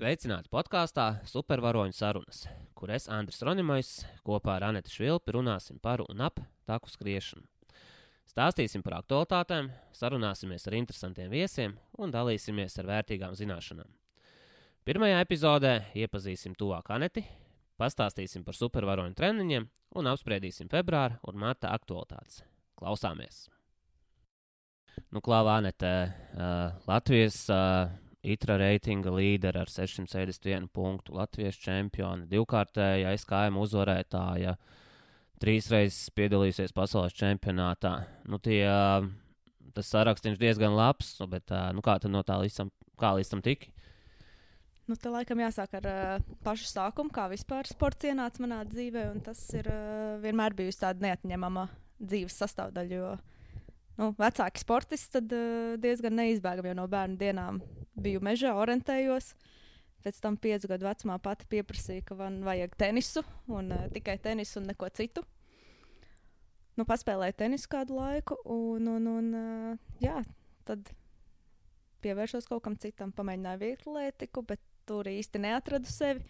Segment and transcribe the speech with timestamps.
[0.00, 3.90] Sveicināti podkāstā Supervaroņu sarunas, kur es, Andris Ronimais,
[4.24, 7.44] kopā ar Anetu Švilpi runāsim par un ap taku skriešanu.
[8.24, 13.92] Stāstīsim par aktualitātēm, sarunāsimies ar interesantiem viesiem un dalīsimies ar vērtīgām zināšanām.
[14.88, 17.28] Pirmajā epizodē iepazīsim tuvāk Aneti,
[17.76, 19.70] pastāstīsim par supervaroņu treniņiem
[20.00, 22.40] un apspriedīsim februāra un marta aktualitātes.
[22.72, 23.50] Klausāmies!
[25.12, 27.90] Nu, klāvā Anete, uh, Latvijas uh,
[28.20, 34.56] ITRA reitinga līderi ar 671 punktu, Latvijas čempioni, divkārtēja SKM uzvarētāja,
[35.40, 37.94] trīs reizes piedalījusies pasaules čempionātā.
[38.28, 38.64] Nu, tie,
[39.76, 43.44] tas saraksts ir diezgan labs, nu, bet nu, kā no tā līdz tam, līdz tam
[43.46, 43.72] tiki?
[44.90, 49.04] Nu, tā laikam jāsāk ar uh, pašu sākumu, kā vispār sports ienāca manā dzīvē.
[49.22, 51.68] Tas ir uh, vienmēr bijusi tāda neatņemama
[52.00, 52.96] dzīves sastāvdaļa.
[52.98, 53.12] Jo
[54.00, 57.60] nu, vecāki sportisti tad uh, diezgan neizbēgami jau no bērnu dienām
[58.00, 59.34] biju mežā, orientējos.
[60.00, 64.62] Pēc tam piecu gadu vecumā pati pieprasīja, ka man vajag tenisu un uh, tikai tenisu
[64.62, 65.26] un neko citu.
[66.78, 70.22] Nu, paspēlēju tenisu kādu laiku, un, un, un uh, jā,
[70.64, 70.88] tad
[72.00, 73.12] pievērsos kaut kam citam.
[73.12, 76.24] Pamēģināju vieglietīku, bet tur īsti neatradu sevi.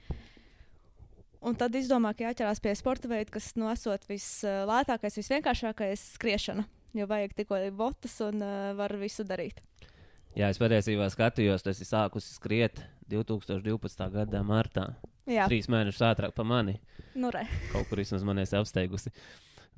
[1.40, 6.66] Un tad izdomāju, ka jāķerās pie sporta veida, kas nu, esot vislētākais, visvienkāršākais- skriešana.
[6.96, 9.60] Jo vajag tikai botas un uh, var visu darīt.
[10.38, 14.10] Jā, es patiesībā skatījos, tas ir sākusi skriet 2012.
[14.14, 14.86] gada martā.
[15.30, 15.46] Jā.
[15.50, 16.76] Trīs mēnešus ātrāk par mani.
[17.18, 17.44] Nu, re.
[17.72, 19.10] Kaut kur vismaz man ir apsteigusi.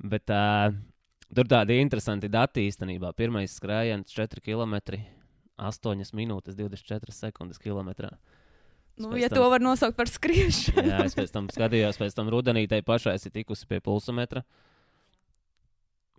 [0.01, 0.73] Bet uh,
[1.33, 3.13] tur tādi interesanti dati īstenībā.
[3.17, 4.77] Pirmais skrējiens 4 km,
[5.57, 8.13] 8 minūtes, 24 sekundes kilometrā.
[8.97, 10.85] Nu, ja tam, to var nosaukt par skriešanu.
[10.91, 14.43] jā, es pēc tam skatījos, pēc tam rudenītei pašai ir tikusi pie pulsometra.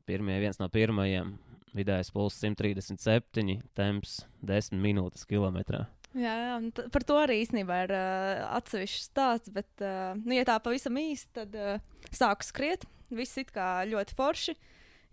[0.04, 1.34] Pirmie, viens no pirmajiem
[1.74, 5.82] Vidējais pulss 137, temps 10 minūtes kilometrā.
[6.14, 9.50] Jā, jā par to arī īstenībā ir uh, atsevišķs stāsts.
[9.54, 11.82] Bet, uh, nu, ja tā pavisam īsti, tad uh,
[12.14, 12.86] sāku skriet.
[13.14, 13.50] Viss ir
[13.90, 14.54] ļoti forši.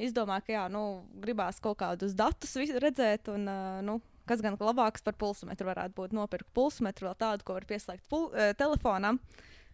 [0.01, 0.83] Izdomāju, ka jā, nu,
[1.23, 3.33] gribās kaut kādus datus redzēt.
[3.33, 3.97] Un, uh, nu,
[4.29, 6.13] kas gan labāks par pulsmetru varētu būt?
[6.13, 9.17] Nopirkt pulsmetru vēl tādu, ko var pieslēgt pul uh, telefonam.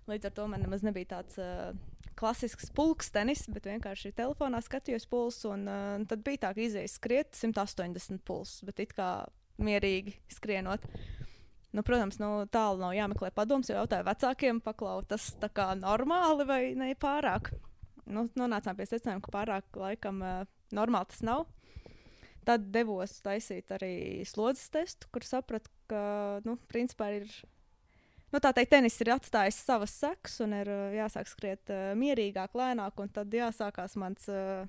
[0.07, 1.35] Līdz ar to man nemaz nebija tāds.
[1.35, 1.75] Uh,
[2.17, 5.53] klasisks pulkstenis, bet vienkārši telefonā skatījos pulsu.
[5.55, 9.11] Un, uh, tad bija tā, ka izējas skriet 180 pulsus, bet it kā
[9.61, 10.85] mierīgi skrienot.
[11.75, 16.47] Nu, protams, nu, tālu nav jāmeklē padoms, jo jautāju vecākiem, paklau, tas tā kā normāli
[16.47, 17.51] vai ne pārāk.
[18.07, 20.41] Nu, nonācām pie secinājuma, ka pārāk laikam uh,
[20.73, 21.45] normāli tas nav.
[22.47, 25.99] Tad devos taisīt arī slodzes testu, kur sapratu, ka,
[26.47, 27.27] nu, principā ir
[28.33, 32.57] nu, tā teikt, tenis ir atstājis savas sekas, un ir uh, jāsāk skriet uh, mierīgāk,
[32.57, 34.67] lēnāk, un tad jāsākās mans uh,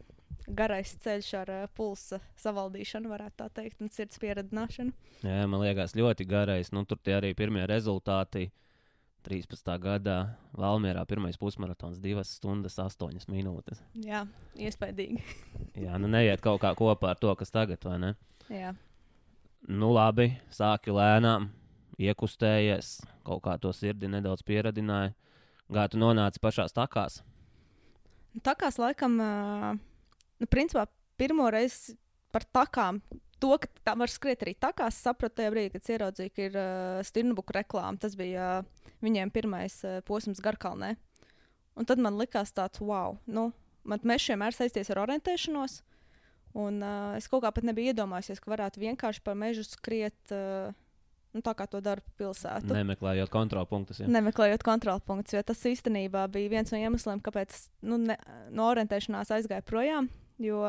[0.49, 4.95] garais ceļš ar uh, pulsa savaldīšanu, varētu tā teikt, un sirds pieredzināšanu.
[5.25, 6.73] Jā, man liekas, ļoti garais.
[6.73, 8.51] Nu, tur tie arī pirmie rezultāti.
[9.29, 9.67] 13.
[9.83, 10.17] gadā
[10.57, 13.83] Valmjerā pirmais pusmaratons, 2 stundas, 8 minūtes.
[14.07, 14.23] Jā,
[14.57, 15.21] iespaidīgi.
[15.85, 18.13] Jā, nu neiet kaut kā kopā ar to, kas tagad, vai ne?
[18.49, 18.73] Jā.
[19.69, 21.51] Nu, labi, sāki lēnām,
[21.99, 25.15] iekustējies, kaut kā to sirdi nedaudz pieradināja.
[25.69, 27.21] Kā tu nonāci pašās takās?
[28.45, 30.87] Takās laikam, nu, principā,
[31.21, 31.99] pirmo reizi
[32.33, 33.03] par takām.
[33.39, 37.03] To, ka tā var skriet arī takās, sapratu tajā brīdī, kad ieraudzīju, ka ir uh,
[37.07, 38.01] Stirnbuka reklāma.
[38.03, 40.97] Tas bija uh, viņiem pirmais uh, posms Garkalnē.
[41.79, 43.53] Un tad man likās tāds, wow, nu,
[43.87, 45.77] man mežs vienmēr saistīts ar orientēšanos.
[46.59, 50.19] Un uh, es kaut kā pat nebiju iedomājies, ka varētu vienkārši pa mežu skriet.
[50.35, 50.75] Uh,
[51.39, 52.75] Nu, tā kā to dara pilsēta.
[52.75, 54.03] Nemeklējot kontrolpunktus.
[54.03, 54.11] Ja.
[54.11, 57.55] Nemeklējot kontrolpunktus, jo tas īstenībā bija viens no iemesliem, kāpēc
[57.87, 58.19] nu, ne,
[58.51, 60.11] no orientēšanās aizgāju projām.
[60.43, 60.65] Jo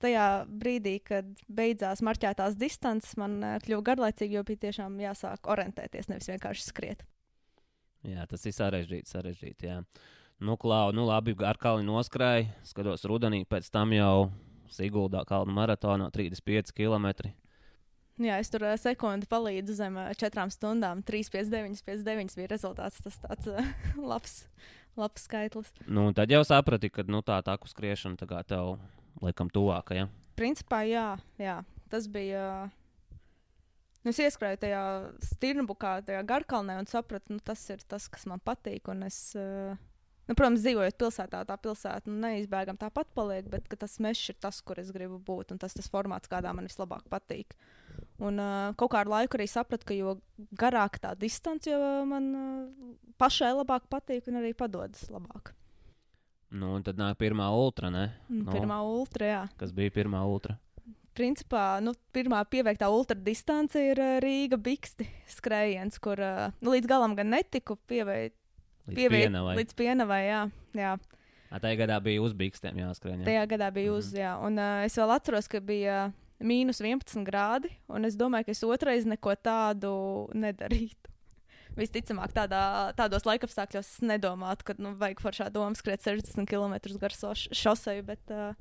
[0.00, 6.08] tajā brīdī, kad beidzās marķētās distances, man uh, kļuva garlaicīgi, jo bija tiešām jāsāk orientēties,
[6.12, 7.04] nevis vienkārši skriet.
[8.08, 9.12] Jā, tas ir sarežģīti.
[9.12, 9.80] sarežģīti jā.
[10.40, 14.30] nu, klau, nu, labi, ar kalnu noskrēju, skatos rudenī, pēc tam jau
[14.70, 17.10] Siguldā kalnu maratonā 35 km.
[18.20, 21.00] Jā, es tur uh, sekundi palīdzu zem uh, četrām stundām.
[21.08, 23.00] 3,59, 5,9 bija rezultāts.
[23.00, 23.70] Tas tāds uh,
[24.10, 24.42] labs,
[25.00, 25.70] labs skaitlis.
[25.88, 28.74] Nu, tad jau saprati, ka nu, tā tā skriešana tā kā tev
[29.24, 29.96] laikam tuvāka.
[29.96, 30.10] Ja?
[30.36, 31.62] Principā jā, jā.
[31.92, 32.44] tas bija.
[32.68, 33.16] Uh,
[34.04, 34.84] nu, es ieskrēju tajā
[35.32, 38.92] stirnbukā, tajā garkalnē un sapratu, nu, tas ir tas, kas man patīk.
[38.92, 39.80] Un es, uh,
[40.30, 44.60] Nu, protams, dzīvojot pilsētā, tā pilsēta nu, neizbēgami tāpat paliek, bet tas mežs ir tas,
[44.62, 47.56] kur es gribu būt, un tas ir tas formāts, kādā man vislabāk patīk.
[48.22, 50.14] Un uh, kaut kādu laiku arī sapratu, ka jo
[50.54, 55.50] garāka tā distance, jo man uh, pašai labāk patīk un arī padodas labāk.
[56.54, 58.06] Nu, un tad nāk pirmā ultra, ne?
[58.30, 59.44] Nu, pirmā ultra, jā.
[59.58, 60.60] Kas bija pirmā ultra?
[61.20, 65.04] principā, nu, pirmā pieveiktā ultradistance ir Rīga Biksti
[65.34, 66.22] skrējiens, kur
[66.62, 68.39] nu, līdz galam gan netiku pieveikt.
[68.88, 69.56] Līdz Pieveikt pienavai.
[69.60, 70.40] līdz pienavai, jā.
[70.74, 70.94] jā.
[71.50, 73.20] Ā, Tajā gadā bija uz bikstēm jāskrien.
[73.22, 73.26] Jā.
[73.28, 73.98] Tajā gadā bija Mhm.
[73.98, 74.32] uz, jā.
[74.46, 78.62] Un uh, es vēl atceros, ka bija mīnus 11 grādi, un es domāju, ka es
[78.64, 79.92] otrais neko tādu
[80.34, 80.96] nedarītu.
[81.80, 82.60] Visticamāk, tādā,
[82.98, 88.02] tādos laikapstākļos es nedomātu, ka nu, vajag foršā doma skriet 60 km garu soš- šoseju,
[88.08, 88.54] bet uh,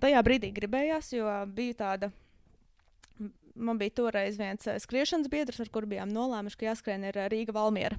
[0.00, 2.10] tajā brīdī gribējās, jo bija tāda.
[3.60, 7.98] Man bija toreiz viens skriešanas biedrs, ar kuru bijām nolēmuši, ka jāskrien ir Rīga Valmiera.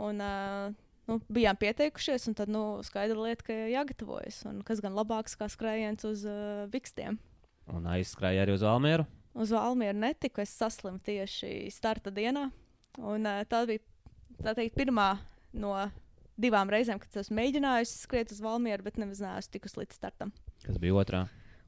[0.00, 0.72] Un, uh,
[1.10, 4.42] nu, bijām pieteikušies, un tad nu, skaidra lieta, ka jāgatavojas.
[4.48, 7.18] Un kas gan labāks kā skrējiens uz uh, vikstiem.
[7.70, 9.06] Un aizskrēja arī uz Almieru.
[9.36, 12.48] Uz Valmieru netiku, es saslimu tieši starta dienā.
[12.98, 13.84] Un, uh, tā bija
[14.40, 15.12] tā teikt, pirmā
[15.52, 15.74] no
[16.40, 20.32] divām reizēm, kad esmu mēģinājusi skriet uz Valmieru, bet nemaz neesmu tikusi līdz startam.
[20.64, 21.26] Kas bija otrā?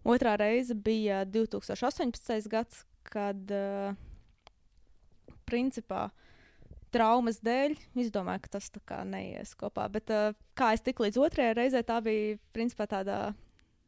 [0.08, 2.48] Otrā reize bija 2018.
[2.50, 3.92] gads, kad uh,
[5.46, 6.08] principā
[6.92, 9.88] traumas dēļ izdomāju, ka tas tā kā neies kopā.
[9.92, 13.18] Bet uh, kā es tiku līdz otrajai reizei, tā bija principā tāda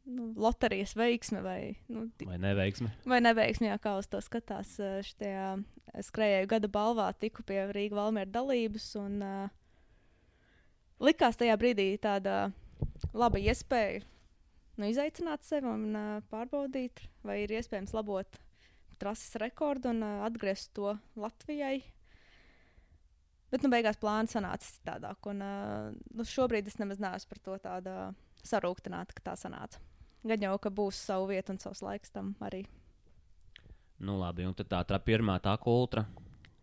[0.05, 1.59] nu, loterijas veiksme vai,
[1.91, 2.91] nu, Vai neveiksme?
[3.05, 4.75] vai neveiksme, jā, kā uz to skatās.
[4.81, 5.51] Uh, Šajā
[6.09, 8.89] skrējēju gada balvā tiku pie Rīgas Valmiera dalības.
[9.01, 9.47] Un, uh,
[11.03, 12.49] likās tajā brīdī tāda
[13.15, 14.03] laba iespēja
[14.79, 18.39] nu, izaicināt sevi un uh, pārbaudīt, vai ir iespējams labot
[18.99, 21.81] trases rekordu un uh, atgriezt to Latvijai.
[23.53, 25.27] Bet, nu, beigās plāns sanāca citādāk.
[25.31, 27.95] Un, uh, nu, šobrīd es nemaz neesmu par to tāda
[28.45, 29.81] sarūktināta, ka tā sanāca.
[30.25, 32.63] Gan jau, ka būs savu vietu un savs laiks tam arī.
[34.01, 36.03] Nu, labi, un tad tā, tā pirmā tā kultra.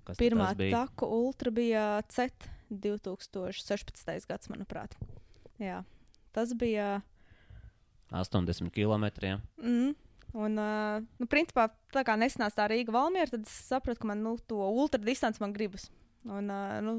[0.02, 0.82] Kas Pirmā bija?
[0.82, 4.26] taku ultra bija CET 2016.
[4.26, 4.96] gads, manuprāt.
[5.62, 5.82] Jā,
[6.34, 7.00] tas bija.
[8.10, 9.06] 80 km.
[9.62, 9.94] Mm,
[10.34, 14.24] un, uh, nu, principā, tā kā nesanāca tā Rīga Valmiera, tad es sapratu, ka man
[14.26, 15.86] nu, to ultra distanci man gribas.
[16.28, 16.98] Un, uh, nu,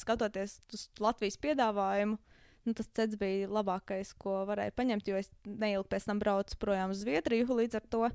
[0.00, 2.18] skatoties uz Latvijas piedāvājumu,
[2.64, 6.94] nu, tas ceļš bija labākais, ko varēja paņemt, jo es neilgi pēc tam braucu projām
[6.94, 7.58] uz Zviedriju.
[7.60, 8.08] Līdz ar to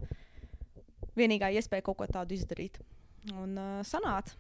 [1.19, 2.79] vienīgā iespēja kaut ko tādu izdarīt.
[3.35, 4.38] Un uh, sanāca.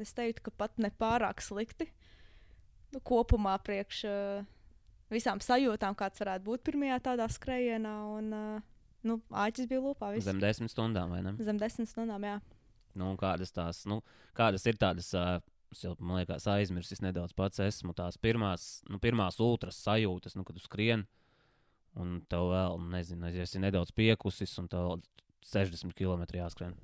[0.00, 1.90] Es teiktu, ka pat ne pārāk slikti.
[2.92, 4.46] Nu, kopumā priekš uh,
[5.12, 7.94] visām sajūtām, kāds varētu būt pirmajā tādā skrējienā.
[8.16, 10.12] Un, uh, nu, āķis bija lupā.
[10.14, 10.28] viss.
[10.28, 11.36] Zem desmit stundām, vai ne?
[11.44, 12.38] Zem desmit stundām, jā.
[12.98, 14.02] Nu, kādas tās, nu,
[14.36, 15.38] kādas ir tādas, uh,
[15.72, 20.46] es jau, man liekas, aizmirsis nedaudz pats esmu tās pirmās, nu, pirmās ultras sajūtas, nu,
[20.46, 21.06] kad tu skrien,
[21.98, 25.04] un tev vēl, nezinu, ja esi nedaudz piekusis, un tev vēl
[25.52, 26.76] 60 km jāskrien.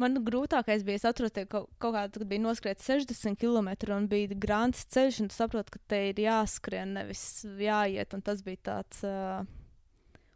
[0.00, 4.06] Man grūtākais bija, es atceros, ka kaut, kaut kādā kad bija noskriets 60 km un
[4.08, 7.24] bija grāmatas ceļš, un tu saproti, ka te ir jāskrien, nevis
[7.60, 8.16] jāiet.
[8.24, 9.02] Tas bija tāds.
[9.04, 9.44] Uh...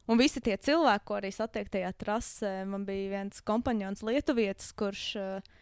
[0.05, 5.05] Un visi tie cilvēki, ko arī satiek tajā trasē, man bija viens kompanions Lietuvietis, kurš
[5.17, 5.55] uh,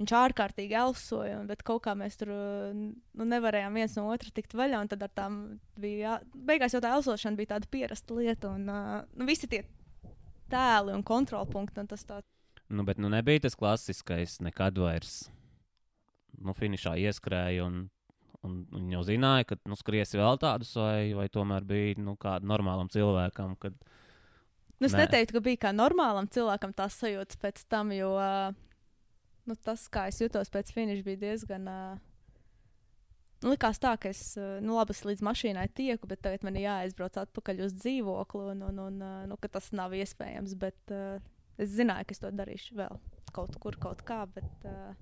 [0.00, 4.32] viņš ārkārtīgi elsoja, un, bet kaut kā mēs tur uh, nu, nevarējām viens no otra
[4.34, 4.82] tikt vaļā.
[4.90, 5.38] Tad ar tām
[5.80, 6.16] bija jā...
[6.48, 9.62] beigās jau tā elsošana bija tāda pierasta lieta, un uh, nu, visi tie
[10.50, 11.84] tēli un kontrolpunkti.
[11.84, 12.22] Un tas tā
[12.70, 15.24] Nu, bet nu nebija tas klasiskais, nekad vairs.
[16.38, 17.88] Nu, finišā ieskrēja, un,
[18.46, 22.52] un, un jau zināja, ka nu, skriesi vēl tādus, vai, vai tomēr bija nu, kādam
[22.52, 23.74] normālam cilvēkam, kad
[24.80, 25.02] Nu, es Nē.
[25.02, 28.54] neteiktu, ka bija kā normālam cilvēkam tās sajūtas pēc tam, jo ā,
[29.48, 31.68] nu, tas, kā es jutos pēc finiša, bija diezgan.
[31.70, 31.80] ā,
[33.40, 37.14] Nu, likās tā, ka es, nu, labi, es līdz mašīnai tieku, bet tagad man jāaizbrauc
[37.22, 38.98] atpakaļ uz dzīvokli, un, un, un
[39.30, 40.52] nu, tas nav iespējams.
[40.60, 41.22] Bet uh,
[41.56, 42.98] es zināju, ka es to darīšu vēl
[43.32, 44.26] kaut kur, kaut kā.
[44.34, 44.92] Bet, uh,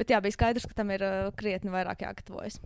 [0.00, 2.56] bet jā, bija skaidrs, ka tam ir uh, krietni vairāk jāgatavojas.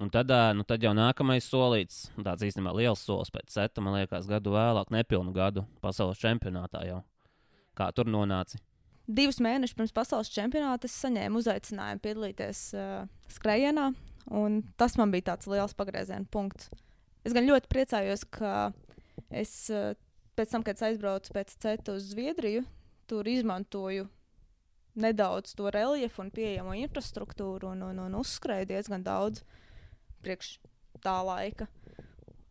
[0.00, 3.96] Un tad, nu, tad jau nākamais solīts, un tāds īstenībā liels solis pēc seta, man
[3.96, 7.02] liekas, gadu vēlāk, nepilnu gadu pasaules čempionātā jau.
[7.76, 8.60] Kā tur nonāci?
[9.06, 13.90] Divus mēnešus pirms pasaules čempionāta es saņēmu uzaicinājumu piedalīties uh, skrējienā,
[14.34, 16.70] un tas man bija tāds liels pagrieziena punkts.
[17.26, 18.70] Es gan ļoti priecājos, ka
[19.30, 19.94] es uh,
[20.38, 22.66] pēc tam, kad aizbraucu pēc CETA uz Zviedriju,
[23.10, 24.08] tur izmantoju
[24.96, 29.42] nedaudz to reljefu un pieejamo infrastruktūru un, un, un uzskrēju diezgan daudz
[30.24, 30.56] priekš
[31.04, 31.68] tā laika.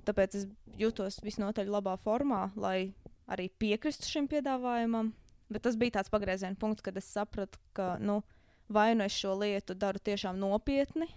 [0.05, 0.45] Tāpēc es
[0.77, 2.93] jutos visnotaļ labā formā, lai
[3.31, 5.11] arī piekristu šim piedāvājumam.
[5.55, 8.17] Bet tas bija tāds pagrieziena punkts, kad es sapratu, ka nu,
[8.67, 11.07] vai nu es šo lietu daru tiešām nopietni,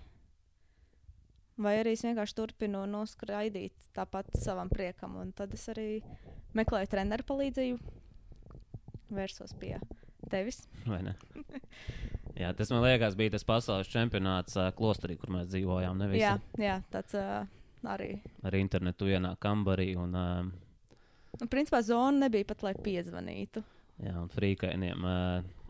[1.58, 5.16] vai arī es vienkārši turpinu noskraidīt tāpat savam priekam.
[5.18, 5.88] Un tad es arī
[6.54, 7.96] meklēju treneru palīdzību,
[9.18, 9.74] vērsos pie
[10.30, 10.62] tevis.
[12.38, 15.98] Jā, tas man liekas, bija tas pasaules čempionāts uh, klosterī, kur mēs dzīvojām.
[15.98, 17.42] Ne visi Jā, jā, tāds uh,
[17.90, 18.12] arī.
[18.46, 19.88] ar internetu ienāk kambarī.
[19.98, 20.68] Un, uh,
[21.38, 23.64] Nu, principā zona nebija pat, lai piezvanītu.
[23.98, 25.06] Jā, un frīkainiem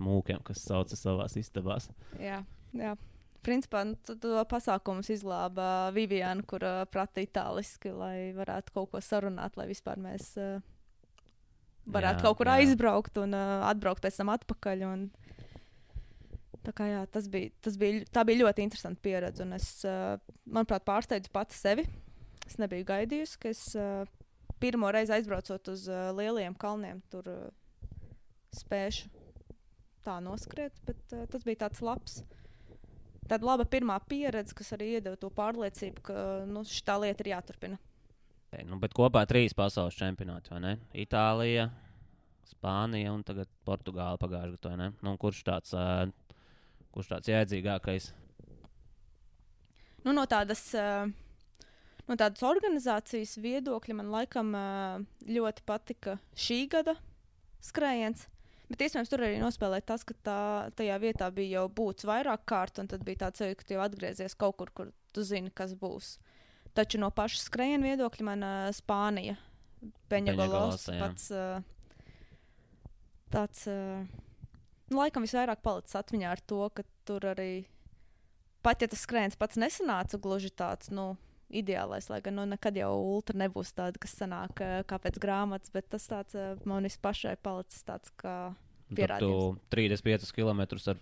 [0.04, 1.88] mūkiem, kas sauca savās istabās.
[2.20, 2.42] Jā,
[2.76, 2.96] jā.
[3.44, 9.54] Principā nu, to, pasākumu izglāba Viviana, kur uh, prata itāliski, lai varētu kaut ko sarunāt,
[9.56, 10.58] lai vispār mēs uh,
[11.88, 12.58] varētu Jā, kaut kur jā.
[12.60, 14.84] aizbraukt un uh, atbraukt pēc tam atpakaļ.
[14.88, 15.06] Un...
[16.66, 19.46] Tā, kā, jā, tas bija, tas bija, tā bija ļoti interesanta pieredze.
[19.56, 21.86] Es, uh, manuprāt, pārsteidzu pati sevi.
[22.48, 24.02] Es nebiju gaidījusi, ka es uh,
[24.60, 27.48] pirmo reizi aizbraucot uz uh, lieliem kalniem, tur uh,
[28.56, 29.10] spēšu
[30.04, 30.76] tā noskriet.
[30.86, 32.20] Bet, uh, tas bija tāds labs.
[33.28, 37.80] Tāda laba pirmā pieredze, kas arī iedeva to pārliecību, ka nu, šī lieta ir jāturpina.
[38.64, 40.70] Nu, bet kopā trīs pasaules čempionāti, vai ne?
[40.96, 41.66] Itālija,
[42.48, 44.88] Spānija un tagad Portugāla pagājušajā gadā.
[45.04, 46.08] Nu, kurš tāds, uh,
[46.94, 48.08] kurš tāds jēdzīgākais?
[50.06, 51.10] Nu, no, tādas, uh,
[52.08, 54.56] no tādas organizācijas viedokļa man laikam
[55.28, 56.96] ļoti patika šī gada
[57.68, 58.24] skrējiens.
[58.68, 60.40] Bet iespējams, tur arī nospēlēja tas, ka tā,
[60.76, 63.84] tajā vietā bija jau būts vairāk kārt, un tad bija tāds sajūta, ka tu jau
[63.84, 66.18] atgriezies kaut kur, kur tu zini, kas būs.
[66.76, 69.38] Taču no paša skrējiena viedokļa man uh, Spānija,
[70.12, 71.62] Peņģegolos, pats uh,
[73.32, 74.04] tāds, uh,
[74.90, 77.52] nu, laikam visvairāk palicis atmiņā ar to, ka tur arī,
[78.66, 81.14] pat ja tas skrējiens pats nesanāca gluži tāds, nu,
[81.48, 85.88] ideālais, lai gan nu, nekad jau ultra nebūs tāda, kas sanāk kā pēc grāmatas, bet
[85.92, 88.38] tas tāds uh, man vispašai palicis tāds kā
[88.88, 89.60] tu Pierādījums.
[89.72, 91.00] 35 km ar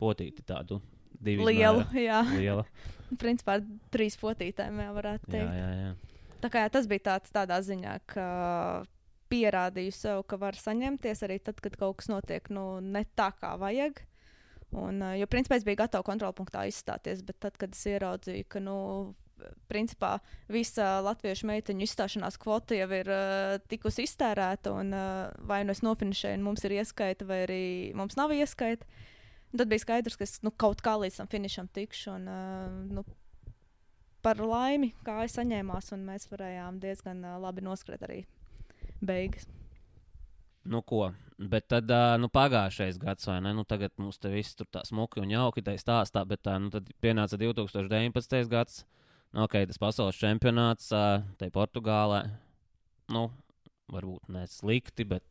[0.00, 0.80] potīti tādu
[1.24, 2.64] lielu, jā, Liela.
[3.22, 3.58] principā
[3.92, 5.58] trīs potītēm, jā, varētu Jā, teikt.
[5.58, 5.90] jā, jā.
[6.40, 8.26] Tā kā jā, tas bija tāds tādā ziņā, ka
[9.30, 13.52] pierādīju sev, ka var saņemties arī tad, kad kaut kas notiek nu, ne tā, kā
[13.60, 14.00] vajag.
[14.70, 18.62] Un, uh, jo, principā, es biju gatava kontrolpunktā izstāties, bet tad, kad es ieraudzīju, ka,
[18.62, 18.76] nu,
[19.70, 20.16] principā,
[20.50, 25.84] visa latviešu meiteņu izstāšanās kvota jau ir uh, tikusi iztērēta, un uh, vai nu es
[25.86, 27.62] nofinišēju, un mums ir ieskaita, vai arī
[27.98, 28.88] mums nav ieskaita.
[29.50, 32.12] Un Tad bija skaidrs, ka es nu, kaut kā līdz tam finišam tikšu.
[32.14, 32.68] Un, uh,
[32.98, 33.04] nu,
[34.22, 38.20] par laimi, kā es saņēmās, un mēs varējām diezgan uh, labi noskriet arī
[39.02, 39.48] beigas.
[40.64, 41.08] Nu, ko?
[41.40, 41.88] Bet tad,
[42.20, 43.54] nu, pagājušais gads, vai ne?
[43.56, 46.68] Nu, tagad mums te viss tur tā smuki un jauki tā stāstā, bet tā, nu,
[46.72, 48.44] tad pienāca 2019.
[48.50, 48.82] gads.
[49.32, 50.88] Nu, ok, tas pasaules čempionāts,
[51.38, 52.24] te Portugālē.
[53.14, 53.28] Nu,
[53.92, 55.22] varbūt ne slikti, bet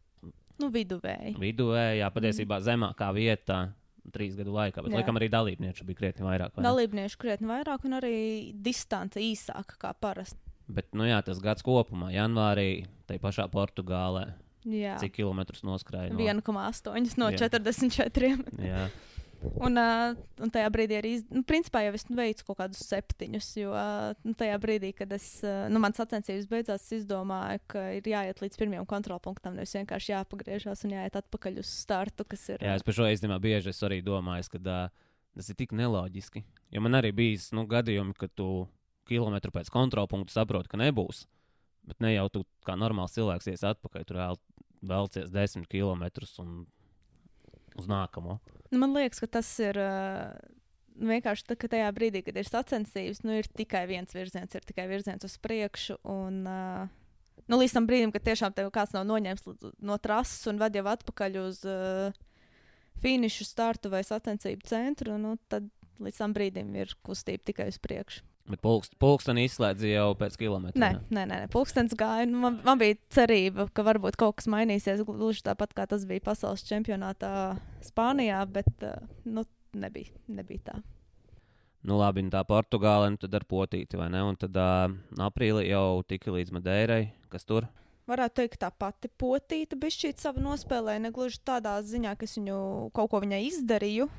[0.60, 1.36] Nu, viduvēji.
[1.40, 3.74] viduvējā patiesībā zemākā vietā
[4.12, 4.82] trīs gadu laikā.
[4.84, 5.02] Bet, Jā.
[5.02, 6.56] laikam, arī dalībnieku bija krietni vairāk.
[6.56, 6.64] vai?
[6.64, 10.40] Dalībnieku krietni vairāk, un arī distance īsāka kā parasti.
[10.70, 14.34] Bet, nu, jā, tas gads kopumā, janvārī, tai pašā Portugālē,
[14.66, 16.12] Jā, cik kilometrus noskrēja.
[16.12, 17.50] no- 1,8 no Jā.
[17.50, 18.38] 44.
[18.60, 18.90] Jā,
[19.40, 23.72] Un, uh, un tajā brīdī arī, nu, principā jau es veicu kaut kādus septiņus, jo
[23.72, 28.10] uh, nu, tajā brīdī, kad es, uh, nu, man sacensības beidzās, es izdomāju, ka ir
[28.12, 32.68] jāiet līdz pirmajam kontrolpunktam, nevis vienkārši jāpagriežas un jāiet atpakaļ uz startu, kas ir.
[32.68, 35.08] Jā, es par šo īstenībā bieži esmu arī domājis, ka uh,
[35.40, 36.44] tas ir tik neloģiski.
[36.76, 38.68] Jo man arī bija nu, gadījumi, kad tu
[39.10, 41.24] kilometru pēc kontrolpunkta saproti, ka nebūs.
[41.88, 44.40] Bet ne jau tu kā normāls cilvēks ies atpakaļ, tur vēl
[44.90, 46.66] velcies desmit kilometrus un
[47.80, 48.38] uz nākamo.
[48.70, 50.30] Nu, man liekas, ka tas ir uh,
[51.00, 54.86] vienkārši tā, ka tajā brīdī, kad ir sacensības, nu, ir tikai viens virziens, ir tikai
[54.92, 55.98] virziens uz priekšu.
[56.10, 59.46] Un, uh, nu, līdz tam brīdim, kad tiešām tev kāds nav noņēmis
[59.82, 62.14] no trases un ved jau atpakaļ uz uh,
[63.02, 65.70] finišu startu vai sacensību centru, nu, tad
[66.04, 68.29] līdz tam brīdim ir kustība tikai uz priekšu.
[68.50, 70.80] Bet pulkst, pulksteni izslēdz jau pēc kilometra.
[70.82, 71.50] Nē, nē, nē, nē.
[71.54, 72.26] pulkstenis gāja.
[72.30, 76.26] Nu, man, man bija cerība, ka varbūt kaut kas mainīsies, gluži tāpat kā tas bija
[76.26, 77.32] pasaules čempionātā
[77.86, 79.46] Spānijā, bet uh, nu,
[79.78, 80.80] nebija, nebija tā.
[81.86, 84.24] Nu, labi, nu tā Portugāla, nu tad ar potīti, vai ne?
[84.26, 84.90] Un tad uh,
[85.30, 87.70] aprīlī jau tika līdz Madeirai, kas tur.
[88.10, 91.04] Varētu teikt, tā pati potīta bija šī sava nospēlēja.
[91.06, 92.58] Ne gluži tādā ziņā, ka es viņu
[92.98, 94.10] kaut ko viņai izdarīju,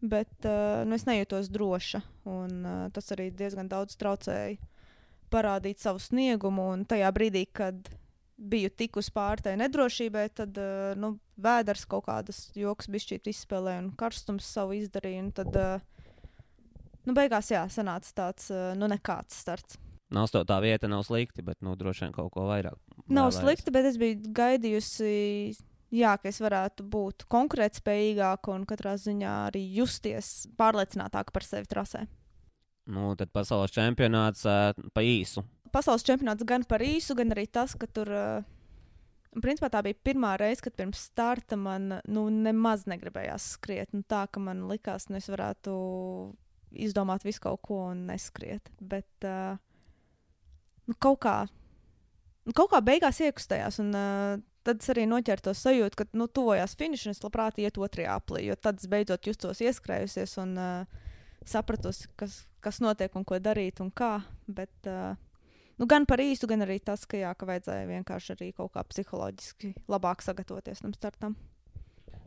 [0.00, 2.02] bet uh, nu, es nejūtos droša.
[2.28, 4.58] Un, uh, tas arī diezgan daudz traucēja
[5.32, 6.70] parādīt savu sniegumu.
[6.74, 7.90] Un tajā brīdī, kad
[8.38, 13.92] biju tikus pāri tai nedrošībai, tad uh, nu, vēders kaut kādas joks bišķīt izspēlēja un
[13.98, 15.26] karstums savu izdarīja.
[15.40, 16.06] Tad, uh,
[17.08, 19.80] nu, beigās, jā, sanāca tāds, uh, nu, nekāds starts.
[20.14, 22.78] Nav tā vieta, nav slikti, bet nu, droši vien kaut ko vairāk.
[23.08, 23.42] Nav vēlējos.
[23.42, 25.10] slikti, bet es biju gaidījusi,
[25.94, 32.04] jā, ka es varētu būt konkurētspējīgāka un katrā ziņā arī justies pārliecinātāka par sevi trasē.
[32.88, 35.44] Nu, tad pasaules čempionāts uh, pa īsu.
[35.72, 38.12] Pasaules čempionāts gan par īsu, gan arī tas, ka tur.
[38.12, 38.54] Uh,
[39.38, 43.92] Principā tā bija pirmā reize, kad pirms starta man nu, nemaz negribējās skriet.
[43.92, 45.74] Nu, tā ka man likās, ka es varētu
[46.72, 48.72] izdomāt visu kaut ko un neskriet.
[48.80, 49.60] Bet uh,
[50.88, 51.36] nu, kaut kā
[52.56, 53.80] kaut kā beigās iekustējās.
[53.84, 57.60] Un, uh, tad es arī noķēru to sajūtu, ka nu, tuvojās finišam, un es labprāt
[57.62, 61.06] iet otrajā aplī, jo tad es beidzot justos ieskrējusies un uh,
[61.48, 64.18] sapratusi, kas, kas notiek un ko darīt un kā.
[64.44, 65.16] Bet, uh,
[65.80, 68.84] nu, gan par īstu, gan arī tas, ka, jā, ka vajadzēja vienkārši arī kaut kā
[68.92, 71.38] psiholoģiski labāk sagatavoties tam startam.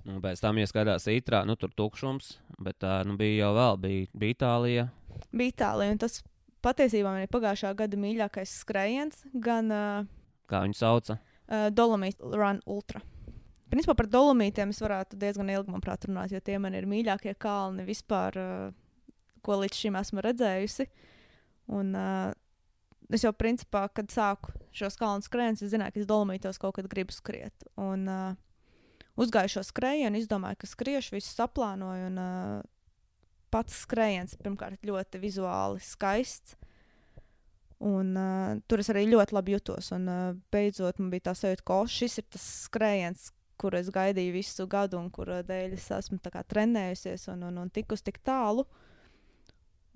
[0.02, 3.82] Nu, pēc tam, ja skatās ītrā, nu, tur tukšums, bet uh, nu, bija jau vēl,
[3.84, 4.88] bija, bija Itālija.
[5.30, 6.24] Bija Itālija, un tas
[6.66, 10.10] patiesībā man ir pagājušā gada mīļākais skrējiens, gan uh,
[10.52, 11.16] Kā viņu sauca?
[11.52, 13.04] Uh, Dolomīta Run Ultra.
[13.72, 17.86] Principā par dolomītiem es varētu diezgan ilgi, manuprāt, runāt, jo tie man ir mīļākie kalni
[17.88, 19.12] vispār, uh,
[19.46, 20.90] ko līdz šim esmu redzējusi.
[21.72, 22.34] Un, uh,
[23.12, 26.90] es jau, principā, kad sāku šos kalnu skrējienus, es zināju, ka es dolomītos kaut kad
[26.92, 27.68] gribu skriet.
[27.80, 32.12] Un, uh, uzgāju šo skrējienu, izdomāju, ka skriešu, visu saplānoju.
[32.12, 32.70] Un, uh,
[33.52, 36.56] pats skrējiens pirmkārt ļoti vizuāli skaists.
[37.82, 39.90] Un, uh, tur es arī ļoti labi jutos.
[39.96, 43.90] Un, uh, beidzot, man bija tā sajūta, ka oh, šis ir tas skrējiens, kuru es
[43.94, 48.68] gaidīju visu gadu, un kura dēļ es esmu trenējusies un, un, un tikus tik tālu.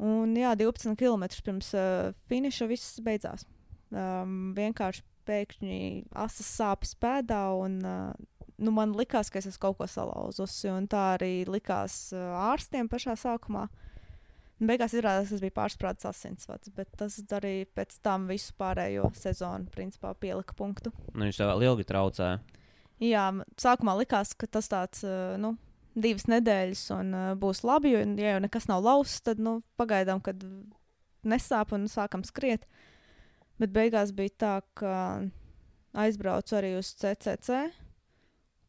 [0.01, 3.46] Un, jā, 12 km pirms uh, finiša viss beidzās.
[3.94, 5.77] Um, vienkārši pēkšņi
[6.25, 8.12] asas sāpes pēdā, un uh,
[8.58, 10.74] nu, man likās, ka es esmu kaut ko salauzusi.
[10.92, 13.68] Tā arī likās uh, ārstiem pašā sākumā.
[14.56, 19.68] Un beigās izrādās, tas bija pārspīlēts asinsvads, bet tas arī pēc tam visu pārējo sezonu
[19.74, 20.94] principā pielika punktu.
[21.12, 22.40] Nu, viņš tev ilgi traucēja.
[23.04, 23.26] Jā,
[23.60, 25.04] sākumā likās, ka tas tāds,
[25.44, 25.58] nu,
[26.00, 30.40] divas nedēļas un būs labi, jo, ja jau nekas nav lausts, tad, nu, pagaidām, kad
[31.28, 32.64] nesāp un sākam skriet.
[33.60, 34.96] Bet beigās bija tā, ka
[36.00, 37.66] aizbraucu arī uz CCC,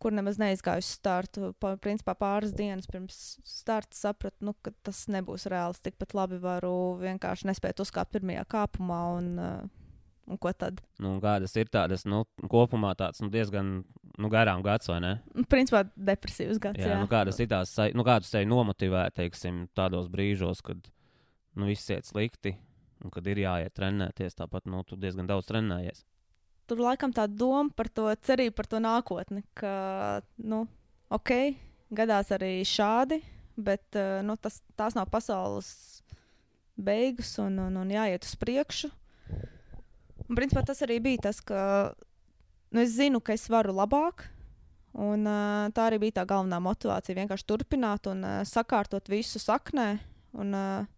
[0.07, 1.51] kur nemaz neizgāju uz startu.
[1.83, 5.83] Principā pāris dienas pirms starta sapratu, nu, ka tas nebūs reāls.
[5.83, 9.91] Tikpat labi varu vienkārši nespēt uzkāpt pirmajā kāpumā un, uh,
[10.31, 10.79] un ko tad.
[11.03, 12.23] Nu, kādas ir tādas, nu,
[12.53, 15.13] kopumā tāds nu, diezgan nu, garām gads, vai ne?
[15.51, 16.85] Principā depresīvs gads.
[16.85, 20.87] Jā, Jā, nu, kādas ir tās, nu, kādus sevi nomotivē, teiksim, tādos brīžos, kad
[21.59, 22.55] nu, viss iet slikti
[23.03, 24.39] un kad ir jāiet trenēties.
[24.39, 26.07] Tāpat, nu, tu diezgan daudz trenējies.
[26.69, 30.65] Tur laikam tā doma par to cerību, par to nākotni, ka, nu,
[31.13, 31.33] ok,
[31.97, 33.21] gadās arī šādi,
[33.57, 35.71] bet uh, nu, tas, tās nav pasaules
[36.77, 38.91] beigas un, un, un jāiet uz priekšu.
[40.27, 41.61] Un, principā, tas arī bija tas, ka
[42.75, 44.27] nu, es zinu, ka es varu labāk.
[44.97, 47.17] Un, uh, tā arī bija tā galvenā motivācija.
[47.19, 49.91] Vienkārši turpināt un uh, sakārtot visu saknē.
[50.37, 50.96] Un, uh,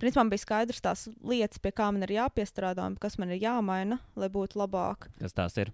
[0.00, 4.00] principā, bija skaidrs tās lietas, pie kā man ir jāpiestrādā un kas man ir jāmaina,
[4.18, 5.10] lai būtu labāk.
[5.20, 5.72] Kas tās ir?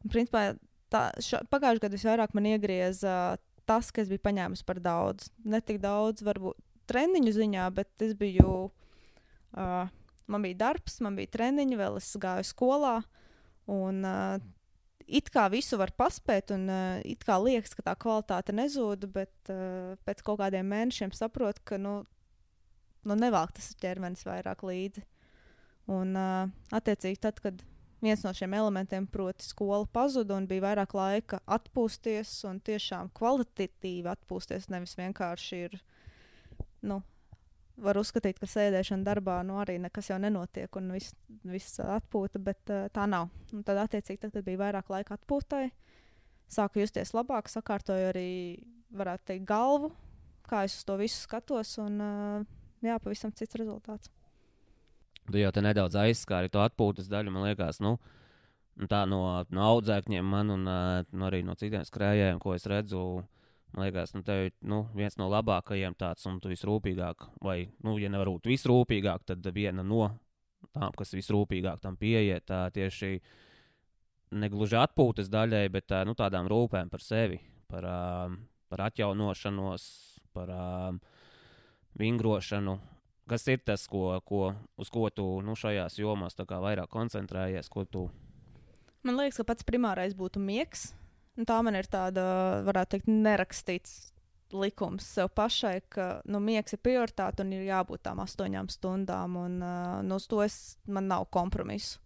[0.00, 0.50] Un, principā,
[0.92, 3.14] tā, ša, pagājušajā gadā visvairāk man iegrieza
[3.70, 5.30] tas, ka es biju paņēmusi par daudz.
[5.46, 6.58] Ne tik daudz, varbūt
[6.90, 8.70] treniņu ziņā, bet es biju.
[9.50, 9.90] Uh,
[10.30, 12.96] man bija darbs, man bija treniņi, vēl es gāju skolā.
[13.70, 14.40] Un, uh,
[15.06, 19.52] it kā visu var paspēt, un uh, it kā liekas, ka tā kvalitāte nezūd, bet
[19.52, 22.00] uh, pēc kaut kādiem mēnešiem saprotu, ka nu,
[23.08, 25.04] nu nevelk tas ķermenis vairāk līdzi.
[25.90, 27.62] Un, uh, attiecīgi, tad, kad
[28.04, 34.10] viens no šiem elementiem, proti, skola pazuda un bija vairāk laika atpūsties un tiešām kvalitatīvi
[34.12, 35.80] atpūsties, nevis vienkārši ir.
[36.86, 37.02] Nu,
[37.80, 41.14] Var uzskatīt, ka sēdēšana darbā nu, arī nekas jau nenotiek un viss
[41.48, 43.30] vis atpūta, bet uh, tā nav.
[43.56, 45.70] Un tad, attiecīgi, tad, kad bija vairāk laika atpūtai,
[46.52, 48.32] sāku justies labāk, sakārtoju arī,
[48.92, 49.94] varētu teikt, galvu,
[50.50, 51.72] kā es uz to visu skatos.
[51.80, 54.10] Un, uh, jā, pavisam cits rezultāts.
[55.30, 57.96] Tu jau te nedaudz aizskāri to atpūtas daļu, man liekas, nu,
[58.80, 59.20] nu tā no,
[59.52, 63.04] no audzēkņiem, man un uh, no arī no citiem skrējējiem, ko es redzu.
[63.70, 67.94] Man liekas, nu, tev ir nu, viens no labākajiem tāds, un tu visrūpīgāk, vai, nu,
[68.02, 70.08] ja nevar būt visrūpīgāk, tad viena no
[70.74, 73.20] tām, kas visrūpīgāk tam pieiet, tā tieši
[74.40, 77.38] negluži atpūtas daļai, bet tā, nu, tādām rūpēm par sevi,
[77.70, 78.34] par, uh,
[78.70, 79.86] par atjaunošanos,
[80.34, 81.19] par uh,
[81.98, 82.78] vingrošanu.
[83.30, 88.08] Kas ir tas, ko, ko, uz ko tu nu, šajās jomās vairāk koncentrējies, ko tu
[89.00, 90.90] Man liekas, ka pats primārais būtu miegs.
[91.38, 92.22] Un tā man ir tāda,
[92.66, 93.94] varētu teikt, nerakstīts
[94.52, 99.38] likums sev pašai, ka nu, miegs ir prioritāte un ir jābūt tām astoņām stundām.
[99.40, 102.02] Un, uh, nu, uz to es, man nav kompromisu.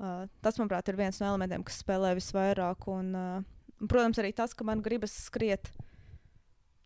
[0.00, 2.86] Uh, tas, manuprāt, ir viens no elementiem, kas spēlē visvairāk.
[2.92, 5.72] Un, uh, protams, arī tas, ka man gribas skriet,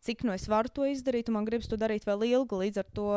[0.05, 2.61] cik nu es varu to izdarīt, un man gribas to darīt vēl ilgi.
[2.65, 3.09] Līdz ar to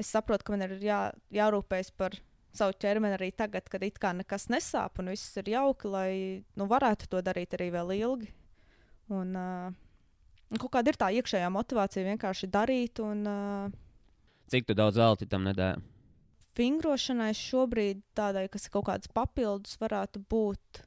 [0.00, 1.00] es saprotu, ka man ir jā,
[1.34, 2.16] jārūpējas par
[2.52, 6.10] savu ķermeni arī tagad, kad it kā nekas nesāp un viss ir jauki, lai
[6.60, 8.28] nu, varētu to darīt arī vēl ilgi.
[9.12, 13.00] Un, uh, kaut kāda ir tā iekšējā motivācija vienkārši darīt.
[13.04, 13.80] Un, uh,
[14.52, 15.88] cik daudz velti tam nedēļ?
[16.58, 20.82] vingrošanai šobrīd tādai, kas ir kaut kādas papildus, varētu būt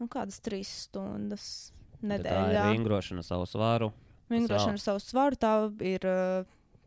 [0.00, 1.72] nu, kādas trīs stundas
[2.02, 2.66] Tā nedēļā.
[2.66, 3.92] ir vingrošana savu svaru.
[4.32, 5.54] Vingrošana savu svaru, tā
[5.86, 6.06] ir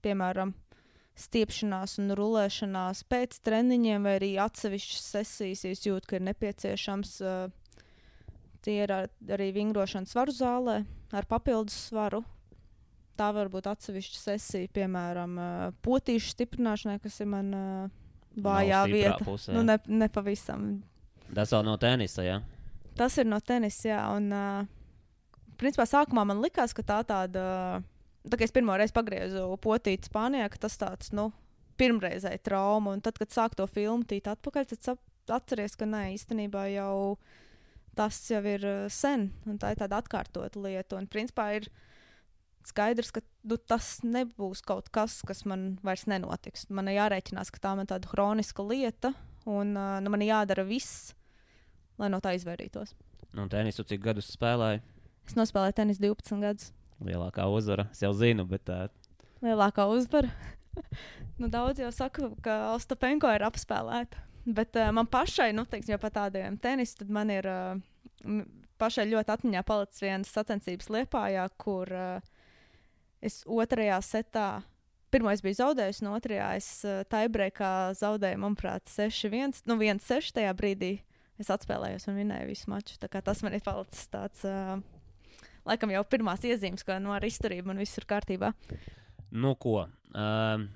[0.06, 0.54] piemēram
[1.16, 7.16] stiepšanās un rulēšanās pēc treniņiem, vai arī atsevišķas sesijas, ja jūtat, ka ir nepieciešams.
[8.66, 10.80] Tie ir ar, arī vingrošana svaru zālē
[11.16, 12.24] ar papildus svaru.
[13.16, 15.38] Tā var būt atsevišķa sesija, piemēram,
[15.86, 17.94] potīšu stiprināšanai, kas ir man uh,
[18.36, 19.20] vājā vieta.
[19.24, 19.54] pusē.
[19.56, 20.66] Nu, ne, ne pavisam.
[21.32, 22.42] Tas vēl no tenisa, jā.
[23.00, 24.02] Tas ir no tenisa, jā.
[24.18, 24.75] Un, uh,
[25.60, 27.46] principā, sākumā man likās, ka tā tāda,
[28.26, 31.32] tā kā es pirmo reizi pagriezu potīti Spānijā, tas tāds, nu,
[31.80, 32.96] pirmreizēji trauma.
[32.96, 37.18] Un tad, kad sāk to filmu tīt atpakaļ, tad atceries, ka nē, īstenībā jau
[37.96, 41.00] tas jau ir uh, sen, un tā ir tāda atkārtota lieta.
[41.00, 41.70] Un, principā, ir
[42.68, 46.68] skaidrs, ka nu, tas nebūs kaut kas, kas man vairs nenotiks.
[46.76, 49.14] Man ir jārēķinās, ka tā man tāda hroniska lieta,
[49.48, 51.14] un uh, nu, man ir jādara viss,
[52.02, 52.96] lai no tā izvairītos.
[53.36, 54.84] Nu, tenisu cik gadus spēlēju.
[55.26, 56.72] Es nospēlēju tenisu 12 gadus.
[57.04, 57.90] Lielākā uzvara.
[57.92, 58.88] Es jau zinu, bet uh,
[59.44, 60.30] Lielākā uzvara.
[61.40, 64.22] nu, daudz jau saka, ka Ostapenko ir apspēlēta.
[64.46, 68.46] Bet uh, man pašai, nu, teiksim, jau par tādiem tenisiem, tad man ir uh,
[68.82, 72.32] pašai ļoti atmiņā palicis viens sacensības liepājā, kur uh,
[73.26, 74.50] es otrajā setā.
[75.14, 79.64] Pirmā es biju zaudējis, no otrajā es uh, taibreikā zaudēju, manuprāt, 6-1.
[79.70, 80.98] Nu, 1-6 tajā brīdī
[81.42, 83.00] es atspēlējos un vinēju visu maču.
[83.02, 84.78] Tā tas man ir palicis tāds, uh,
[85.66, 88.54] laikam jau pirmās iezīmes, ka no ar izturību man viss ir kārtībā.
[89.32, 89.88] nu ko.
[90.16, 90.70] Um,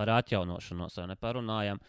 [0.00, 1.80] par atjaunošanos jau neparunājām.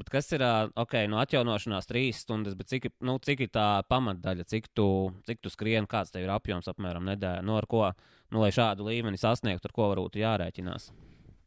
[0.00, 0.42] Bet kas ir
[0.78, 4.86] ok, no atjaunošanās trīs stundas, bet cik, nu, cik ir tā pamatdaļa, cik tu,
[5.26, 7.88] cik tu skrieni, kāds tev ir apjoms apmēram nedēļā, nu, ar ko,
[8.30, 10.92] nu, lai šādu līmeni sasniegtu, ar ko varbūt jārēķinās.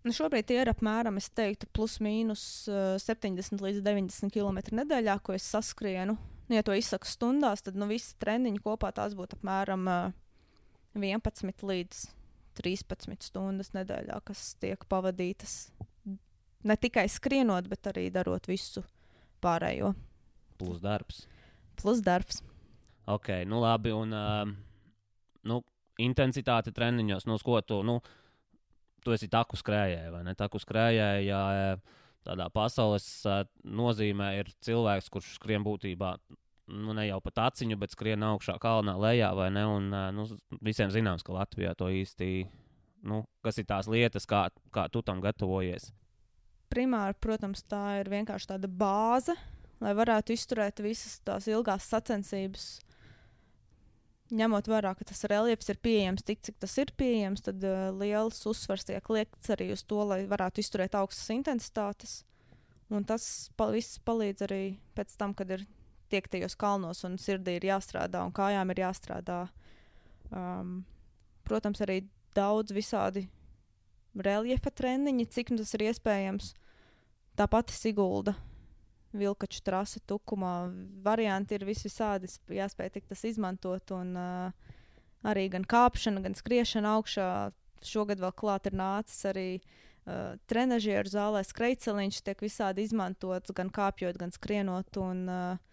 [0.04, 5.38] Nu, šobrīd ir apmēram, es teiktu, plus mīnus uh, 70 līdz 90 km nedēļā, ko
[5.38, 6.18] es saskrienu.
[6.54, 10.12] Nu, ja to izsaku stundās, tad nu, visi treniņi kopā tās būtu apmēram uh,
[10.94, 12.02] 11 līdz
[12.60, 15.72] 13 stundas nedēļā, kas tiek pavadītas
[16.70, 18.84] ne tikai skrienot, bet arī darot visu
[19.42, 19.96] pārējo.
[20.62, 21.24] Plus darbs.
[21.82, 22.44] Plus darbs.
[23.10, 24.54] Ok, nu labi, un um,
[25.50, 25.60] nu,
[26.06, 27.98] intensitāte treniņos, nu, uz ko tu, nu,
[29.02, 30.38] tu esi taku skrējēji, vai ne?
[30.38, 31.42] Taku skrējēji, jā,
[32.30, 36.14] tādā pasaules uh, nozīmē ir cilvēks, kurš skrien būtībā,
[36.68, 39.66] nu, ne jau pat aciņu, bet skrien augšā kalnā lejā, vai ne?
[39.68, 40.28] Un, nu,
[40.64, 42.30] visiem zināms, ka Latvijā to īsti,
[43.10, 45.92] nu, kas ir tās lietas, kā, kā tu tam gatavojies.
[46.74, 49.36] primāri, protams, tā ir vienkārši tāda bāze,
[49.84, 52.80] lai varētu izturēt visas tās ilgās sacensības.
[54.34, 58.40] Ņemot vērā, ka tas reliefs ir pieejams tik, cik tas ir pieejams, tad uh, liels
[58.50, 62.24] uzsvars tiek liekts arī uz to, lai varētu izturēt augstas intensitātes.
[62.90, 64.64] Un tas pa, viss palīdz arī
[64.98, 65.68] pēc tam, kad ir
[66.14, 69.42] tiek tajos kalnos un sirdī ir jāstrādā un kājām ir jāstrādā.
[70.34, 70.84] Um,
[71.46, 72.04] protams, arī
[72.38, 73.28] daudz visādi
[74.16, 76.54] reljefa treniņi, cik nu tas ir iespējams.
[77.38, 78.36] Tāpat Sigulda,
[79.14, 80.54] Vilkaču trase, tukumā.
[81.06, 83.92] Varianti ir vis visādi, s- jāspēj tik tas izmantot.
[83.94, 84.72] Un uh,
[85.30, 87.28] arī gan kāpšana, gan skriešana augšā.
[87.86, 94.18] Šogad vēl klāt ir nācis arī uh, trenižieru zālē, skrejceliņš tiek visādi izmantots, gan kāpjot,
[94.18, 94.98] gan skrienot.
[95.04, 95.73] Un, uh,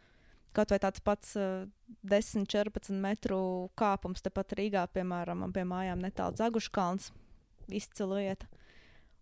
[0.56, 1.66] kaut vai tāds pats uh,
[2.06, 3.40] 10, 14 metru
[3.78, 7.10] kāpums tepat Rīgā, piemēram, pie mājām netālu Zaguškalns
[7.70, 8.50] izcila vieta.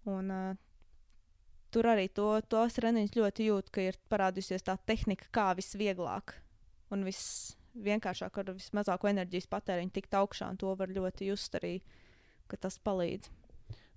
[0.09, 0.57] Un, uh,
[1.75, 6.39] tur arī to, tos treniņus ļoti jūt, ka ir parādījusies tā tehnika, kā visvieglāk
[6.95, 10.51] un visvienkāršāk ar vismazāko enerģijas patēriņu tikt augšā.
[10.63, 11.79] To var ļoti just arī,
[12.49, 13.29] ka tas palīdz.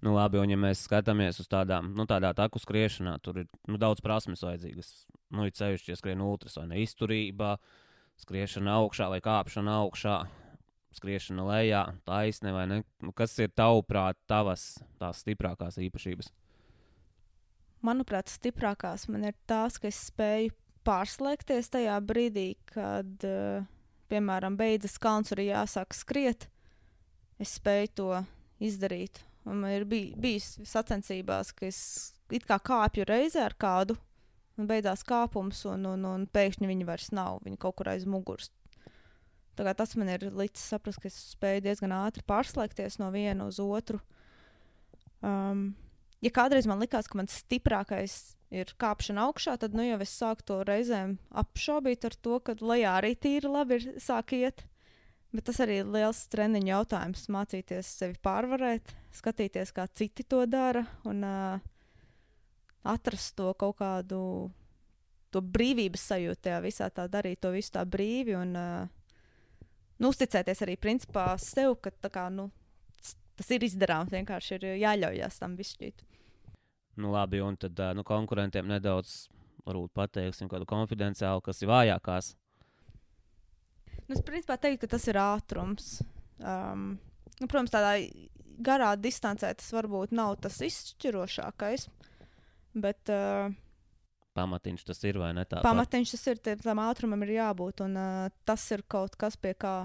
[0.02, 3.78] Nu, labi, un ja mēs skatāmies uz tādām, nu, tādā taku skriešanā, tur ir nu,
[3.82, 4.90] daudz prasmes vajadzīgas.
[5.30, 7.52] Nu, ir ceļš, ja skrien ultras vai ne izturībā,
[8.24, 10.16] skriešana augšā vai kāpšana augšā,
[10.98, 12.82] skriešana lejā, taisne vai ne.
[13.06, 16.34] Nu, kas ir tavuprāt tavas tās stiprākās īpašības?
[17.86, 20.54] Manuprāt, stiprākās man ir tās, ka es spēju
[20.86, 23.66] pārslēgties tajā brīdī, kad, uh,
[24.10, 26.50] piemēram, beidzas kalns ir jāsāk skriet.
[27.42, 28.14] Es spēju to
[28.62, 29.22] izdarīt.
[29.50, 31.82] Un man ir bij, bijis sacensībās, ka es
[32.32, 33.98] it kā kāpju reizē ar kādu,
[34.60, 37.40] un beidzās kāpums, un, un, un pēkšņi viņi vairs nav.
[37.46, 38.52] Viņi kaut kur aiz muguras.
[39.58, 44.00] Tas man ir līdz saprast, ka es spēju diezgan ātri pārslēgties no viena uz otru.
[45.22, 45.74] Um,
[46.24, 48.16] ja kādreiz man likās, ka mans stiprākais
[48.52, 52.98] ir kāpšana augšā, tad nu jau es sāku to reizēm apšaubīt ar to, ka lejā
[53.00, 54.66] arī tīri labi ir sāk iet.
[55.32, 57.30] Bet tas arī ir liels treniņu jautājums.
[57.32, 60.84] Mācīties sevi pārvarēt, skatīties, kā citi to dara.
[61.08, 61.70] Un, uh,
[62.84, 64.22] atrast to kaut kādu
[65.32, 68.90] to brīvības sajūtu tajā visā, tā darīt to visu tā brīvi un uh,
[70.02, 72.50] nu, uzticēties arī principā sev, ka kā, nu,
[73.40, 76.04] tas ir izdarāms, vienkārši ir jāļaujas tam višķīt.
[77.00, 79.30] Nu, labi, un tad nu, konkurentiem nedaudz
[79.96, 82.34] pateiksim kādu konfidenciālu, kas ir vājākās.
[84.12, 86.02] Nu, es principā teiktu, ka tas ir ātrums.
[86.44, 86.98] Um,
[87.40, 87.94] nu, protams, tādā
[88.60, 91.86] garā distancē tas varbūt nav tas izšķirošākais,
[92.84, 93.56] bet uh,
[94.36, 95.48] pamatiņš tas ir vai ne?
[95.48, 99.56] Tā pamatiņš tas ir, tam ātrumam ir jābūt, un uh, tas ir kaut kas, pie
[99.56, 99.78] kā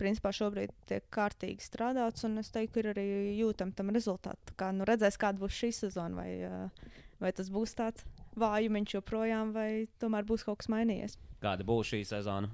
[0.00, 3.06] principā šobrīd tiek kārtīgi strādāts, un es teiktu, ir arī
[3.42, 4.56] jūtam tam rezultātu.
[4.56, 8.08] Kā, nu, redzēs, kāda būs šī sezona, vai, uh, vai tas būs tāds
[8.40, 11.20] vājumiņš joprojām, vai tomēr būs kaut kas mainījies.
[11.44, 12.48] Kāda būs šī sezona?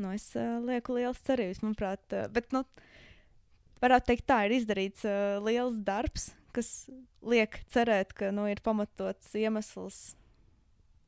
[0.00, 2.64] Nu, es uh, lieku liels cerības, manuprāt, uh, bet, nu,
[3.82, 6.88] varētu teikt, tā ir izdarīts uh, liels darbs, kas
[7.24, 10.14] liek cerēt, ka nu, ir pamatots iemesls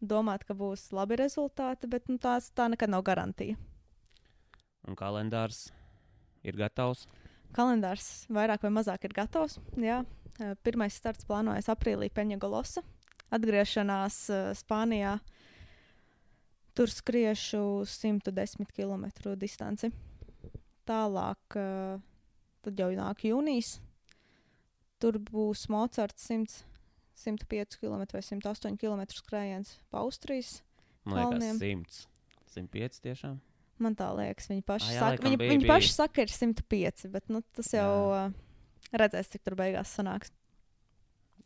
[0.05, 3.57] domāt, ka būs labi rezultāti, bet nu, tās, tā nekad nav garantija.
[4.85, 5.70] Un kalendārs
[6.44, 7.07] ir gatavs?
[7.57, 9.57] Kalendārs vairāk vai mazāk ir gatavs.
[9.81, 10.03] Jā.
[10.66, 12.83] Pirmais starts plānojas aprīlī Peņģegolosa.
[13.35, 15.16] Atgriešanās uh, Spānijā.
[16.74, 19.06] Tur skriešu 110 km
[19.38, 19.92] distanci.
[20.84, 22.00] Tālāk, uh,
[22.66, 23.76] tad jau nāk jūnijas.
[25.00, 26.64] Tur būs Mocards 100
[27.14, 30.62] 105 km vai 108 km skrējiens pa Austrijas.
[31.06, 32.06] Man liekas, 100.
[32.54, 33.38] 105 tiešām.
[33.82, 35.72] Man tā liekas, viņi paši, Ah, jā, saka, viņi, bija, viņi bija.
[35.74, 38.34] paši saka, ir 105, bet nu, tas jau uh,
[38.94, 40.30] redzēs, cik tur beigās sanāks.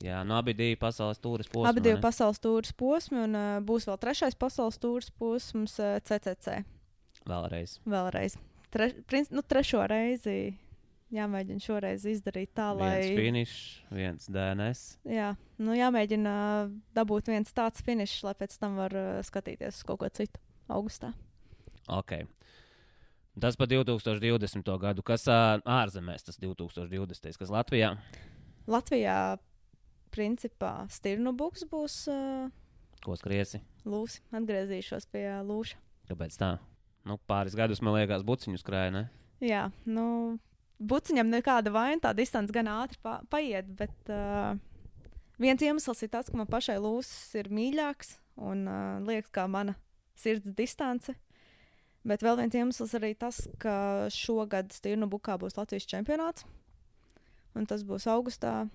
[0.04, 1.66] Jā, no abi divi pasaules tūris posmi.
[1.72, 1.96] Abi ne?
[2.02, 6.60] pasaules tūris posmi, un uh, būs vēl trešais pasaules tūris posms, uh, CCC.
[7.26, 7.80] Vēlreiz.
[7.88, 8.38] Vēlreiz.
[8.70, 10.38] Tre, princ, nu, trešo reizi
[11.14, 12.92] jāmēģina šoreiz izdarīt tā, lai.
[13.00, 13.60] Viens finišs,
[13.94, 14.82] viens DNS.
[15.08, 15.32] Jā,
[15.62, 16.34] nu, jāmēģina
[16.64, 20.40] uh, dabūt viens tāds finišs, lai pēc tam var uh, skatīties uz kaut ko citu
[20.70, 21.14] augustā.
[21.88, 22.20] Ok.
[23.38, 24.70] Tas par 2020.
[24.82, 25.04] gadu.
[25.06, 27.38] Kas ā, ārzemēs tas 2020.
[27.38, 27.92] kas Latvijā?
[28.68, 29.38] Latvijā,
[30.18, 32.50] principā, stirnu buks būs uh,
[33.04, 33.62] Ko skriesi?
[33.88, 34.20] lūsi.
[34.34, 35.78] Atgriezīšos pie lūša.
[36.10, 36.56] Kāpēc tā?
[37.06, 38.92] Nu, pāris gadus man liekas, buciņu skrēja.
[38.92, 39.04] Ne?
[39.44, 40.38] Jā, nu,
[40.82, 44.58] buciņam nekāda vaina, tā distance gan ātri pa paiet, bet uh,
[45.40, 49.76] viens iemesls ir tas, ka man pašai lūsis ir mīļāks un uh, liekas, kā mana
[50.18, 51.14] sirds distance.
[52.08, 56.46] Bet vēl viens iemesls arī tas, ka šogad Stīrnu Bukā būs Latvijas čempionāts.
[57.58, 58.68] Un tas būs augustā,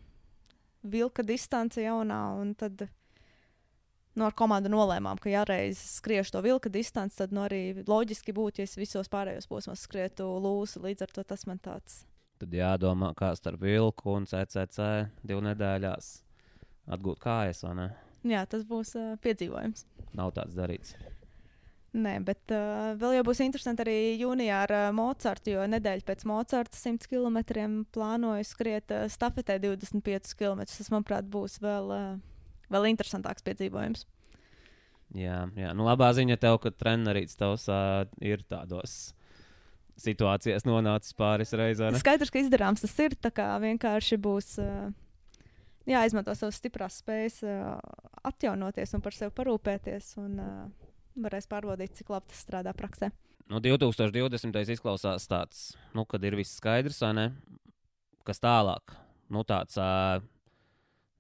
[0.84, 2.20] vilka distance jaunā.
[2.42, 2.86] Un tad
[4.14, 8.36] nu, ar komandu nolēmām, ka ja reiz skriešu to vilka distanci, tad nu, arī loģiski
[8.36, 10.84] būtu, ja es visos pārējos posmos skrietu lūsu.
[10.84, 12.04] Līdz ar to tas man tāds.
[12.42, 16.14] Tad jādomā, kā starp vilku un CCC divu nedēļās
[16.94, 17.90] atgūt kājas, vai ne?
[18.28, 19.86] Jā, tas būs uh, piedzīvojums.
[20.16, 20.96] Nav tāds darīts.
[21.94, 26.24] Nē, bet uh, vēl jau būs interesanti arī jūnijā ar uh, Mocartu, jo nedēļa pēc
[26.26, 27.38] Mocarta 100 km
[27.94, 30.64] plānoju skriet uh, stafetē 25 km.
[30.66, 34.08] Tas, manuprāt, būs vēl, uh, vēl interesantāks piedzīvojums.
[35.14, 35.74] Jā, jā.
[35.78, 39.14] Nu, labā ziņa tev, ka treneris tavs uh, ir tādos
[40.02, 42.02] situācijās nonācis pāris reizes.
[42.02, 43.14] Skaidrs, ka izdarāms tas ir.
[43.22, 44.90] Tā kā vienkārši būs uh,
[45.86, 47.78] jāizmanto savas stiprās spējas uh,
[48.26, 50.16] atjaunoties un par sevi parūpēties.
[50.24, 50.83] Un, uh,
[51.16, 53.12] varēs pārbaudīt, cik labi tas strādā praksē.
[53.52, 54.60] Nu, 2020.
[54.74, 57.26] izklausās tāds, nu, kad ir viss skaidrs, vai ne?
[58.24, 58.96] Kas tālāk?
[59.34, 60.24] Nu, tāds uh,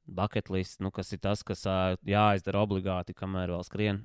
[0.07, 4.03] bucket list, nu, kas ir tas, kas uh, jāizdara obligāti, kamēr vēl skrien.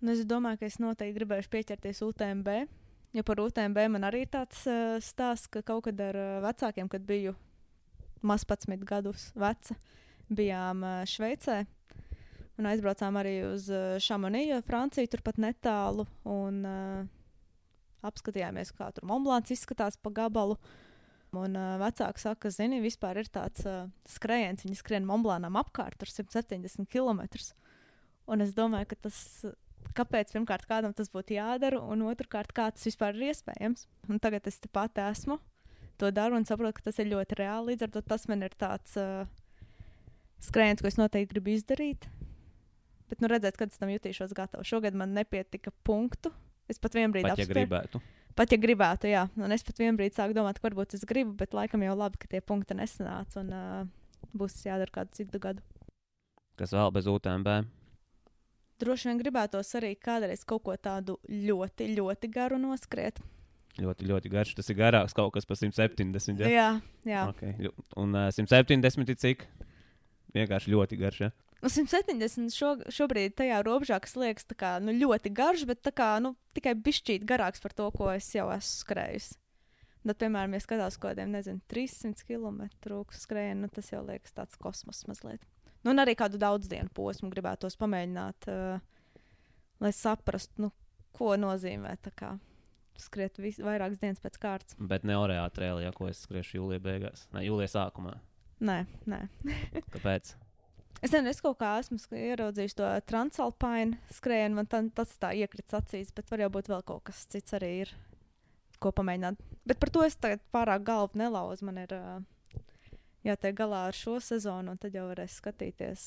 [0.00, 2.54] Nu, es domāju, ka es noteikti gribēšu pieķerties UTMB.
[3.14, 6.88] Jo par UTMB man arī ir tāds uh, stāsts, ka kaut kad ar uh, vecākiem,
[6.90, 7.34] kad biju
[8.26, 9.76] maz 11 gadus veca,
[10.30, 11.64] bijām uh, Šveicē.
[12.60, 16.04] Un aizbraucām arī uz uh, Šamoniju, Franciju, turpat netālu.
[16.28, 17.06] Un uh,
[18.04, 20.58] apskatījāmies, kā tur Monblāns izskatās pa gabalu.
[21.36, 25.96] Un uh, vecāki saka, ka, zini, vispār ir tāds uh, skrējiens, viņi skrien Monblānam apkārt,
[26.00, 27.22] tur 170 km.
[28.30, 29.20] Un es domāju, ka tas,
[29.96, 33.86] kāpēc pirmkārt kādam tas būtu jādara, un otrkārt, kā tas vispār ir iespējams.
[34.10, 35.40] Un tagad es te pati esmu,
[36.02, 37.72] to daru un saprotu, ka tas ir ļoti reāli.
[37.72, 39.22] Līdz ar to tas man ir tāds uh,
[40.44, 42.10] skrējiens, ko es noteikti gribu izdarīt.
[43.10, 44.68] Bet, nu, redzēt, kad es tam jutīšos gatavs.
[44.68, 46.32] Šogad man nepietika punktu.
[46.70, 48.00] Es pat vienā brīdī Pat, ja gribētu.
[48.38, 49.24] Pat ja gribētu, jā.
[49.40, 52.20] Un es pat vienā brīdī sāku domāt, ka varbūt es gribu, bet laikam jau labi,
[52.22, 53.42] ka tie punkti nesanāca.
[53.42, 55.64] Un uh, būs jādara kādu citu gadu.
[56.60, 57.50] Kas vēl bez UTMB?
[58.80, 63.18] Droši vien gribētos arī kādreiz kaut ko tādu ļoti, ļoti garu noskriet.
[63.80, 64.54] Ļoti, ļoti garš.
[64.58, 66.44] Tas ir garāks kaut kas par 170.
[66.44, 66.48] Ja?
[66.50, 66.70] Jā,
[67.08, 67.26] jā.
[67.34, 67.72] Okay.
[68.00, 69.50] Un uh, 170 ir cik?
[70.34, 71.22] vienkārši ļoti garš.
[71.26, 71.30] Ja?
[71.60, 76.32] Nu, 170 šo, šobrīd tajā robežā, kas liekas kā, nu, ļoti garš, bet kā, nu,
[76.56, 79.34] tikai bišķīt garāks par to, ko es jau esmu skrējis.
[80.00, 82.62] Bet, piemēram, ja skatās kaut kādiem, nezinu, 300 km
[83.12, 85.44] skrējienu, nu, tas jau liekas tāds kosmos mazliet.
[85.84, 89.20] Nu, un arī kādu daudz dienu posmu gribētos pamēģināt, uh,
[89.84, 90.72] lai saprastu, nu,
[91.16, 92.34] ko nozīmē kā,
[93.00, 94.80] skriet vis, vairākas dienas pēc kārtas.
[94.80, 98.16] Bet ne orējā trēlī, ja ko es skriešu jūlijā beigās, ne jūlijā sākumā.
[98.64, 99.20] Nē, nē.
[99.92, 100.34] Kāpēc?
[101.00, 105.76] Es nezinu, es kaut kā esmu ieraudzījis to transalpāņu skrējienu, man tā, tas tā iekrits
[105.78, 107.94] acīs, bet var jau būt vēl kaut kas cits arī ir,
[108.80, 109.40] ko pamēģināt.
[109.64, 111.64] Bet par to es tagad pārāk galvu nelauzu.
[111.68, 111.96] Man ir
[113.24, 116.06] jātiek galā ar šo sezonu, un tad jau varēs skatīties,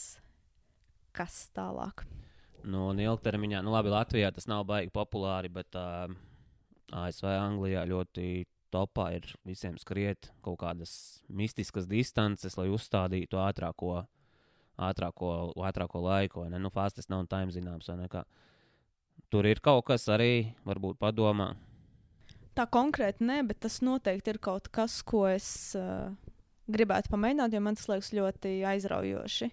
[1.17, 2.06] kas tālāk.
[2.63, 6.06] Nu, un ilgtermiņā, nu labi, Latvijā tas nav baigi populāri, bet uh,
[6.93, 10.93] ASV Anglijā ļoti topā ir visiem skriet kaut kādas
[11.29, 14.03] mistiskas distances, lai uzstādītu ātrāko
[14.78, 16.48] ātrāko, ātrāko laiku?
[16.50, 17.90] Nu, Fastest nav time zināms.
[19.30, 21.54] Tur ir kaut kas arī, varbūt padomā.
[22.54, 26.12] Tā konkrēti nē, bet tas noteikti ir kaut kas, ko es uh,
[26.70, 29.50] gribētu pamēģināt, jo man tas liekas ļoti aizraujoši.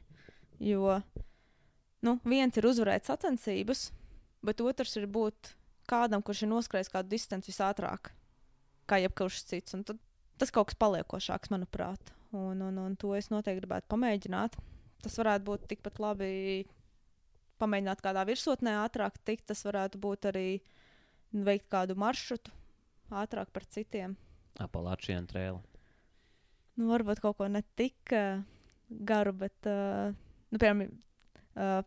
[0.61, 0.99] Jo
[2.05, 3.89] nu, viens ir uzvarēt sacensības,
[4.45, 5.55] bet otrs ir būt
[5.89, 8.13] kādam, kurš ir noskrējis kādu distanci visātrāk,
[8.89, 9.77] kā jebkurš cits.
[9.79, 10.01] Un tad,
[10.41, 12.13] tas kaut kas paliekošāks, manuprāt.
[12.37, 14.61] Un, un, un to es noteikti gribētu pamēģināt
[15.05, 16.31] tas varētu būt tikpat labi
[17.61, 19.49] pamēģināt kādā virsotnē ātrāk tikt.
[19.51, 20.47] Tas varētu būt arī
[21.31, 22.53] veikt kādu maršrutu
[23.11, 24.17] ātrāk par citiem.
[24.61, 25.61] Apalāčiem trēlu.
[26.79, 28.41] Nu, varbūt kaut ko ne tik uh,
[28.89, 30.15] garu, bet, uh,
[30.51, 30.95] nu, piemēram,
[31.59, 31.81] uh,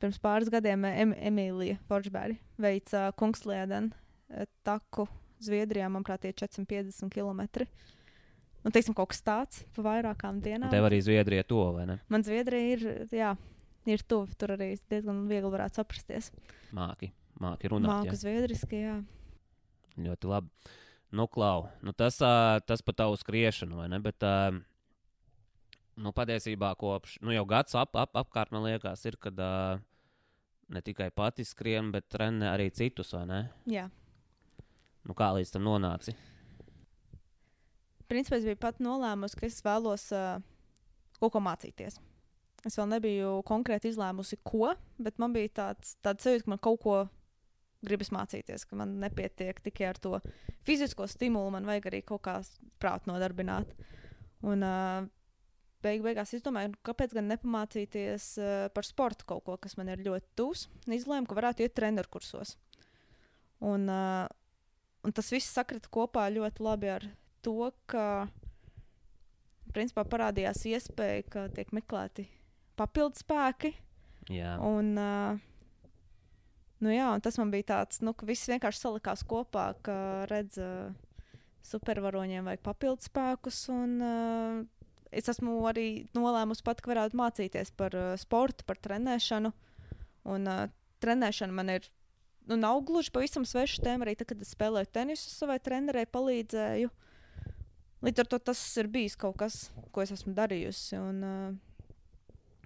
[0.00, 5.08] pirms pāris gadiem em Emīlija Foršbēri veica uh, Kungsliedenu uh, taku
[5.42, 7.44] Zviedrijā, manuprāt, tie 450 km.
[7.66, 7.97] Uh,
[8.64, 10.70] Nu, teiksim, kaut kas tāds pa vairākām dienām.
[10.72, 11.98] Tev arī Zviedrija to, vai ne?
[12.10, 13.30] Man Zviedrija ir, jā,
[13.88, 14.34] ir tuvu.
[14.38, 16.32] Tur arī diezgan viegli varētu saprasties.
[16.74, 17.92] Māki, māki runāt.
[17.92, 18.20] Māki jā.
[18.24, 18.96] zviedriski, jā.
[19.98, 20.72] Ļoti labi.
[21.14, 22.18] Nu, klau, nu tas,
[22.68, 24.00] tas par tavu skriešanu, vai ne?
[24.04, 24.24] Bet,
[25.96, 29.38] nu, patiesībā kopš, nu, jau gads ap, ap, apkārt, man liekas, ir, kad
[30.68, 33.40] ne tikai pati skrien, bet trenē arī citus, vai ne?
[33.70, 33.86] Jā.
[35.08, 36.12] Nu, kā līdz tam nonāci?
[38.10, 40.38] Principā es biju pat nolēmusi, ka es vēlos uh,
[41.20, 41.98] kaut ko mācīties.
[42.66, 46.80] Es vēl nebiju konkrēti izlēmusi, ko, bet man bija tāds, tāds sajūta, ka man kaut
[46.82, 46.96] ko
[47.86, 50.18] gribas mācīties, ka man nepietiek tikai ar to
[50.66, 52.40] fizisko stimulu, man vajag arī kaut kā
[52.82, 53.70] prātu nodarbināt.
[54.46, 55.06] Un, uh,
[55.84, 60.02] beig beigās izdomāju, nu, kāpēc gan nepamācīties uh, par sportu kaut ko, kas man ir
[60.02, 60.66] ļoti tuvs.
[60.90, 62.56] Izlēmu, ka varētu iet treneru kursos.
[63.62, 64.26] Un, uh,
[65.06, 67.06] un tas viss sakrita kopā ļoti labi ar
[67.42, 68.28] to, ka
[69.74, 72.26] principā parādījās iespēja, ka tiek meklēti
[72.78, 73.74] papildus spēki.
[74.32, 74.56] Jā.
[74.64, 75.38] Un, uh,
[76.84, 79.98] nu jā, un tas man bija tāds, nu, ka viss vienkārši salikās kopā, ka
[80.30, 80.92] redz, uh,
[81.68, 83.60] supervaroņiem vajag papildus spēkus.
[83.72, 89.52] Un, uh, es esmu arī nolēmusi pat, ka varētu mācīties par uh, sportu, par trenēšanu.
[90.28, 90.66] Un uh,
[91.04, 91.88] trenēšana man ir.
[92.48, 94.06] Nu, nav gluži pavisam sveša tēma.
[94.06, 96.88] Arī tad, kad es spēlēju tenisu, savai trenerei palīdzēju.
[96.88, 97.07] Uh,
[98.04, 100.98] Līdz ar to tas ir bijis kaut kas, ko es esmu darījusi.
[101.02, 101.88] Un, uh,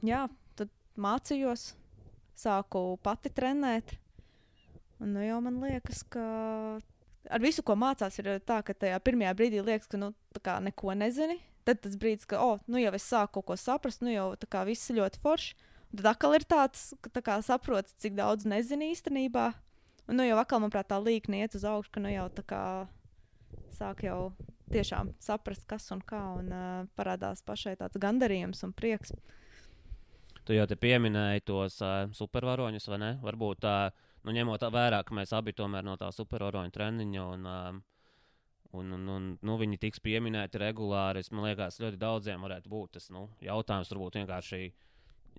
[0.04, 0.26] jā,
[0.58, 1.70] tad mācījos,
[2.36, 3.96] sāku pati trenēt.
[5.02, 6.24] Un nu, jau man liekas, ka
[7.30, 11.40] ar visu, ko mācās, ir tā, ka tajā pirmajā brīdī liekas, ka nu, neko nezini.
[11.66, 14.64] Tad tas brīdis, kad oh, nu, jau es sāku kaut ko saprast, nu jau kā,
[14.66, 15.54] viss ir ļoti forši.
[15.92, 19.52] Un tad atkal ir tāds, ka tā saproti, cik daudz nezini īstenībā.
[20.10, 22.62] Un nu, jau atkal, manuprāt, tā līnija iet uz augšu, ka nu jau tā kā
[23.76, 24.32] sāk jau
[24.72, 29.14] tiešām saprast, kas un kā, un uh, parādās pašai tāds gandarījums un prieks.
[30.42, 33.10] Tu jau te pieminēji tos uh, supervaroņus, vai ne?
[33.22, 37.80] Varbūt uh, nu, ņemot vērā, ka mēs abi tomēr no tā supervaroņa treniņa un, uh,
[38.78, 41.22] un, un, un nu, viņi tiks pieminēti regulāri.
[41.22, 44.62] Es, man liekas, ļoti daudziem varētu būt tas nu, jautājums, varbūt vienkārši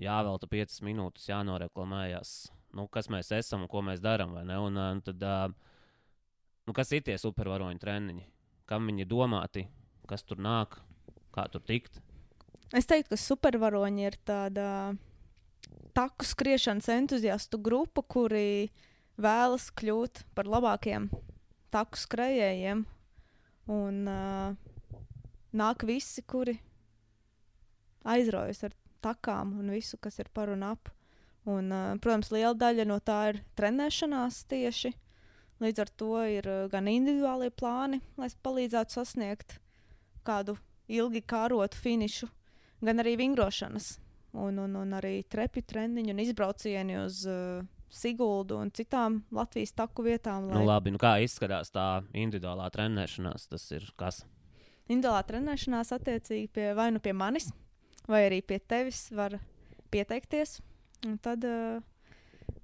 [0.03, 2.35] jāvelta piecas minūtes, jānoreklamējas,
[2.77, 4.37] nu, kas mēs esam un ko mēs darām.
[4.39, 5.73] Un, uh, tad, uh,
[6.67, 8.32] nu, kas ir tie supervaroņu treniņi?
[8.69, 9.67] Kam viņi domāti,
[10.09, 10.79] kas tur nāk,
[11.35, 11.99] kā tur tikt?
[12.73, 14.67] Es teiktu, ka supervaroņi ir tāda
[15.93, 18.71] taku skriešanas entuziastu grupa, kuri
[19.21, 21.11] vēlas kļūt par labākiem
[21.73, 22.83] taku skrejējiem.
[23.73, 24.55] Un uh,
[25.55, 26.57] nāk visi, kuri
[28.03, 30.91] aizraujas ar takām un visu, kas ir par un ap.
[31.49, 34.93] Un, uh, protams, liela daļa no tā ir trenēšanās tieši.
[35.63, 39.59] Līdz ar to ir eh, gan individuālie plāni, lai palīdzētu sasniegt
[40.27, 40.57] kādu
[40.91, 42.27] ilgi kārotu finišu,
[42.83, 43.93] gan arī vingrošanas,
[44.35, 50.03] un, un, un arī trepju treniņu un izbraucieni uz uh, Siguldu un citām Latvijas taku
[50.07, 50.47] vietām.
[50.49, 53.45] Nu, labi, nu kā izskatās tā individuālā trenēšanās?
[53.51, 54.23] Tas ir kas?
[54.87, 57.51] Individuālā trenēšanās attiecīgi pie vai nu pie manis,
[58.09, 59.37] vai arī pie tevis var
[59.93, 60.57] pieteikties.
[61.05, 61.83] Un tad uh,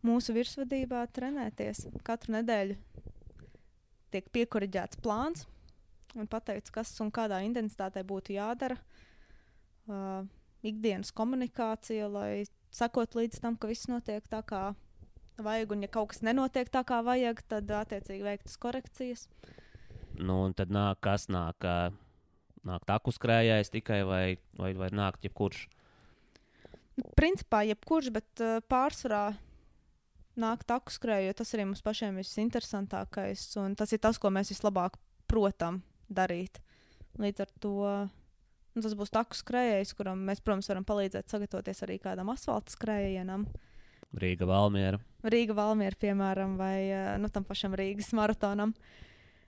[0.05, 2.77] mūsu virsvadībā trenēties katru nedēļu.
[4.09, 5.45] Tiek piekuriģēts plāns
[6.17, 8.79] un pateikts, kas un kādā intensitātē būtu jādara.
[9.89, 10.25] Uh,
[10.65, 14.73] ikdienas komunikācija, lai sekot līdz tam, ka viss notiek tā, kā
[15.39, 15.73] vajag.
[15.75, 19.27] Un, ja kaut kas nenotiek tā, kā vajag, tad attiecīgi veiktas korekcijas.
[20.19, 21.65] Nu, un tad nāk, kas nāk?
[22.67, 24.23] Nāk taku skrējējs tikai vai,
[24.59, 25.67] vai, vai nāk jebkurš?
[27.15, 29.29] Principā jebkurš, bet pārsvarā
[30.39, 33.45] nāk taku skrēju, jo tas arī mums pašiem ir visinteresantākais.
[33.61, 34.97] Un tas ir tas, ko mēs vislabāk
[35.29, 36.61] protam darīt.
[37.19, 37.75] Līdz ar to
[38.79, 43.45] nu, tas būs taku skrējējs, kuram mēs, protams, varam palīdzēt sagatavoties arī kādam asfaltam skrējienam.
[44.19, 44.97] Rīga Valmiera.
[45.29, 48.73] Rīga Valmiera, piemēram, vai uh, nu, tam pašam Rīgas maratonam.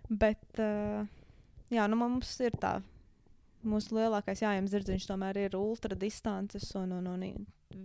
[0.09, 1.07] Bet, uh,
[1.73, 2.77] jā, nu, mums ir tā
[3.67, 7.25] mūsu lielākais jājams dzirdziņš tomēr ir ultradistances un, un, un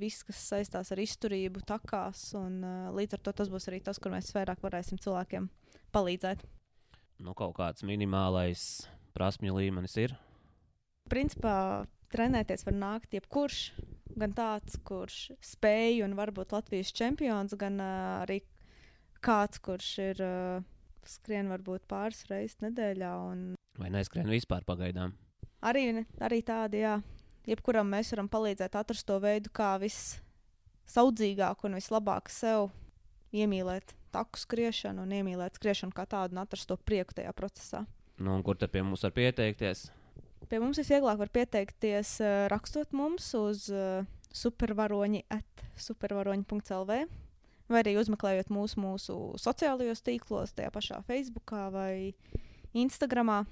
[0.01, 2.29] viss, kas saistās ar izturību, takās.
[2.39, 5.49] Un, uh, līdz ar to tas būs arī tas, kur mēs vairāk varēsim cilvēkiem
[5.95, 6.45] palīdzēt.
[7.25, 10.17] Nu, kaut kāds minimālais prasmju līmenis ir.
[11.09, 13.61] Principā trenēties var nākt jebkurš.
[14.17, 18.41] Gan tāds, kurš spēj un varbūt Latvijas čempions, gan uh, arī
[19.25, 20.65] kāds, kurš ir uh,
[21.07, 23.13] skrien varbūt pāris reizes nedēļā.
[23.31, 23.47] Un...
[23.77, 25.15] Vai neskrien vispār pagaidām?
[25.65, 26.99] Arī, arī tādi, jā.
[27.47, 32.73] Jebkuram mēs varam palīdzēt atrast to veidu, kā visaudzīgāk un vislabāk sev
[33.37, 37.85] iemīlēt taku skriešanu un iemīlēt skriešanu kā tādu un atrast to prieku tajā procesā.
[38.19, 39.87] Nu, kur tad pie mums var pieteikties?
[40.51, 46.99] Pie mums visvieglāk var pieteikties uh, rakstot mums uz uh, supervaroņi at supervaroņi.lv
[47.67, 52.15] vai arī uzmeklējot mūsu, mūsu sociālajos tīklos, tajā pašā Facebookā vai
[52.77, 53.43] Instagramā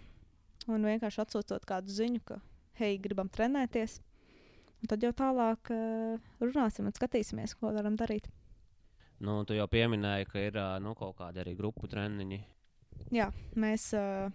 [0.70, 2.40] un vienkārši atsūtot kādu ziņu, ka,
[2.80, 4.00] hei, gribam trenēties.
[4.82, 8.28] Un tad jau tālāk uh, runāsim un skatīsimies, ko varam darīt.
[9.24, 12.40] Nu, tu jau pieminēji, ka ir uh, nu, kaut kādi arī grupu treniņi.
[13.14, 14.28] Jā, mēs uh,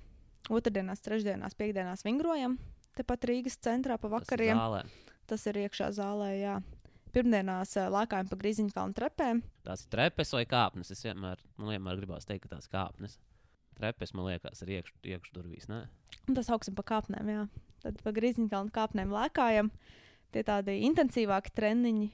[0.50, 2.58] otrdienās, trešdienās, piekdienās vingrojam.
[2.98, 4.58] Tepat Rīgas centrā pa vakariem.
[4.58, 6.32] Tas, Tas ir iekšā zālē.
[6.40, 6.56] Jā.
[7.14, 9.44] Pirmdienās uh, lēkājam pa grīziņu kalnu trepēm.
[9.68, 10.90] Tās ir trepes vai kāpnes.
[10.94, 13.20] Es vienmēr, man vienmēr gribās teikt, ka tās ir kāpnes.
[13.80, 15.70] Trepes, man liekas, ir iekš, iekšdurvīs.
[16.36, 17.44] Tas augsim pa kāpnēm, jā.
[17.80, 19.72] Tad pa grīziņkalnu kāpnēm lēkājam.
[20.36, 22.10] Tie tādi intensīvāki treniņi.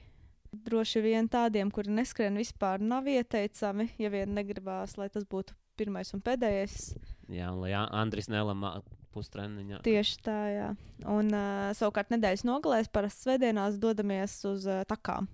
[0.66, 6.14] Droši vien tādiem, kuri neskrien vispār, nav ieteicami, ja vien negribās, lai tas būtu pirmais
[6.16, 6.94] un pēdējais.
[7.34, 8.78] Jā, un lai Andris nelamā
[9.12, 9.82] pustreniņā.
[9.84, 10.68] Tieši tā, jā.
[11.02, 15.28] Un uh, savukārt nedēļas nogalēs parasti svētdienās dodamies uz uh, takām.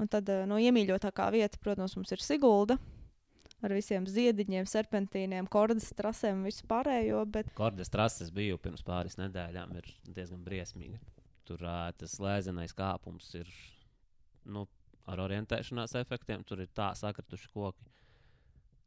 [0.00, 2.80] Un tad uh, no iemīļotākā vieta, protams, mums ir Sigulda
[3.62, 7.22] ar visiem ziediņiem, serpentīniem, kordas trasēm un visu pārējo.
[7.32, 7.52] Bet...
[7.58, 11.00] Kordas trases biju pirms pāris nedēļām, ir diezgan briesmīgi.
[11.48, 13.48] Tur uh, tas lēzenais kāpums ir
[14.50, 14.66] nu,
[15.10, 17.90] ar orientēšanās efektiem, tur ir tā sakrituši koki.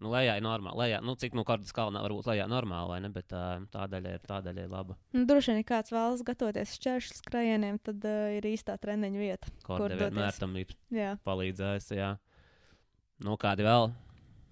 [0.03, 0.75] Nu, lejā ir normāli.
[0.83, 3.09] Lejā, nu, cik no kartes kalnā var būt lejā normāli, vai ne?
[3.15, 4.97] Bet uh, tā daļa ir, tā daļa ir laba.
[5.15, 9.53] Nu, droši vien, ja kāds vēlas gatavoties šķēršļu skrējieniem, tad uh, ir īstā treniņa vieta.
[9.63, 11.13] Korda vienmēr tam ir jā.
[11.23, 11.95] palīdzējusi.
[11.95, 12.11] Jā.
[13.23, 13.93] Nu, kādi vēl?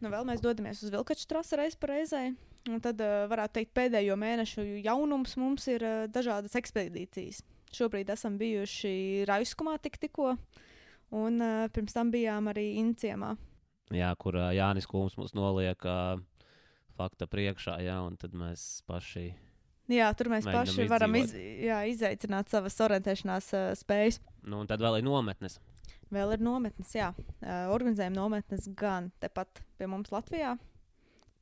[0.04, 2.34] Nu, vēl mēs dodamies uz Vilkaču trasi reizē pa reizei.
[2.68, 7.40] Un tad, uh, varētu teikt, pēdējo mēnešu jaunums mums ir uh, dažādas ekspedīcijas.
[7.74, 10.36] Šobrīd esam bijuši Raiskumā tik tikko,
[11.16, 13.34] un uh, pirms tam bijām arī Inciemā.
[13.96, 15.80] Jā, kur Jānis Kungs mums noliek
[16.98, 19.28] fakta priekšā, jā, un tad mēs paši.
[19.92, 21.66] Jā, tur mēs paši varam iz, izdzīvot.
[21.68, 24.20] jā, izaicināt savas orientēšanās uh, spējas.
[24.44, 25.60] Nu, un tad vēl ir nometnes.
[26.14, 27.10] Vēl ir nometnes, jā.
[27.42, 30.54] Uh, organizējam nometnes gan tepat pie mums Latvijā.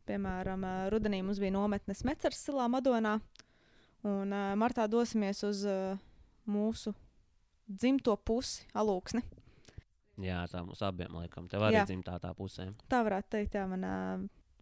[0.08, 3.18] Piemēram, uh, rudenī mums bija nometnes Mecers silā Madonā.
[4.08, 6.00] Un uh, martā dosimies uz uh,
[6.50, 6.94] mūsu
[7.68, 9.24] dzimto pusi, alūksni.
[10.22, 11.48] Jā, tā mums abiem laikam.
[11.52, 11.86] Tev arī Jā.
[11.90, 12.70] dzimtā tā pusē.
[12.92, 13.92] Tā varētu teikt, jā, mana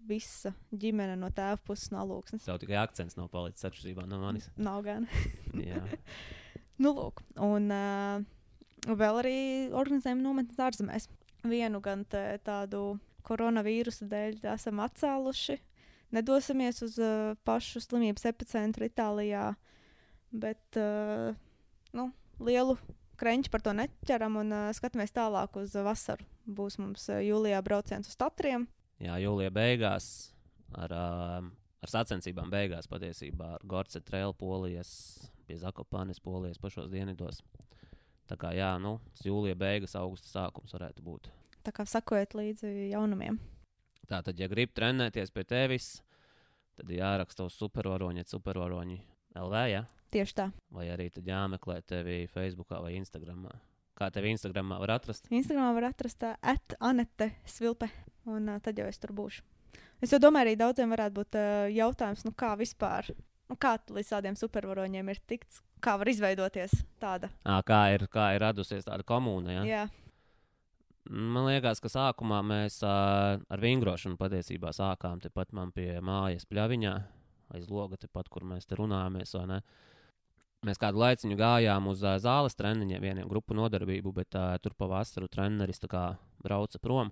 [0.10, 2.46] visa ģimene no tēva puses no alūksnes.
[2.48, 4.48] Tev tikai akcents nav palicis atšķirībā no manis.
[4.58, 5.10] Nav gan.
[5.54, 5.82] Jā,
[6.80, 8.22] Nu, lūk, un uh,
[8.88, 9.40] vēl arī
[9.76, 11.10] organizējam nometnes ārzemēs.
[11.48, 15.60] Vienu gan tādu koronavīrusa dēļ esam atcēluši.
[16.16, 19.52] Nedosimies uz uh, pašu slimības epicentru Itālijā,
[20.34, 21.36] bet uh,
[21.94, 22.08] nu,
[22.42, 22.74] lielu
[23.20, 26.26] krenču par to neķeram un uh, skatāmies tālāk uz vasaru.
[26.50, 28.66] Būs mums uh, jūlijā brauciens uz Tatriem.
[29.00, 30.10] Jā jūlijā beigās
[30.74, 34.92] ar, um, ar sacensībām beigās patiesībā ar Gorce Trēlu polijas,
[35.46, 37.44] pie Zakopānes polijas pašos dienvidos.
[38.30, 41.32] Tā kā jā, nu, jūlija beigas, augusta sākums varētu būt.
[41.66, 43.40] Tā kā sakojiet līdzi jaunumiem.
[44.10, 45.90] Tātad, ja grib trenēties pie tevis,
[46.78, 49.00] tad jāraksta uz supervaroņa, supervaroņi
[49.38, 49.84] LV, ja?
[50.10, 50.48] Tieši tā.
[50.74, 53.46] vai arī tad jāmeklē tevi Facebook vai Instagram.
[54.00, 55.28] Kā tevi Instagram var atrast?
[55.30, 57.90] Instagramā var atrast at Anete Svilpe,
[58.26, 59.44] un uh, tad jau es tur būšu.
[60.00, 63.12] Es jau domāju, arī daudziem varētu būt uh, jautājums, nu kā vispār,
[63.58, 67.32] kā tu līdz tādiem supervaroņiem ir tikts, kā var izveidoties tāda.
[67.42, 69.58] À, kā, ir, kā ir radusies tāda komūna?
[69.58, 69.64] Ja?
[69.66, 69.84] Jā,
[71.10, 76.92] Man liekas, ka sākumā mēs uh, ar vingrošanu patiesībā sākām tepat man pie mājas pļaviņā,
[77.58, 79.34] aiz loga, tepat, kur mēs te runājamies.
[80.68, 84.92] Mēs kādu laiciņu gājām uz uh, zāles treniņiem, vieniem grupu nodarbību, bet uh, tur pa
[84.92, 86.04] vasaru treneris tā kā
[86.46, 87.10] brauca prom.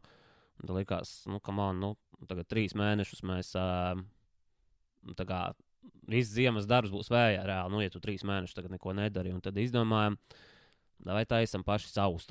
[0.61, 1.95] Tad likās, nu, ka man, nu,
[2.29, 3.97] tagad trīs mēnešus mēs uh,
[5.25, 5.41] kā
[6.07, 7.73] viss ziemas darbs būs vējā reāli.
[7.73, 10.17] Nu, ja tu trīs mēnešus tagad neko nedari, un tad izdomājam,
[11.03, 12.27] vai taisam paši savus.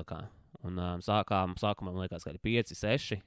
[0.64, 3.18] Un um, sākām, sākumā man liekas, ka ir 5, 6.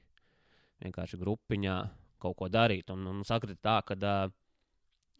[0.83, 1.79] Vienkārši grupiņā
[2.23, 2.89] kaut ko darīt.
[2.93, 4.33] Un, un sakrita tā, ka uh,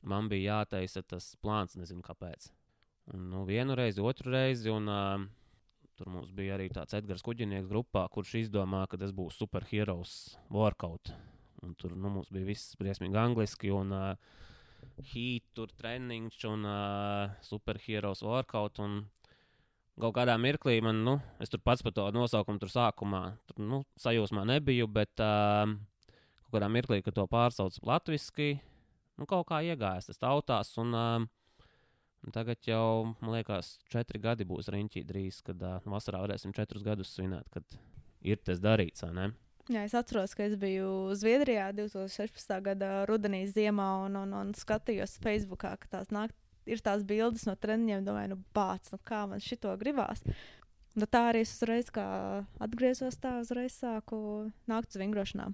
[0.02, 2.50] man bija jātaisa tas plāns, nezinu kāpēc.
[3.14, 4.72] Un, nu, vienu reizi, otru reizi.
[4.74, 5.28] Un, uh,
[6.00, 10.18] tur mums bija arī tāds Edgars Kuģinieks grupā, kurš izdomāja, ka tas būs superheroes
[10.54, 11.14] workout.
[11.64, 13.72] Un tur nu, mums bija viss briesmīgi angliski.
[13.76, 14.46] Un, uh,
[15.12, 18.82] Heat, tur treniņš un uh, superheroes workout.
[18.84, 19.02] Un,
[20.00, 23.20] Kaut kādā mirklī man, nu, es tur pats par to nosaukumu tur sākumā,
[23.50, 25.74] tur, nu, sajūsmā nebiju, bet uh,
[26.46, 28.48] kaut kādā mirklī, kad to pārsauc latviešu,
[29.20, 30.72] nu, kaut kā iegājās tas tautās.
[30.80, 36.56] Un, uh, tagad jau, man liekas, četri gadi būs riņķī drīz, kad uh, vasarā varēsim
[36.56, 37.80] četrus gadus svinēt, kad
[38.24, 39.04] ir tas darīts,
[39.70, 42.54] Jā, es atceros, ka es biju Zviedrijā 2016.
[42.66, 46.34] gada rudenī, ziemā, un, un, un skatījos Facebookā, ka tās nāk,
[46.66, 48.02] ir tās bildes no treniņiem.
[48.08, 50.26] Domāju, nu, bāc, nu kā man šito gribās.
[50.98, 55.54] Nu, tā arī es uzreiz atgriezos, tā uzreiz sāku nākt uz vingrošanām.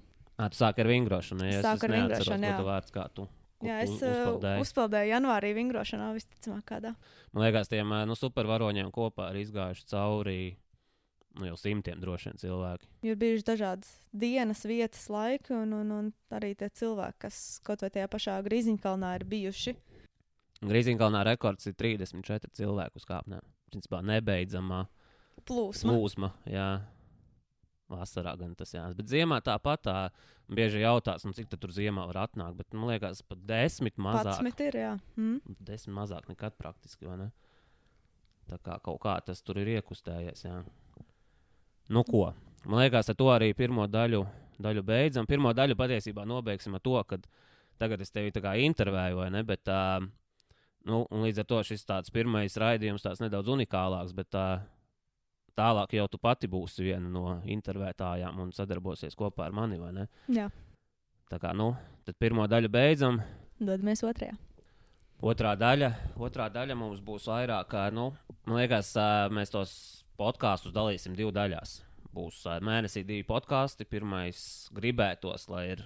[0.56, 2.56] Sāki ar vingrošanu, ja Sāku es ar vingrošanu, jā.
[2.64, 3.28] Vārds, kā tu,
[3.64, 4.64] Jā, es uh, uzpeldēji.
[4.64, 6.92] uzpeldēju janvārī vingrošanā, visticamāk, kādā.
[7.36, 10.40] Man liekas, tiem nu, supervaroņiem kopā ir izgājuši cauri
[11.40, 12.90] nu, jau simtiem droši vien cilvēki.
[13.08, 17.92] Ir bijušas dažādas dienas, vietas, laiki, un, un, un arī tie cilvēki, kas kaut vai
[17.94, 19.76] tajā pašā Grīziņkalnā ir bijuši.
[20.66, 23.42] Grīziņkalnā rekords ir 34 cilvēku uzkāpnē.
[23.72, 24.86] Principā nebeidzamā
[25.44, 25.92] Plūsma.
[25.92, 26.32] plūsma.
[26.50, 26.70] Jā.
[27.92, 28.86] Vasarā gan tas jā.
[28.98, 29.98] Bet ziemā tāpat tā
[30.50, 32.58] bieži jautās, nu, cik tur ziemā var atnākt.
[32.62, 34.32] Bet man liekas, pat desmit mazāk.
[34.32, 34.94] Patsmit ir, jā.
[35.20, 35.58] Mm.
[35.68, 37.30] Desmit mazāk nekad praktiski, vai ne?
[38.50, 40.46] Tā kā kaut kā tas tur ir iekustējies.
[40.48, 40.64] Jā.
[41.90, 42.34] Nu, ko?
[42.66, 44.24] Man liekas, ar to arī pirmo daļu,
[44.62, 45.28] daļu beidzam.
[45.30, 47.20] Pirmo daļu patiesībā nobeigsim ar to, ka
[47.78, 49.44] tagad es tevi tā intervēju, vai ne?
[49.46, 50.02] Bet, uh,
[50.90, 54.64] nu, un līdz ar to šis tāds pirmais raidījums tāds nedaudz unikālāks, bet uh,
[55.56, 60.08] tālāk jau tu pati būsi viena no intervētājām un sadarbosies kopā ar mani, vai ne?
[60.28, 60.50] Jā,
[61.26, 61.72] Tā kā, nu,
[62.06, 63.18] tad pirmo daļu beidzam.
[63.58, 64.36] dodamies otrajā.
[65.26, 65.90] Otrā daļa,
[66.22, 68.12] otrā daļa mums būs vairāk, nu,
[68.46, 68.92] man liekas,
[69.34, 71.80] mēs tos podkāstus dalīsim divu daļās.
[72.16, 73.88] Būs mēnesī divi podkāsti.
[73.90, 74.40] Pirmais
[74.76, 75.84] gribētos, lai ir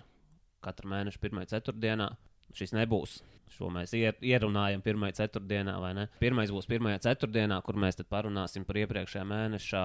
[0.64, 2.12] katru mēnešu pirmā ceturtdienā.
[2.56, 3.20] Šis nebūs.
[3.50, 6.06] Šo mēs ier, ierunājam pirmā ceturtdienā, vai ne?
[6.22, 9.84] Pirmais būs pirmajā ceturtdienā, kur mēs parunāsim par iepriekšējā mēneša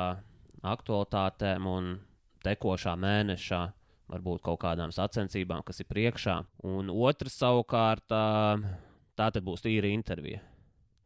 [0.75, 1.95] aktualitātēm un
[2.45, 3.63] tekošā mēneša
[4.13, 6.39] varbūt kaut kādām sacensībām, kas ir priekšā.
[6.69, 10.43] Un otrs savukārt, tā tad būs tīra intervija.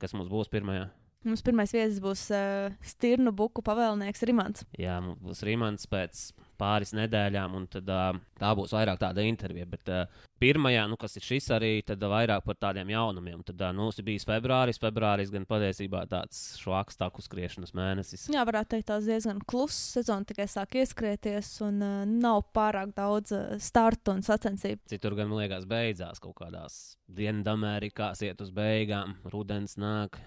[0.02, 0.88] Kas mums būs pirmajā?
[1.26, 4.62] Mums pirmais viesis būs uh, Stirnu buku pavēlnieks Rimants.
[4.78, 9.66] Jā, mums būs Rīmans pēc pāris nedēļām, un tad, uh, tā būs vairāk tāda intervija.
[9.66, 10.04] Bet uh,
[10.38, 13.42] pirmajā, nu, kas ir šis arī, tad uh, vairāk par tādiem jaunumiem.
[13.50, 18.28] Tad uh, mums ir bijis februāris, februāris gan patiesībā tāds švaks, tā skriešanas mēnesis.
[18.30, 23.34] Jā, varētu teikt, tās diezgan klusa sezona tikai sāk ieskrieties, un uh, nav pārāk daudz
[23.34, 24.86] uh, startu un sacensību.
[24.94, 30.20] Citur gan, man liekas, beidzās kaut kādās Dienvidamerikās, iet uz beigām, rudens nāk,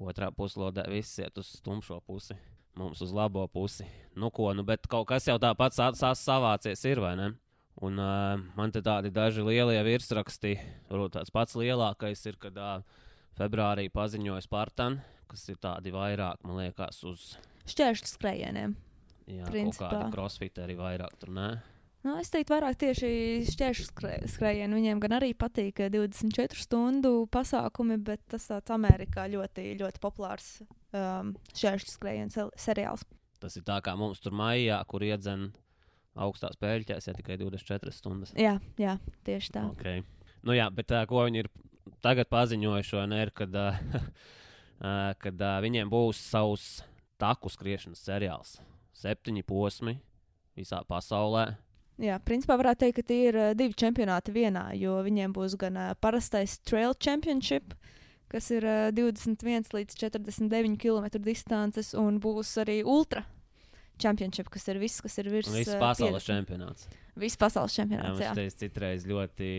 [0.00, 2.36] otrā puslodē viss iet uz tumšo pusi.
[2.78, 3.84] Mums uz labo pusi.
[4.16, 7.30] Nu, ko, nu, bet kaut kas jau tāpat savācies, ir vai ne?
[7.80, 10.54] Un uh, man te tādi daži lielie virsraksti,
[10.90, 12.82] varbūt tāds pats lielākais ir, kad uh,
[13.38, 14.98] februārī paziņoja Spartan,
[15.30, 17.30] kas ir tādi vairāk, man liekas, uz
[17.70, 18.74] Šķēršļu skrējieniem.
[19.30, 19.90] jā, kaut Principā.
[19.92, 21.50] kāda crossfiteri vairāk tur, ne?
[22.00, 23.08] Nu, es teiktu, vairāk tieši
[23.50, 24.78] šķēršļu skrē- skrējienu.
[24.78, 30.46] Viņiem gan arī patīk eh, 24 stundu pasākumi, bet tas tāds Amerikā ļoti, ļoti populārs
[30.96, 33.04] um, šķēršļu skrējienu seriāls.
[33.40, 35.50] Tas ir tā kā mums tur maijā, kur iedzen
[36.16, 38.32] augstās pēļķēs, ja tikai 24 stundas.
[38.36, 38.96] Jā, jā
[39.28, 39.68] tieši tā.
[39.74, 40.00] Okay.
[40.40, 41.52] Nu, jā, bet uh, ko viņi ir
[42.00, 43.80] tagad paziņojuši, ir, kad, uh,
[45.24, 46.78] kad uh, viņiem būs savs
[47.20, 48.56] taku skriešanas seriāls.
[48.96, 50.00] Septiņi posmi
[50.56, 51.50] visā pasaulē.
[52.00, 55.76] Jā, principā varētu teikt, ka tie ir uh, divi čempionāti vienā, jo viņiem būs gan
[55.76, 57.74] uh, parastais Trail Championship,
[58.32, 63.26] kas ir uh, 21 līdz 49 km distances, un būs arī Ultra
[64.00, 66.30] Championship, kas ir viss, kas ir virs uh, pasaules 50.
[66.30, 66.88] čempionāts.
[67.20, 68.14] Viss pasaules Jā, čempionāts.
[68.16, 69.52] mums Jā, tas citreiz ļoti,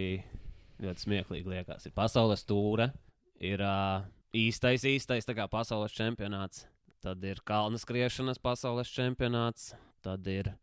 [0.81, 1.85] ļoti smieklīgi liekas.
[1.85, 2.89] Ir pasaules tūre,
[3.37, 4.01] ir uh,
[4.33, 6.65] īstais, īstais pasaules čempionāts,
[7.05, 10.55] tad ir kalnu skriešanas pasaules čempionāts, tad ir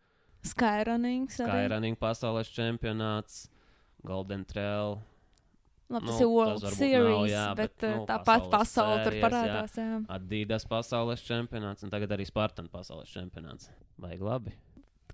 [0.52, 1.28] Skyrunning.
[1.32, 3.46] Skyrunning pasaules čempionāts,
[4.06, 4.98] Golden Trail.
[5.88, 8.98] Labi, tas Nu, ir World tas Series, nav, jā, bet, bet, uh, nu, tāpat pasaule
[9.06, 9.76] tur parādās.
[9.80, 10.00] Jā.
[10.18, 13.70] Adidas pasaules čempionāts un tagad arī Spartan pasaules čempionāts.
[13.96, 14.52] Vajag labi.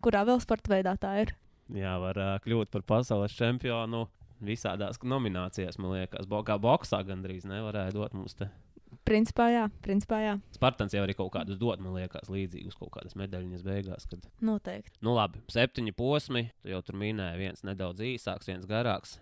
[0.02, 1.30] Kurā vēl sporta veidā tā ir?
[1.72, 4.08] Jā, var uh, kļūt par pasaules čempionu
[4.44, 6.26] visādās nominācijās, man liekas.
[6.26, 8.50] Bo kā boxā gandrīz nevarēja dot mums te.
[9.08, 10.34] Principā jā, principā jā.
[10.54, 14.08] Spartans jau arī kaut kādus dod, man liekas, līdzīgus kaut kādas medaļas beigās.
[14.10, 14.28] Kad...
[14.44, 14.98] Noteikti.
[15.04, 16.46] Nu, labi, septiņi posmi.
[16.62, 19.18] Tu jau tur minēji, viens nedaudz īsāks, viens garāks.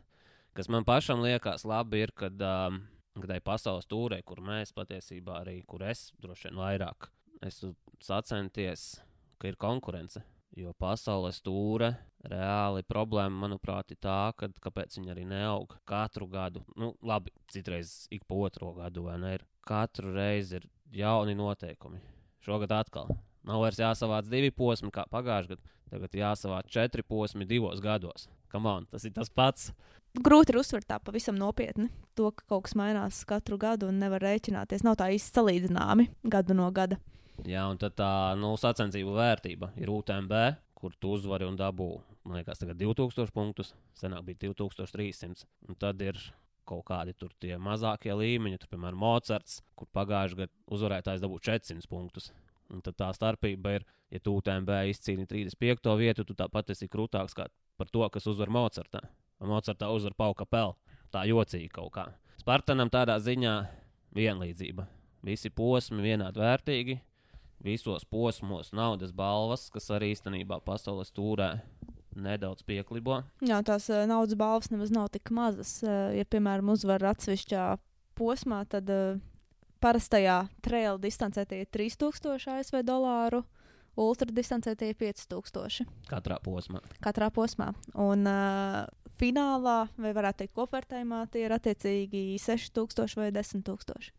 [0.52, 2.82] Kas man pašam liekas labi, ir, kad, um,
[3.16, 7.08] kad tai pasaules tūrē, kur mēs patiesībā arī, kur es droši vien vairāk
[7.46, 9.00] esmu sacenties,
[9.38, 10.22] ka ir konkurence.
[10.52, 11.94] Jo pasaules tūre
[12.28, 16.60] reāli problēma, manuprāt, ir tā, ka kāpēc viņi arī neaug katru gadu.
[16.76, 19.32] Nu, labi, citreiz ik pa otro gadu, vai ne?
[19.38, 19.46] Ir.
[19.62, 22.00] Katru reizi ir jauni noteikumi.
[22.42, 23.12] Šogad atkal.
[23.46, 25.72] Nav vairs jāsavāc divi posmi, kā pagājušajā gadā.
[25.92, 28.26] Tagad jāsavāc četri posmi divos gados.
[28.50, 29.70] Come on, tas ir tas pats.
[30.12, 31.90] Grūti ir uztvert tā pavisam nopietni.
[32.18, 34.82] To, ka kaut kas mainās katru gadu un nevar rēķināties.
[34.84, 36.98] Nav tā īsti salīdzināmi gadu no gada.
[37.48, 38.10] Jā, un tad tā
[38.40, 40.34] nu, sacensību vērtība ir UTMB,
[40.78, 41.90] kur tu uzvari un dabū.
[42.26, 45.46] Man liekas, tagad 2000 punktus, senāk bija 2300.
[45.68, 46.20] Un tad ir
[46.68, 51.90] kaut kādi tur tie mazākie līmeņi, tur, piemēram, Mocards, kur pagājušajā gadā uzvarētājs dabūja 400
[51.90, 52.30] punktus.
[52.72, 55.92] Un tad tā starpība ir, ja tu UTMB izcīni 35.
[56.00, 59.02] vietu, tu tāpat esi krūtāks par to, kas uzvar Mocartā.
[59.42, 60.76] Mocartā uzvar Pauka Pel.
[61.12, 62.06] Tā jocīgi kaut kā.
[62.40, 63.54] Spartanam tādā ziņā
[64.16, 64.86] vienlīdzība.
[65.26, 66.96] Visi posmi vienādi vērtīgi,
[67.62, 71.52] visos posmos naudas balvas, kas arī īstenībā pasaules tūrē
[72.16, 73.22] nedaudz pieklibo.
[73.44, 75.78] Jā, tās uh, naudas balvas nemaz nav tik mazas.
[75.84, 77.66] Uh, ja, piemēram, uzvar atsevišķā
[78.18, 79.20] posmā, tad uh,
[79.82, 83.42] parastajā trail distancē tie ir 3000 ASV dolāru,
[83.98, 86.80] ultra distancē tie ir 5000 Katrā posmā.
[87.02, 87.72] katrā posmā.
[87.98, 88.84] Un uh,
[89.20, 94.12] finālā, vai varētu teikt, kopvērtējumā, tie ir attiecīgi 6000 vai 10000.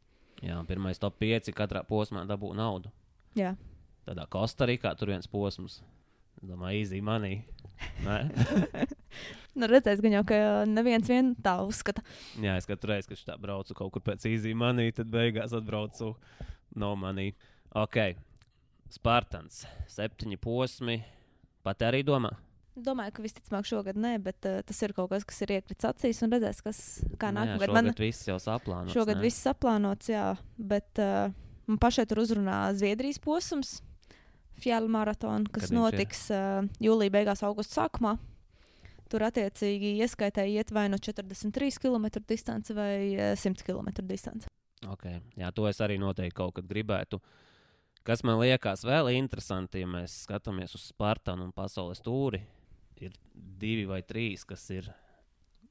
[0.43, 2.91] Jā, pirmais top 5 katrā posmā dabū naudu.
[3.39, 3.53] Jā.
[4.03, 5.79] Tādā Kostarikā tur viens posms.
[6.43, 7.45] Domāju, easy money.
[8.05, 8.19] Nē?
[9.53, 12.01] Nu, redzēs, gan jau, ka neviens vien tā uzskata.
[12.41, 16.15] Jā, es katru reizi, kad tā braucu kaut kur pēc easy money, tad beigās atbraucu
[16.81, 17.35] no money.
[17.77, 17.99] Ok,
[18.89, 19.63] Spartans,
[19.93, 20.97] septiņi posmi.
[21.61, 22.33] Pat arī domā.
[22.73, 26.23] Domāju, ka visticamāk šogad nē, bet uh, tas ir kaut kas, kas ir iekritis acīs
[26.25, 26.79] un redzēs, kas
[27.21, 27.69] kā Nu jā, nākamgad.
[27.69, 28.95] šogad Man viss jau saplānots.
[28.97, 29.25] šogad ne?
[29.27, 30.25] viss saplānots, jā,
[30.57, 31.29] bet uh,
[31.69, 33.75] man pašai tur uzrunā Zviedrijas posms,
[34.61, 38.17] Fjāla maratona, kas Kad notiks uh, jūlijā, beigās, augusta sākumā.
[39.11, 44.49] Tur attiecīgi ieskaitēji iet vai no 43 km distance vai uh, 100 km distance.
[44.93, 45.21] Okay.
[45.39, 47.21] Jā, to es arī noteikti kaut kad gribētu.
[48.03, 52.41] Kas man liekas vēl interesanti, ja mēs skatāmies uz Spartanu un pasaules tūri,
[52.99, 54.89] ir divi vai trīs, kas ir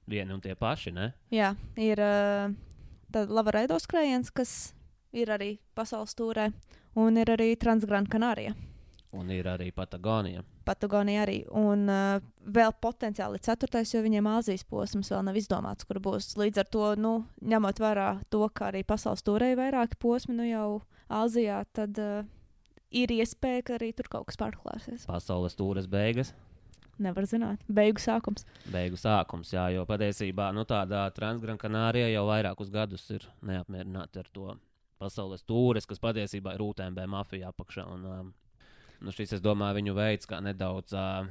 [0.08, 0.94] vieni un tie paši.
[0.96, 1.10] Ne?
[1.32, 2.54] Jā, ir uh,
[3.12, 4.72] Lavaraido skrējiens, kas
[5.12, 6.48] ir arī pasaules tūrē,
[6.98, 8.56] un ir arī Transgran Kanārija.
[9.12, 10.40] Un ir arī Patagonija.
[10.64, 11.42] Patagonija arī.
[11.58, 16.30] Un uh, vēl potenciāli ceturtais, jo viņiem Āzijas posms vēl nav izdomāts, kur būs.
[16.40, 17.10] Līdz ar to, nu,
[17.44, 20.68] ņemot vērā to, ka arī pasaules turē ir vairāki posmi, nu jau
[21.12, 22.24] Āzijā, tad uh,
[22.88, 25.04] ir iespēja, ka arī tur kaut kas pārklāsies.
[25.10, 26.32] Pasaules tūres beigas,
[27.02, 27.62] Nevar zināt.
[27.72, 28.44] Beigu sākums.
[28.70, 29.52] beigu sākums.
[29.54, 34.52] Jā, jo patiesībā nu, tādā Transgran Kanārijā jau vairākus gadus ir neapmierināti ar to
[35.00, 37.86] pasaules tūres, kas patiesībā ir UTMB mafija apakšā.
[37.90, 38.30] Un, um,
[39.02, 41.24] nu, šis, es domāju, viņu veids kā nedaudz uh,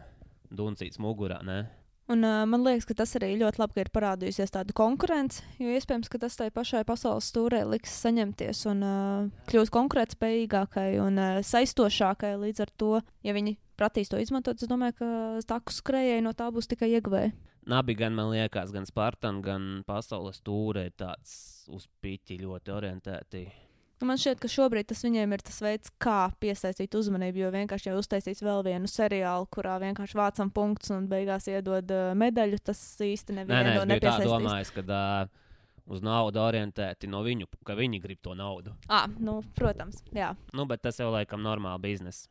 [0.52, 1.40] duncīts mugurā.
[1.48, 1.64] Ne?
[2.12, 5.72] Un, uh, man liekas, ka tas arī ļoti labi ka ir parādījusies tāda konkurence, jo
[5.72, 11.40] iespējams, ka tas tai pašai pasaules stūrē liks saņemties un uh, kļūt konkurētspējīgākai un uh,
[11.46, 12.34] saistošākai.
[12.42, 12.92] Līdz ar to,
[13.24, 15.14] ja viņi prasīs to izmantot, es domāju, ka
[15.54, 17.32] taku skrejēji no tā būs tikai ieguvēji.
[17.72, 23.46] Nabi gan, man liekas, gan Spartan, gan pasaules ir tāds uz piķi ļoti orientēti.
[24.02, 27.44] Nu, Man šķiet, ka šobrīd tas viņiem ir tas veids, kā piesaistīt uzmanību.
[27.44, 32.10] Jo vienkārši jau uztaisīs vēl vienu seriālu, kurā vienkārši vācam punktus un beigās iedod uh,
[32.18, 32.58] medaļu.
[32.66, 34.32] Tas īsti Nē, nevienu nē, tā nepiesaistīs.
[34.32, 35.30] domājis, ka uh,
[35.94, 38.74] uz naudu orientēti no viņu, ka viņi grib to naudu.
[38.90, 40.34] À, nu, protams, jā.
[40.58, 42.26] Nu, bet tas jau laikam normāli biznesa.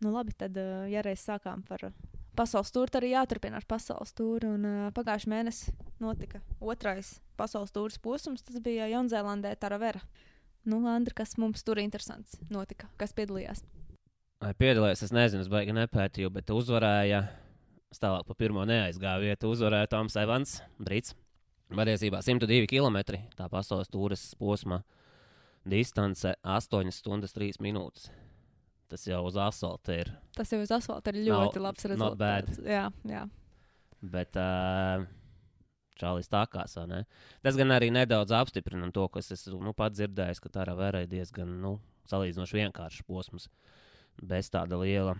[0.00, 2.00] Nu, labi, tad, uh, ja reiz sākām par uh,
[2.38, 4.46] pasaules tūri, tad arī jāturpina ar pasaules tūri.
[4.46, 8.46] Un uh, pagājušajā mēnesī notika otrais pasaules tūris posms.
[8.46, 10.06] Tas bija Jaunzēlandē, Taravera.
[10.68, 12.88] Nu, Andri, kas mums tur interesants notika?
[13.00, 13.62] Kas piedalījās?
[14.40, 17.22] Vai piedalījās, es nezinu, es baigi nepētīju, bet uzvarēja.
[17.90, 19.50] Es tālāk pa pirmo neaizgāju vietu.
[19.50, 21.14] Uzvarēja Toms Evans, Brits.
[21.70, 22.98] Patiesībā 102 km
[23.38, 24.80] tā pasaules tūres posma
[25.66, 28.08] distance- 8 stundas 3 minūtes.
[28.90, 30.10] Tas jau uz asfalta ir.
[30.34, 32.46] Tas jau uz asfalta ir Nav- ļoti labs not bad.
[32.46, 32.66] rezultāts.
[32.66, 33.28] Jā, jā.
[34.02, 35.06] Bet uh,
[36.00, 37.00] Čālijs tākās, vai ne?
[37.44, 41.60] Tas gan arī nedaudz apstiprina to, kas es nu, pats dzirdēju, ka tā ir diezgan
[41.62, 41.76] nu,
[42.10, 43.48] salīdzinoši vienkāršs posms,
[44.20, 45.16] bez tāda liela,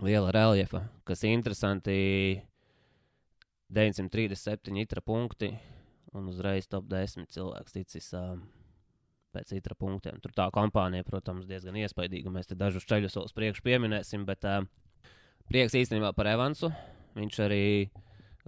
[0.00, 1.98] liela reljefa, kas ir interesanti.
[3.72, 5.48] 937 itra punkti
[6.12, 8.34] un uzreiz top 10 cilvēks ticis uh,
[9.32, 10.18] pēc itra punktiem.
[10.20, 12.32] Tur tā kompānija, protams, diezgan iespaidīga.
[12.32, 14.60] Mēs te dažus ceļus uz priekšu pieminēsim, bet uh,
[15.48, 16.68] prieks īstenībā par Evansu.
[17.16, 17.64] Viņš arī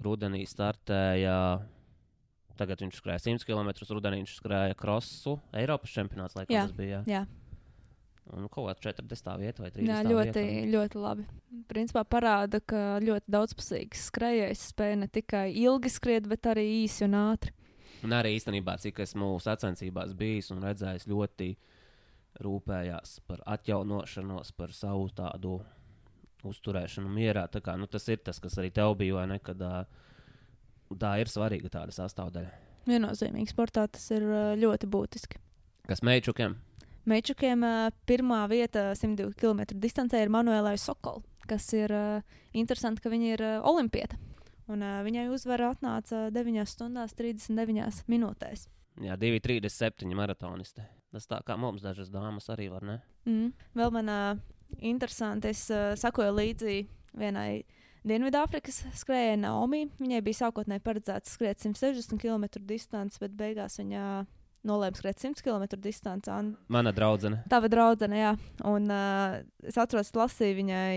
[0.03, 1.37] rudenī startēja.
[2.59, 3.71] Tagad viņš skrēja 100 km.
[3.91, 5.39] Rudenī viņš skrēja krosu.
[5.59, 7.01] Eiropas čempionāts, laikam, Jā, tas bija.
[7.11, 7.25] jā.
[8.33, 9.35] Un kaut kāda 40.
[9.43, 9.85] vieta vai 30.
[9.91, 10.69] jā ļoti, vieta.
[10.73, 11.27] ļoti labi.
[11.69, 17.19] Principā parāda, ka ļoti daudzpusīgs skrejējs spēja ne tikai ilgi skriet, bet arī īsi un
[17.21, 17.53] ātri.
[18.05, 21.51] Un arī īstenībā, cik esmu sacensībās bijis un redzējis, ļoti
[22.45, 25.59] rūpējās par atjaunošanos, par savu tādu
[26.49, 27.47] uzturēšanu mierā.
[27.65, 29.41] Kā, nu, tas ir tas, kas arī tev bija, ne?
[29.45, 29.63] Kad,
[31.01, 32.53] tā ir svarīga tāda sastāvdaļa.
[32.89, 34.27] Viennozīmīgi sportā tas ir
[34.61, 35.41] ļoti būtiski.
[35.89, 36.05] Kas?
[36.05, 37.75] Mečukiem ā,
[38.09, 41.93] pirmā vieta 102 km distancē ir Manuēlai Sokola, kas ir
[42.57, 44.21] interesanti, ka viņa ir olimpieta.
[44.73, 48.69] Un, viņai uzvara atnāca 9 stundās 39 minūtēs.
[49.05, 50.87] Jā, 2,37 maratoniste.
[51.13, 52.97] Tas tā kā mums dažas dāmas arī var, ne?
[53.29, 53.51] Mm.
[53.77, 54.21] Vēl man ā,
[54.81, 56.77] interesanti, es uh, sakoju līdzi
[57.19, 57.65] vienai
[58.05, 59.87] Dienvidāfrikas skrejai Naomi.
[59.97, 64.03] Viņai bija sākotnēji paredzēts skriet 160 km distanci, bet beigās viņa
[64.69, 66.33] nolēma skriet 100 km distanci.
[66.33, 67.41] Un Mana draudzene.
[67.49, 68.35] Tava draudzene, jā.
[68.69, 70.97] Un uh, es atceros, lasīju viņai.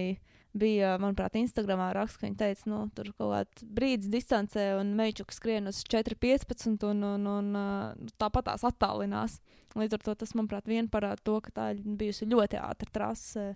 [0.58, 5.36] Bija, manuprāt, Instagramā raksts, ka viņa teica, nu, tur kaut kādā brīdis distancē, un meitene
[5.36, 9.38] skrien uz 4,15 un, un, un uh, tāpat tās attālinās.
[9.78, 13.50] Līdz ar to tas, manuprāt, vien parāda to, ka tā ir bijusi ļoti ātra trase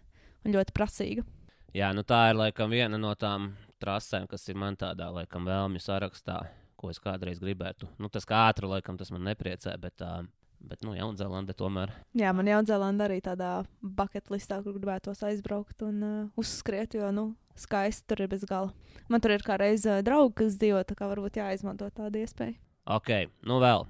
[0.46, 1.26] un ļoti prasīga.
[1.74, 5.82] Jā, nu tā ir laikam viena no tām trasēm, kas ir man tādā laikam vēlmju
[5.82, 6.42] sarakstā,
[6.78, 7.88] ko es kādreiz gribētu.
[8.02, 10.26] Nu, tas kā ātri, laikam, tas man nepriecē, bet, uh,
[10.70, 11.94] bet nu, Jaunzēlande tomēr.
[12.18, 13.52] Jā, man Jaunzēlandē arī tādā
[13.82, 18.72] bucket listā, kur gribētos aizbraukt un uh, uzskriet, jo, nu, skaisti tur ir bez gala.
[19.12, 22.58] Man tur ir kā reiz uh, draugi, kas dzīvo, tā kā varbūt jāizmanto tāda iespēja.
[22.92, 23.12] Ok,
[23.48, 23.86] nu vēl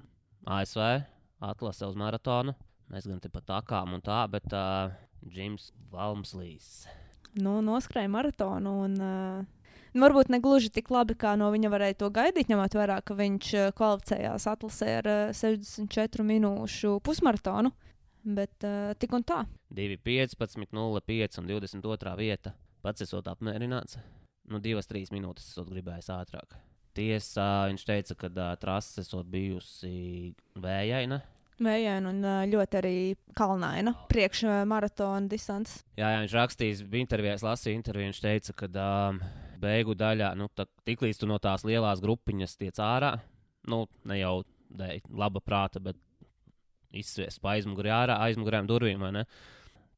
[0.46, 0.82] ASV
[1.42, 2.54] atlase uz maratonu.
[2.92, 4.92] Mēs gan te pat takām un tā, bet uh,
[5.24, 6.84] Džims Valmslīs.
[7.40, 8.74] nu, noskrēja maratonu.
[8.84, 9.61] Un, uh,
[9.94, 13.16] nu, varbūt ne gluži tik labi, kā no viņa varēja to gaidīt, ņemot vērā, ka
[13.18, 17.72] viņš uh, kvalificējās atlasē ar uh, 64 minūšu pusmaratonu.
[18.22, 19.42] Bet uh, tik un tā.
[19.74, 22.16] 2, 15, 0, 5 un 22.
[22.20, 22.54] vieta.
[22.82, 23.98] Pats esot apmierināts.
[24.50, 26.56] Nu, 2, 3 minūtes esot gribējis ātrāk.
[26.92, 31.22] Tiesā viņš teica, ka uh, trase esot bijusi vējaina.
[31.62, 32.94] Vējaina un ļoti arī
[33.38, 35.82] kalnaina priekšmaratona distance.
[35.98, 38.08] Jā, jā, viņš rakstījis, bija intervijā, es lasīju interviju.
[38.10, 39.20] Viņš teica, ka um,
[39.62, 40.48] beigu daļā, nu,
[40.88, 43.14] tiklīdz tu no tās lielās grupiņas tiec ārā,
[43.70, 44.40] nu, ne jau
[44.74, 45.98] dēļ laba prāta, bet
[46.92, 49.04] izsviest pa aizmugurē ārā, aizmugurēm durvīm?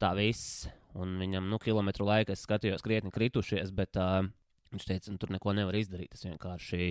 [0.03, 0.67] Tā viss.
[0.95, 4.21] Un viņam, nu, kilometru laika es skatījos krietni kritušies, bet uh,
[4.75, 6.13] viņš teica, nu, tur neko nevar izdarīt.
[6.13, 6.91] Tas vienkārši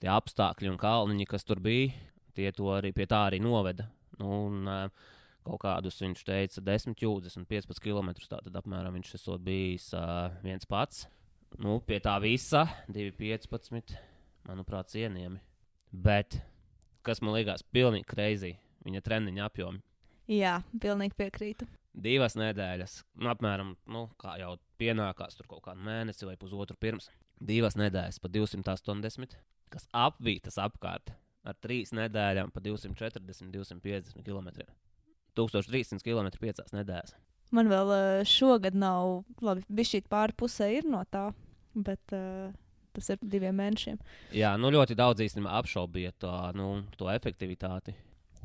[0.00, 1.92] tie apstākļi un kalniņi, kas tur bija,
[2.36, 3.90] tie to arī pie tā arī noveda.
[4.20, 4.90] Nu, un,
[5.46, 8.12] kaut kādus viņš teica, 10, 20, 15 km.
[8.28, 11.06] Tātad apmēram viņš esot bijis uh, viens pats.
[11.60, 13.96] Nu, pie tā visa 2,15.
[14.48, 15.38] Manuprāt, cienījami.
[15.92, 16.40] Bet
[17.06, 18.56] kas man liekas pilnīgi kreizī,
[18.86, 19.82] viņa treniņa apjomi.
[20.30, 21.66] Jā, pilnīgi piekrītu.
[21.92, 27.10] Divas nedēļas, nu, apmēram, nu, kā jau pienākās tur kaut kādu mēnesi vai pusotru pirms.
[27.42, 29.36] Divas nedēļas pa 280,
[29.72, 31.12] kas apvītas apkārt
[31.46, 34.66] ar trīs nedēļām pa 240, 250 km.
[35.38, 37.14] 1300 km piecās nedēļās.
[37.52, 41.26] Man vēl uh, šogad nav, labi, bija šī pāri pusē ir no tā,
[41.76, 42.52] bet uh,
[42.96, 43.98] tas ir diviem mēnešiem.
[44.36, 47.94] Jā, nu ļoti daudz īstenībā apšaubīja to, nu, to efektivitāti.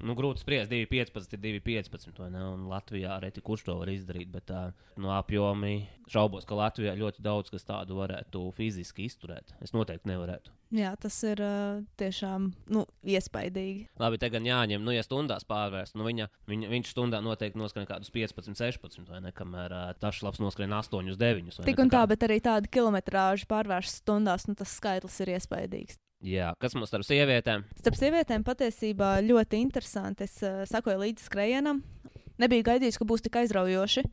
[0.06, 2.20] Nu, grūti spriest, 2,15 ir 2,15.
[2.22, 2.44] vai ne?
[2.54, 4.30] Un Latvijā arī kurš to var izdarīt.
[4.34, 4.70] Bet uh,
[5.02, 9.56] no apjomi šaubos, ka Latvijā ļoti daudz kas tādu varētu fiziski izturēt.
[9.64, 10.54] Es noteikti nevarētu.
[10.78, 13.88] Jā, tas ir uh, tiešām nu, iespaidīgi.
[14.02, 17.88] Labi, te gan jāņem, nu, ja stundās pārvērst, nu, viņa, viņa, viņš stundā noteikti noskrien
[17.88, 19.32] kaut kādus 15, 16, vai ne?
[19.36, 21.62] Kamēr uh, tas labs noskrien 8, 9.
[21.68, 26.02] Tik un tā, bet arī tāda kilometrāža pārvērst stundās, nu, tas skaitlis ir iespaidīgs.
[26.26, 27.68] Jā, kas mums starp sievietēm?
[27.78, 30.26] Starp sievietēm patiesībā ļoti interesanti.
[30.26, 31.84] Es uh, sakoju līdzi skrējienam.
[32.42, 34.04] Nebiju gaidījis, ka būs tik aizraujoši,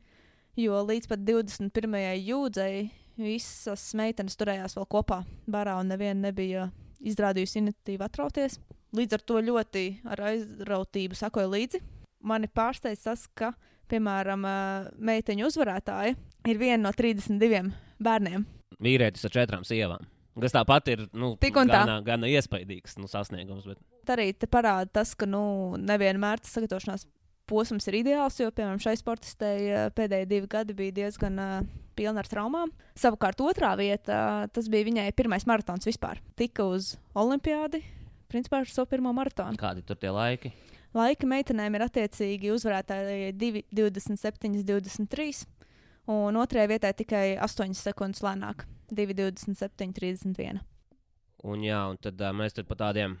[0.61, 1.97] jo līdz pat 21.
[2.25, 2.87] jūdzei
[3.21, 6.69] visas meitenes turējās vēl kopā barā un neviena nebija
[7.05, 8.59] izrādījusi iniciatīvu atrauties.
[8.95, 11.81] Līdz ar to ļoti ar aizrautību sakoju līdzi.
[12.25, 13.53] Mani pārsteidz tas, ka,
[13.89, 16.13] piemēram, uh, meiteņu uzvarētāja
[16.49, 17.65] ir viena no 32
[18.01, 18.45] bērniem.
[18.81, 20.14] Vīrietis ar četrām sievām.
[20.35, 23.67] Tas tāpat ir nu, gana, gana iespaidīgs nu, sasniegums.
[23.69, 23.79] Bet...
[24.11, 27.05] Arī te parāda tas, ka nu, nevienmēr tas sagatavošanās
[27.49, 31.57] posms ir ideāls, jo, piemēram, šai sportistei eh, pēdējie divi gadi bija diezgan uh,
[31.97, 32.71] pilni ar traumām.
[32.99, 36.21] Savukārt, otrā vieta, uh, tas bija viņai pirmais maratons vispār.
[36.39, 37.83] Tika uz olimpiādi,
[38.31, 39.59] principā ar savu pirmo maratonu.
[39.61, 40.51] Kādi tur tie laiki?
[40.95, 45.43] Laika meitenēm ir attiecīgi uzvarētāji 2, 27, 23,
[46.11, 50.61] un otrajai vietai tikai 8 sekundes lēnāk- 2, 27, 31.
[51.45, 53.17] Un, jā, un tad uh, mēs tur par tādiem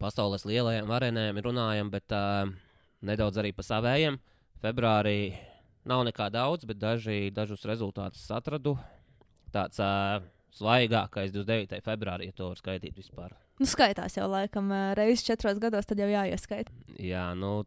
[0.00, 2.50] pasaules lielajiem varenēm runājam, bet uh,
[3.04, 4.18] nedaudz arī par savējiem.
[4.62, 5.34] Februārī
[5.88, 8.76] nav nekā daudz, bet daži, dažus rezultātus atradu.
[9.52, 10.22] Tāds uh,
[10.56, 11.80] svaigākais 29.
[11.84, 13.34] februārī, ja to var skaitīt vispār.
[13.60, 16.72] Nu, skaitās jau laikam reizes četros gados, tad jau jāieskaita.
[17.00, 17.62] Jā, nu,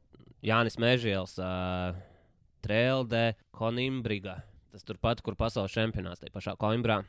[0.45, 1.97] Jānis Mežģīls, uh,
[2.65, 4.39] Trēlde, Konimbriga.
[4.73, 6.99] Tas turpat, kur pasaules čempionāts, tajā pašā Coimbrā.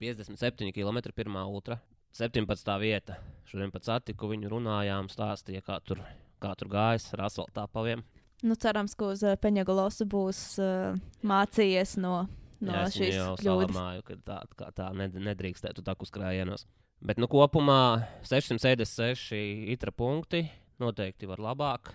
[0.00, 1.78] 57 km pirmā ultra.
[2.14, 2.46] 17.
[2.78, 3.16] vieta.
[3.50, 5.98] Šodien pat satiku viņu runājām, stāstīja, kā tur,
[6.42, 8.04] kā tur gājas ar asfaltā paviem.
[8.44, 10.94] Nu, cerams, ka uz uh, Peņģegalosu būs uh,
[11.26, 12.26] mācījies no,
[12.60, 13.44] no Jā, es šīs kļūdas.
[13.46, 16.66] salamāju, ka tā, tā ned- nedrīkstētu tā uzkrājienos.
[17.04, 19.34] Bet nu, kopumā 676
[19.74, 20.44] itra punkti
[20.80, 21.90] noteikti var labāk,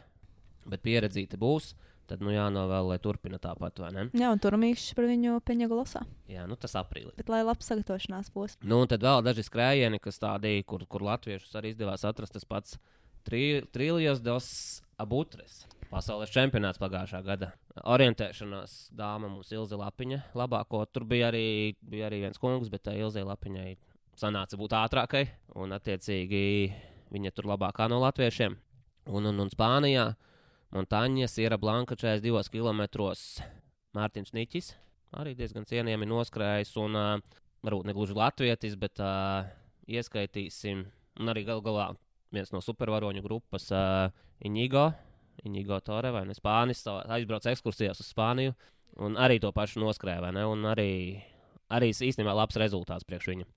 [0.70, 1.72] bet pieredzīti būs.
[2.10, 4.06] Tad nu jānovēl, lai turpina tāpat, vai ne?
[4.18, 6.02] Jā, un tur mīkšķis par viņu Peņģegalosā.
[6.32, 7.14] Jā, nu tas aprīlī.
[7.20, 8.56] Bet lai labs sagatavošanās būs.
[8.66, 12.48] Nu, un tad vēl daži skrējieni, kas tādi, kur, kur latviešus arī izdevās atrast tas
[12.50, 12.80] pats
[13.28, 14.48] tri, Trilijas dos
[14.98, 15.68] Abutres.
[15.90, 17.52] Pasaules čempionāts pagājušā gada.
[17.90, 20.82] Orientēšanās dāma mums Ilze Lapiņa labāko.
[20.90, 23.72] Tur bija arī, bija arī viens kungs, bet tā Ilze Lapiņai
[24.20, 25.24] sanāca būt ātrākai.
[25.58, 26.42] Un, attiecīgi,
[27.14, 28.58] viņa tur labākā no latviešiem.
[29.10, 30.12] Un, un, un Spānijā
[30.76, 33.10] Montaņa Sierra Blanka 42 km.
[33.98, 34.74] Mārtiņš Niķis
[35.18, 36.76] arī diezgan cienījami noskrējis.
[36.84, 39.48] Un, uh, varbūt ne gluži latvietis, bet uh,
[39.90, 40.86] ieskaitīsim,
[41.20, 41.92] un arī gal galā
[42.34, 44.10] viens no supervaroņu grupas, uh,
[44.46, 44.90] Inigo,
[45.48, 48.56] Inigo Tore vai Spānis, aizbrauca ekskursijās uz Spāniju,
[49.04, 50.92] un arī to pašu noskrēja, un arī,
[51.72, 53.50] arī īstenībā labs rezultāts priekš viņa.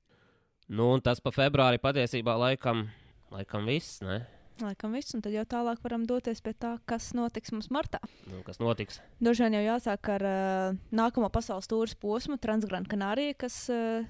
[0.73, 2.87] Nu, un tas pa februāri patiesībā laikam,
[3.35, 4.23] laikam viss, ne?
[4.61, 8.03] Laikam viss, un tad jau tālāk varam doties pie tā, kas notiks mums martā.
[8.29, 9.01] Nu, kas notiks?
[9.23, 14.05] Droši vien jau jāsāk ar uh, nākamo pasaules tūris posmu, Transgran Canārija, kas uh,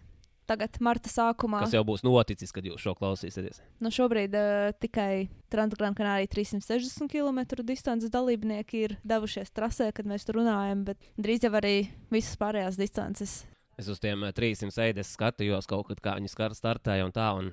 [0.51, 1.63] tagad marta sākumā.
[1.65, 3.63] Kas jau būs noticis, kad jūs šo klausīsieties?
[3.83, 10.27] Nu, šobrīd uh, tikai Transgran Canārija 360 km distances dalībnieki ir devušies trasē, kad mēs
[10.27, 11.77] tur runājam, bet drīz jau arī
[12.13, 13.43] visas pārējās distances.
[13.81, 17.31] Es uz tiem eh, 300 sēdes skatījos kaut kad, kā viņi skar startēja un tā,
[17.39, 17.53] un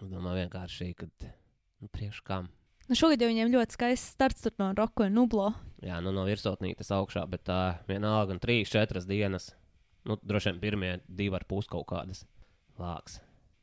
[0.00, 1.10] domāju vienkārši, ka,
[1.80, 2.50] nu, priekš kam?
[2.90, 5.52] Nu, šogad jau viņiem ļoti skaists starts no Roku un Nublo.
[5.84, 9.52] Jā, nu no virsotnītes augšā, bet tā vienalga, gan 3, 4 dienas.
[10.08, 12.24] Nu, droši vien pirmie divi ar pus kaut kādas
[12.80, 13.20] lāks.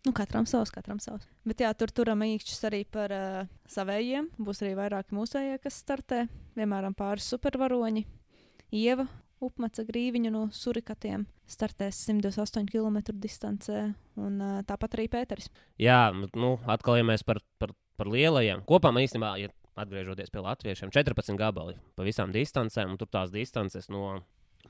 [0.07, 1.25] Nu, katram savs, katram savs.
[1.43, 4.29] Bet jā, tur turam īkšķis arī par uh, savējiem.
[4.39, 6.21] Būs arī vairāki mūsējie, kas startē.
[6.55, 8.05] Piemēram, pāris supervaroņi.
[8.77, 9.07] Ieva
[9.43, 13.81] Upmaca grīviņu no surikatiem startēs 128 km distancē.
[14.17, 15.51] Un uh, tāpat arī Pēteris.
[15.81, 20.41] Jā, nu, atkal, ja mēs par, par, par lielajiem, kopā man īstenībā, ja atgriežoties pie
[20.41, 24.19] latviešiem, 14 gabali pa visām distancēm, un tur tās distances no,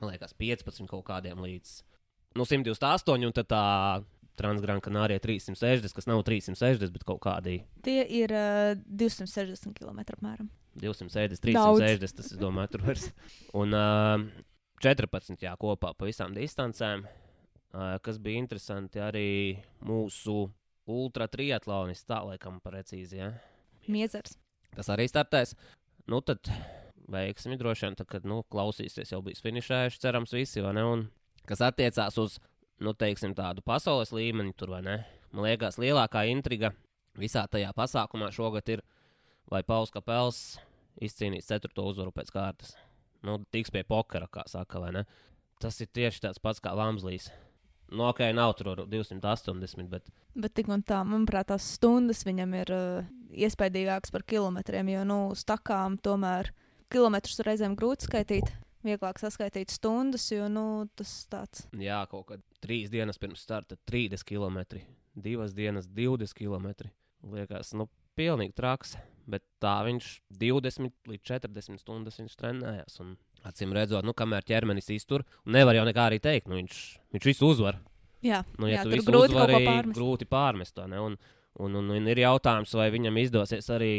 [0.00, 1.78] man liekas, 15 kaut kādiem līdz
[2.36, 3.64] nu, 128, un tad tā
[4.38, 10.50] Transgran Canārija 360, kas nav 360, bet kaut kādi Tie ir uh, 260 km apmēram.
[10.78, 11.80] 260, Daudz.
[11.82, 13.08] 360, tas, es domāju, tur vairs.
[13.58, 14.28] Un uh,
[14.84, 19.30] 14 jā, kopā pa visām distancēm, uh, kas bija interesanti arī
[19.82, 20.44] mūsu
[20.88, 23.32] ultra triatlonis, tā laikam precīzi, ja?
[23.88, 24.36] Miezers.
[24.76, 25.54] Tas arī startēs.
[26.08, 26.48] Nu, tad
[27.12, 30.62] veiksmi droši vien, tad, kad nu, klausīsies, jau bijis finišējuši, cerams, visi?
[30.64, 31.06] Un,
[31.48, 32.38] kas attiecās uz,
[32.84, 34.98] nu, teiksim, tādu pasaules līmeni, tur, vai ne?
[35.32, 36.72] Man liekas, lielākā intriga
[37.18, 38.84] visā tajā pasākumā šogad ir,
[39.50, 40.58] vai Pauls Kapels
[41.04, 42.76] izcīnīs ceturto uzvaru pēc kārtas.
[43.24, 45.04] Nu, tiks pie pokera, kā saka, vai ne?
[45.58, 47.32] Tas ir tieši tāds pats kā Vamslīs.
[47.88, 52.70] Nu, ok, nav tur 280, bet Bet tik un tā, manuprāt, tās stundas viņam ir
[52.74, 56.52] uh, iespaidīgākas par kilometriem, jo, nu, uz takām tomēr
[56.92, 58.52] kilometrus reizēm grūti skaitīt.
[58.86, 60.64] Vieglāk saskaitīt stundas, jo nu,
[60.96, 64.60] tas tāds jā, kaut kad trīs dienas pirms starta 30 km,
[65.18, 66.86] divas dienas 20 km.
[67.26, 68.94] Liekas, nu, pilnīgi traks,
[69.26, 73.00] bet tā viņš 20 līdz 40 stundas viņš trenējās.
[73.02, 73.16] Un,
[73.46, 76.78] acīm redzot, nu, kamēr ķermenis iztur, nevar jau nekā arī teikt, nu, viņš,
[77.14, 77.78] viņš visu uzvar.
[78.24, 79.94] Jā, Nu, ja jā tu visu grūti uzvari, pārmest.
[79.94, 80.74] grūti pārmest.
[80.74, 80.86] to?
[80.88, 81.14] Un,
[81.54, 83.92] un, un, un ir jautājums, vai viņam izdosies arī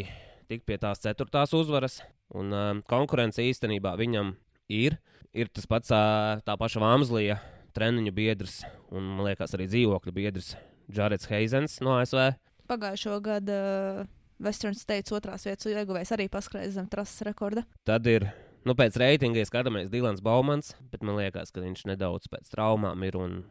[0.52, 2.02] tikt pie tās ceturtās uzvaras.
[2.36, 4.36] Un, um, konkurence īstenībā viņam
[4.70, 5.00] ir.
[5.34, 7.38] Ir tas pats tā paša Vāmslija
[7.78, 10.56] treniņu biedrs un, man liekas, arī dzīvokļu biedrs
[10.90, 12.32] Jareds Heizens no ASV.
[12.70, 14.08] Pagājušo gadu uh,
[14.42, 17.64] Western States otrās vietas ieguvējs arī paskrēja zem trases rekorda.
[17.88, 18.26] Tad ir,
[18.68, 23.20] nu, pēc reitinga skatāmies Dilans Baumans, bet man liekas, ka viņš nedaudz pēc traumām ir
[23.20, 23.42] un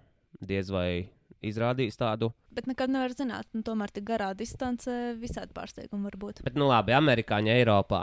[0.41, 1.09] diez vai
[1.45, 2.33] izrādīs tādu.
[2.55, 4.91] Bet nekad nevar zināt, un tomēr tik garā distance
[5.21, 6.43] visādi pārsteigumi var būt.
[6.47, 8.03] Bet, nu, labi, amerikāņi Eiropā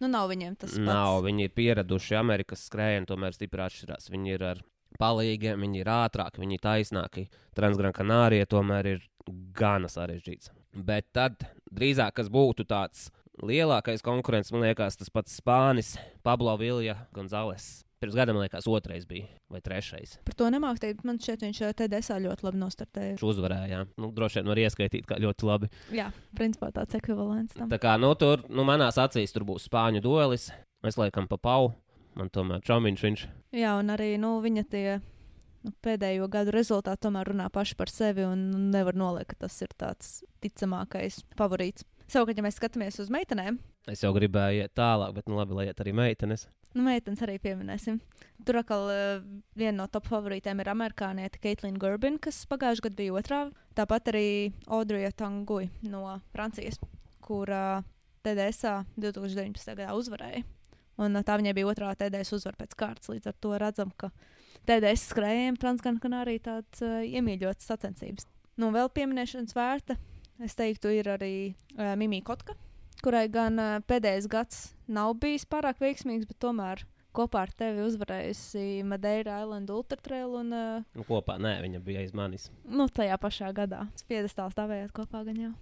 [0.00, 0.80] Nu, nav viņiem tas pats.
[0.80, 4.08] Nav, viņi ir pieraduši Amerikas skrējienu, tomēr stipri atšķirās.
[4.12, 4.62] Viņi ir ar
[5.00, 7.26] palīgiem, viņi ir ātrāki, viņi ir taisnāki.
[7.56, 9.04] Transgran Kanārija tomēr ir
[9.56, 10.54] gana sarežģīts.
[10.72, 13.10] Bet tad drīzāk, kas būtu tāds
[13.46, 15.94] lielākais konkurents, man liekas, tas pats Spānis,
[16.26, 17.84] Pablo Vilja Gonzales.
[18.00, 20.14] Pirms gada, man liekas, otrais bija vai trešais.
[20.24, 21.02] Par to nemāku teikt.
[21.04, 23.16] Man šķiet, viņš eh, TDSā ļoti labi nostartēja.
[23.18, 23.82] Viņš uzvarēja.
[24.00, 25.68] Nu, droši vien var ieskaitīt, kā ļoti labi.
[25.92, 26.06] Jā,
[26.38, 27.68] principā tāds ekvivalents tam.
[27.68, 30.48] Tā kā nu, tur, nu, manās acīs tur būs spāņu duelis.
[30.86, 31.74] Es laikam pa pau.
[32.16, 33.26] Man tomēr čomiņš viņš.
[33.60, 38.24] Jā, un arī nu, viņa tie nu, pēdējo gadu rezultāti tomēr runā paši par sevi,
[38.24, 41.84] un nevar noliekt, ka tas ir tāds ticamākais favorīts.
[42.10, 45.64] Savukārt, ja mēs skatāmies uz meitenēm, Es jau gribēju iet tālāk, bet nu labi, lai
[45.70, 46.44] iet arī meitenes.
[46.76, 47.96] nu, meitenes arī pieminēsim.
[48.46, 49.22] Tur atkal uh,
[49.56, 53.40] viena no top favorītēm ir amerikāniete Keitlina Gurbina, kas pagājušajā gadā bija otrā.
[53.74, 54.26] Tāpat arī
[54.68, 56.78] Audrija Tangui no Francijas,
[57.24, 57.82] kur uh,
[58.22, 59.74] TDSā 2019.
[59.74, 60.44] gadā uzvarēja.
[61.00, 63.10] Un uh, tā viņai bija otrā TDS uzvara pēc kārtas.
[63.10, 64.12] Līdz ar to redzam, ka
[64.68, 68.28] TDS skrējējiem Transgran arī tāds uh, iemīļots sacensības.
[68.60, 69.96] Nu, vēl pieminēšanas vērta,
[70.44, 71.32] es teiktu, ir arī
[71.76, 72.54] uh, Mimija Kotka,
[73.04, 76.84] kurai gan uh, pēdējais gads nav bijis pārāk veiksmīgs, bet tomēr
[77.16, 82.04] kopā ar tevi uzvarējusi Madeira Island Ultra Trail un uh, Nu, kopā, nē, viņa bija
[82.04, 82.50] aiz manis.
[82.64, 83.86] nu, tajā pašā gadā.
[83.98, 85.52] Spiedestāl stāvējāt kopā gan jau.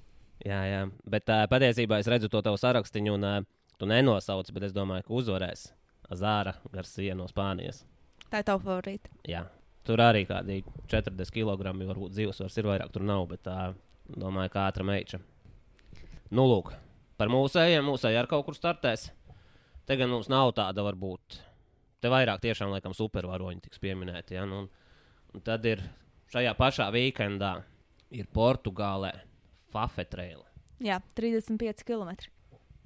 [0.44, 0.82] Jā, jā.
[1.08, 3.38] Bet uh, patiesībā es redzu to tavu sarakstu, un uh,
[3.78, 5.68] tu nenosauc, bet es domāju, ka uzvarēs
[6.14, 7.82] Zāra Garcia no Spānijas.
[8.28, 9.10] Tā ir tava favorīta.
[9.28, 9.46] Jā.
[9.88, 10.60] Tur arī kādi
[10.92, 11.56] 40 kg
[11.88, 13.72] varbūt dzīvesvars ir vairāk, tur nav, bet tā
[14.08, 15.20] domāju, kā ātrā meiča.
[16.32, 16.72] Nu, lūk,
[17.20, 19.08] par mūsējiem, mūsēji ar kaut kur startēs.
[19.88, 21.38] Te gan mums nav tāda, varbūt.
[21.98, 24.36] Te vairāk tiešām, laikam, supervaroņi tiks pieminēti.
[24.36, 24.44] Ja?
[24.48, 25.82] Nu, un, un tad ir
[26.32, 27.54] šajā pašā weekendā
[28.14, 29.14] ir Portugālē
[29.72, 30.44] Fafetrēla.
[30.84, 32.12] Jā, 35 km.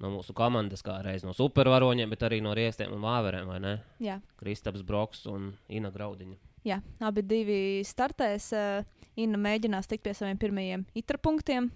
[0.01, 3.75] No mūsu komandas, kā reiz no supervaroņiem, bet arī no riestiem un vāverēm, vai ne?
[4.03, 4.17] Jā.
[4.39, 6.39] Kristaps Broks un Ina Graudiņa.
[6.63, 8.51] Jā, abi divi startēs.
[8.55, 11.67] Uh, Inna mēģinās tikt pie saviem pirmajiem itra punktiem.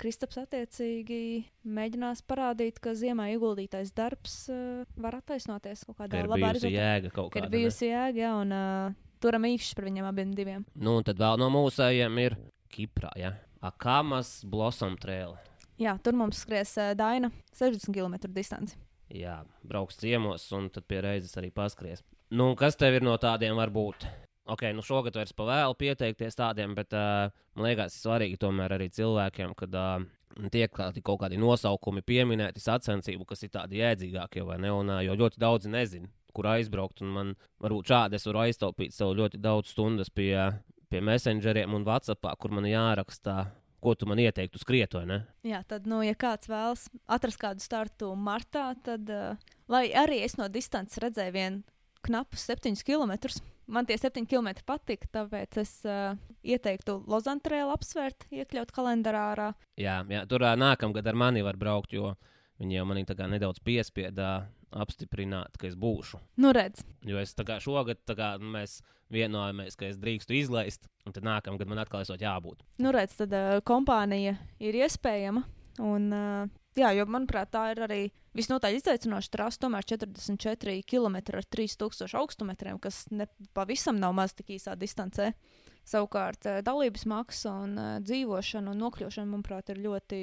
[0.00, 1.20] Kristaps attiecīgi
[1.68, 6.56] mēģinās parādīt, ka ziemā ieguldītais darbs uh, var attaisnoties kaut Ka kādā ir labā bijusi
[6.66, 6.84] rezultātā.
[6.86, 7.50] jēga kaut Ka ir kāda.
[7.50, 7.56] ne?
[7.58, 10.64] bijusi jēga, jā, un uh, turam īkšķis par viņiem abiem diviem.
[10.74, 12.36] Nu, un tad vēl no mūsējiem ir
[12.72, 13.34] Kiprā, ja?
[13.60, 15.34] Akamas Blossom Trail.
[15.80, 18.76] Jā, tur mums skries uh, Daina 60 km distanci.
[19.12, 22.00] Jā, brauks ciemos, un tad pie reizes arī paskries.
[22.30, 24.04] Nu, kas tev ir no tādiem varbūt?
[24.50, 28.86] Ok, nu šogad vairs pa vēlu pieteikties tādiem, bet uh, man liekas, svarīgi tomēr arī
[28.94, 30.04] cilvēkiem, kad uh,
[30.54, 34.70] tiek kādi, kaut kādi nosaukumi pieminēti sacensību, kas ir tādi jēdzīgākie, vai ne?
[34.70, 37.32] Un, uh, jo ļoti daudzi nezina, kur aizbraukt, un man
[37.66, 40.36] varbūt šādi es varu aiztaupīt sev ļoti daudz stundas pie,
[40.86, 43.48] pie messengeriem un WhatsAppā, kur man jāraksta,
[43.82, 45.18] ko tu man ieteiktu skriet, vai ne?
[45.50, 50.38] Jā, tad, nu, ja kāds vēlas atrast kādu startu martā, tad, uh, lai arī es
[50.38, 53.12] no distances redzēju vienu knapus 7 km,
[53.70, 59.52] man tie 7 km patika, tāpēc es uh, ieteiktu Lozantrēlu apsvērt, iekļaut kalendārā.
[59.80, 62.14] Jā, jā tur ā, nākamgad ar mani var braukt, jo
[62.60, 66.20] viņi jau manī nedaudz piespieda apstiprināt, ka es būšu.
[66.38, 68.80] Nu, redz, Jo es tā kā šogad tā kā, nu, mēs
[69.10, 72.62] vienojamies, ka es drīkstu izlaist, un tad nākamgad man atkal esot jābūt.
[72.78, 75.42] nu, redz tad uh, kompānija ir iespējama.
[75.80, 76.46] Un, uh,
[76.76, 78.02] jā, jo manuprāt, tā ir arī
[78.36, 79.60] visnotaļ izaicinoša trasa.
[79.64, 83.26] Tomēr 44 km ar 3000 augstumetriem, kas ne
[83.56, 85.32] pavisam nav maz tik īsā distancē.
[85.88, 90.20] Savukārt, uh, dalības maksa un uh, dzīvošana un nokļūšana, manuprāt, ir ļoti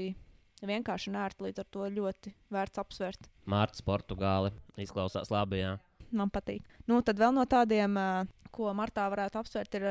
[0.68, 1.48] vienkārši un ērti.
[1.48, 3.30] Līdz ar to ļoti vērts apsvērt.
[3.50, 5.64] Mārcis Portugāli izklausās labi.
[5.64, 5.76] Jā.
[6.16, 6.64] Man patīk.
[6.88, 9.88] Nu, tad vēl no tādiem, uh, ko martā varētu apsvērt, ir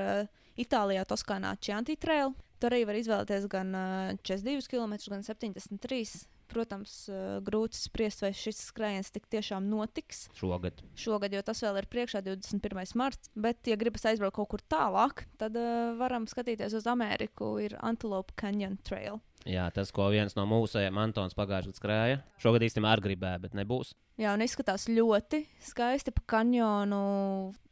[0.57, 2.33] Itālijā Toskānā Chianti Trail.
[2.57, 8.31] Tur arī var izvēlēties gan uh, 42 km, gan 73 Protams, uh, grūti spriest, vai
[8.37, 10.83] šis skrējiens tik tiešām notiks Šogad.
[10.99, 12.95] šogad, jo tas vēl ir priekšā 21.
[12.99, 13.31] marts.
[13.35, 17.57] Bet, ja gribas aizbraukt kaut kur tālāk, tad uh, varam skatīties uz Ameriku.
[17.63, 19.19] Ir Antelope Canyon Trail.
[19.47, 22.17] Jā, tas, ko viens no mūsējiem Antons pagājušajā gadā skrēja.
[22.43, 23.93] Šogad īstenībā arī gribēja, bet nebūs.
[24.19, 26.99] Jā, un izskatās ļoti skaisti pa kanjonu.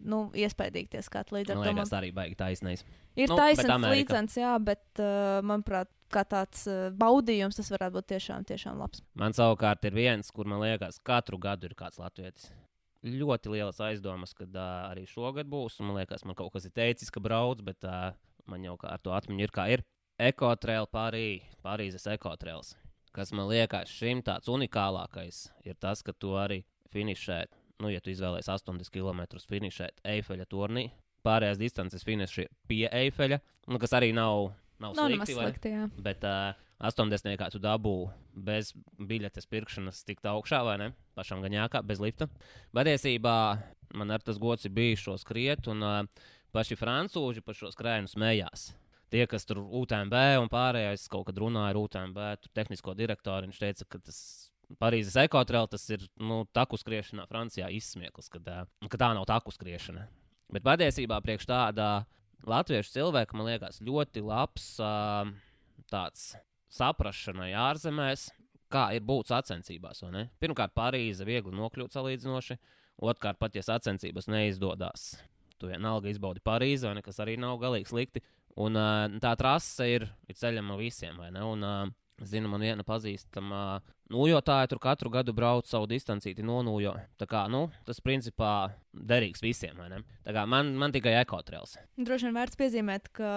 [0.07, 1.73] Nu, iespaidīgi tie skati līdz ar Man to.
[1.73, 2.85] liekas, Man arī baigi taisnais.
[3.17, 3.97] ir nu, nu, Amerika.
[3.97, 9.03] līdzens, jā, bet, uh, manuprāt, kā tāds uh, baudījums, tas varētu būt tiešām, tiešām labs.
[9.19, 12.51] Man savukārt ir viens, kur man liekas, katru gadu ir kāds latvietis.
[13.05, 14.61] Ļoti lielas aizdomas, ka uh,
[14.91, 15.81] arī šogad būs.
[15.85, 18.15] Man liekas, man kaut kas ir teicis, ka brauc, bet uh,
[18.51, 19.85] man jau kā ar to atmiņu ir kā ir.
[20.21, 22.77] Ekotrēls, Parī, Parīzes ekotrēls.
[23.15, 26.63] Kas man liekas, šim tāds unikālākais ir tas, ka tu arī
[26.95, 27.41] finišē,
[27.83, 30.89] nu, ja tu izvēlējies 80 km finišēt Eifeļa turnī,
[31.27, 33.41] pārējās distances finišē pie Eifeļa,
[33.71, 34.53] nu, kas arī nav,
[34.85, 35.35] nav Nav slikti.
[35.39, 35.89] slikti, jā.
[36.05, 36.53] Bet uh,
[36.85, 37.35] 80.
[37.41, 37.95] kā tu dabū
[38.35, 40.89] bez biļetes pirkšanas, tikt augšā vai ne?
[41.17, 42.29] Pašam gan jākā, bez lifta.
[42.77, 43.37] Patiesībā
[43.95, 46.01] man ar tas gods bijis šo skriet, un uh,
[46.55, 48.73] paši francūži par šo skrējienu smējās.
[49.15, 53.63] Tie, kas tur UTMB un pārējais kaut kad runāja ar UTMB, tur tehnisko direktoru, viņš
[53.63, 54.19] teica, ka tas
[54.81, 60.07] Parīzes ekotrēls tas ir nu, taku skriešanā Francijā izsmieklis, uh, ka tā nav taku skriešana.
[60.55, 61.89] Bet patiesībā priekš tāda
[62.49, 65.29] latviešu cilvēka, man liekas, ļoti labs uh,
[65.91, 66.33] tāds
[66.75, 68.29] saprašanai ārzemēs,
[68.73, 70.03] kā ir būt sacensībās.
[70.43, 72.59] Pirmkārt, Parīze viegli nokļūt salīdzinoši,
[73.05, 75.13] otrkārt, pat ja sacensības neizdodas,
[75.59, 78.25] tu vienalga izbaudi Parīzi, vai ne, kas arī nav galīgi slikti.
[78.61, 81.43] Un uh, tā trase ir, ir ceļama visiem, vai ne?
[81.43, 83.81] Un, uh, Zinu, man viena pazīstama
[84.13, 86.93] nūjotāja tur katru gadu brauc savu distancīti nonūjo.
[87.19, 89.99] Tā kā, nu, tas principā derīgs visiem, vai ne?
[90.23, 91.75] Tā kā man, man tikai ekotrēls.
[91.99, 93.33] Droši vien vērts piezīmēt, ka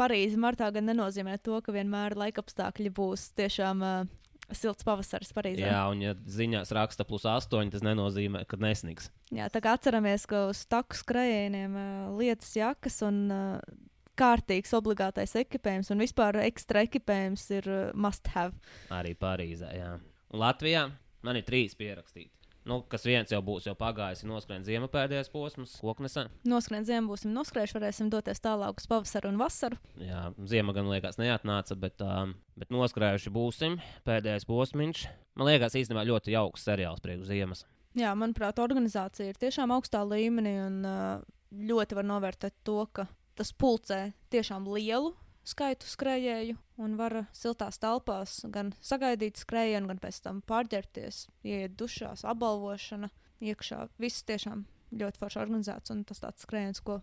[0.00, 4.10] Parīzē martā gan nenozīmē to, ka vienmēr laikapstākļi būs tiešām uh,
[4.56, 5.68] silts pavasaris Parīzē.
[5.68, 9.12] Jā, un ja ziņās raksta plus 8, tas nenozīmē, ka nesniks.
[9.28, 13.80] Jā, tā kā atceramies, ka uz taku skrējieniem uh, lietas jakas un uh,
[14.18, 18.56] kārtīgs obligātais ekipējums un vispār ekstra ekipējums ir uh, must have.
[18.92, 19.72] Arī Parīzē.
[19.78, 19.96] Jā.
[20.32, 20.86] Un Latvijā
[21.22, 22.32] man ir trīs pierakstīti.
[22.62, 26.28] Nu, kas viens jau būs jau pagājis, ir noskrējis ziemā pēdējais posms, koknesā.
[26.46, 29.80] Noskrien ziemu būsim noskrējuši, varēsim doties tālāk uz pavasaru un vasaru.
[29.98, 33.80] Jā, ziema gan liekas neatnāca, bet, um, bet noskrējuši būsim.
[34.06, 35.08] Pēdējais posms.
[35.34, 37.64] Man liekas, īstenībā ļoti jauks seriāls priekš ziemas.
[37.98, 41.18] Jā, manuprāt, organizācija ir tiešām augstā līmenī un uh,
[41.66, 43.08] ļoti var novērtēt to, ka
[43.38, 45.14] tas pulcē tiešām lielu
[45.46, 52.24] skaitu skrejēju un var siltās telpās gan sagaidīt skrējienu, gan pēc tam pārģērbties, iet dušās,
[52.28, 53.10] apbalvošana
[53.42, 53.86] iekšā.
[54.02, 54.64] Viss tiešām
[54.94, 57.00] ļoti forši organizēts un tas tāds skrējiens, ko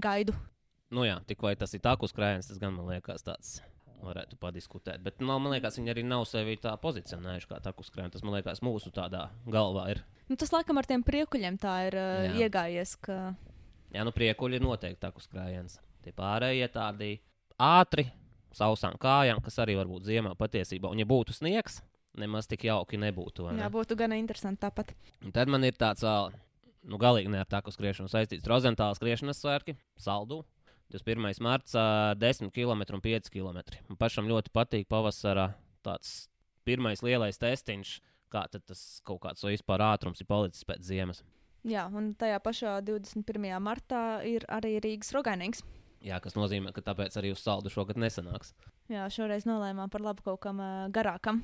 [0.00, 0.36] gaidu.
[0.92, 3.60] Nu jā, tik vai tas ir taku skrējiens, tas gan man liekas tāds.
[4.02, 8.10] Varētu padiskutēt, bet no, man liekas, viņi arī nav sevi tā pozicionējuši kā taku skrējienu.
[8.10, 10.00] Tas man liekas, mūsu tādā galvā ir.
[10.26, 13.18] Nu, tas laikam ar tiem priekuļiem tā ir uh, iegājies, ka
[13.92, 15.78] Jā, nu priekuļi ir noteikti taku skrējiens.
[16.02, 17.12] Tie pārējie tādi
[17.60, 18.06] ātri,
[18.56, 20.90] sausām kājām, kas arī var būt ziemā patiesībā.
[20.92, 21.80] Un, ja būtu sniegs,
[22.18, 23.50] nemaz tik jauki nebūtu.
[23.50, 23.64] ne?
[23.64, 24.94] jā, būtu gan interesanti tāpat.
[25.24, 26.32] Un tad man ir tāds, vēl,
[26.88, 30.42] nu, galīgi ne ar taku skriešanu saistīts Rozentāla skriešanas svētki, saldu.
[30.92, 31.40] 21.
[31.40, 33.62] marts, ā, 10 km un 5 km.
[33.88, 35.54] Man pašam ļoti patīk pavasarā
[35.86, 36.26] tāds
[36.68, 37.94] pirmais lielais testiņš,
[38.32, 41.22] kā tas kaut kāds vispār ātrums ir palicis pēc ziemas.
[41.68, 43.52] Jā, un tajā pašā 21.
[43.62, 45.62] martā ir arī Rīgas rogainīgs.
[46.02, 48.50] Jā, kas nozīmē, ka tāpēc arī uz saldu šogad nesanāks.
[48.90, 51.38] Jā, šoreiz nolēmām par labu kaut kam uh, garākam.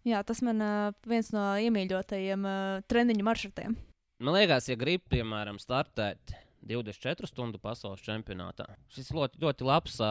[0.06, 3.76] jā, tas man uh, viens no iemīļotajiem uh, treniņu maršrutiem.
[4.18, 6.32] Man liekas, ja grib, piemēram, startēt
[6.66, 10.10] 24 stundu pasaules čempionātā, šis ļoti, ļoti labs, ā,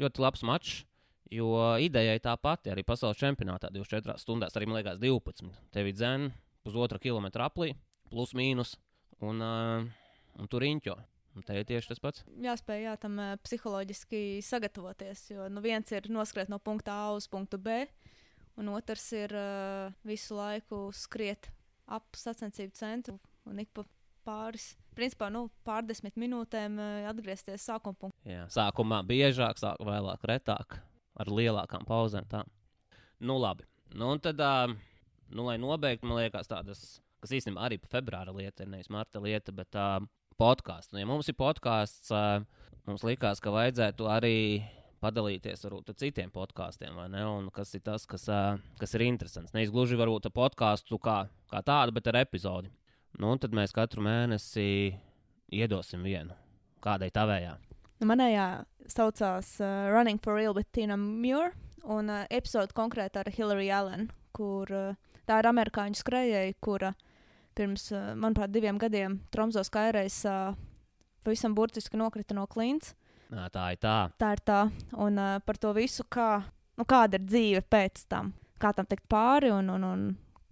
[0.00, 0.84] ļoti labs mačs.
[1.28, 5.44] Jo ideja ir tā pati arī pasaules čempionātā 24 stundās, arī man liekas, 12.
[5.76, 6.30] Tev ir dzēna
[6.66, 7.74] pusotra kilometra aplī,
[8.10, 8.76] plus mīnus,
[9.20, 10.96] un, un tur riņķo.
[11.38, 12.24] Un te ir tieši tas pats.
[12.42, 15.28] Jāspēj jā, tam psiholoģiski sagatavoties.
[15.30, 17.84] Jo nu, viens ir noskriet no punkta A uz punktu B,
[18.58, 21.50] un otrs ir uh, visu laiku skriet
[21.86, 23.16] ap sacensību centru
[23.48, 23.84] un ik pa
[24.28, 28.18] pāris, principā, nu, pārdesmit minūtēm uh, atgriezties sākuma punktā.
[28.28, 30.80] Jā, sākumā biežāk, sāk, vēlāk retāk,
[31.16, 32.26] ar lielākām pauzēm.
[32.28, 32.42] Tā.
[33.24, 33.64] Nu, labi.
[33.94, 34.74] Nu, un tad, uh,
[35.30, 36.82] nu, lai nobeigtu, man liekas, tādas,
[37.22, 40.00] kas īstenībā arī februāra lieta, ir nevis marta lieta, bet uh,
[40.40, 40.92] podkāsts.
[40.94, 42.42] Nu, ja mums ir podkāsts, uh,
[42.88, 44.38] mums likās, ka vajadzētu arī
[45.02, 47.22] padalīties ar citiem podkāstiem, vai ne?
[47.26, 49.54] Un kas ir tas, kas, uh, kas ir interesants.
[49.54, 52.72] Nevis gluži varbūt ar podkāstu kā, kā tādu, bet ar epizodi.
[53.18, 54.94] Nu, un tad mēs katru mēnesi
[55.54, 56.36] iedosim vienu.
[56.84, 57.56] Kādai tavējā?
[57.98, 58.48] Nu, manējā
[58.90, 61.54] saucās uh, Running for Real with Tina Muir,
[61.88, 66.92] un uh, epizode konkrēti ar Hillary Allen, kur uh, tā ir amerikāņu skrejēja, kura
[67.58, 70.56] pirms, uh, manuprāt, diviem gadiem Tromso skairēs uh,
[71.24, 72.94] pavisam burtiski nokrita no klints.
[73.28, 73.96] Nā, tā ir tā.
[74.20, 74.62] Tā ir tā,
[74.96, 76.38] un uh, par to visu, kā,
[76.78, 80.08] nu, kāda ir dzīve pēc tam, kā tam tikt pāri un, un, un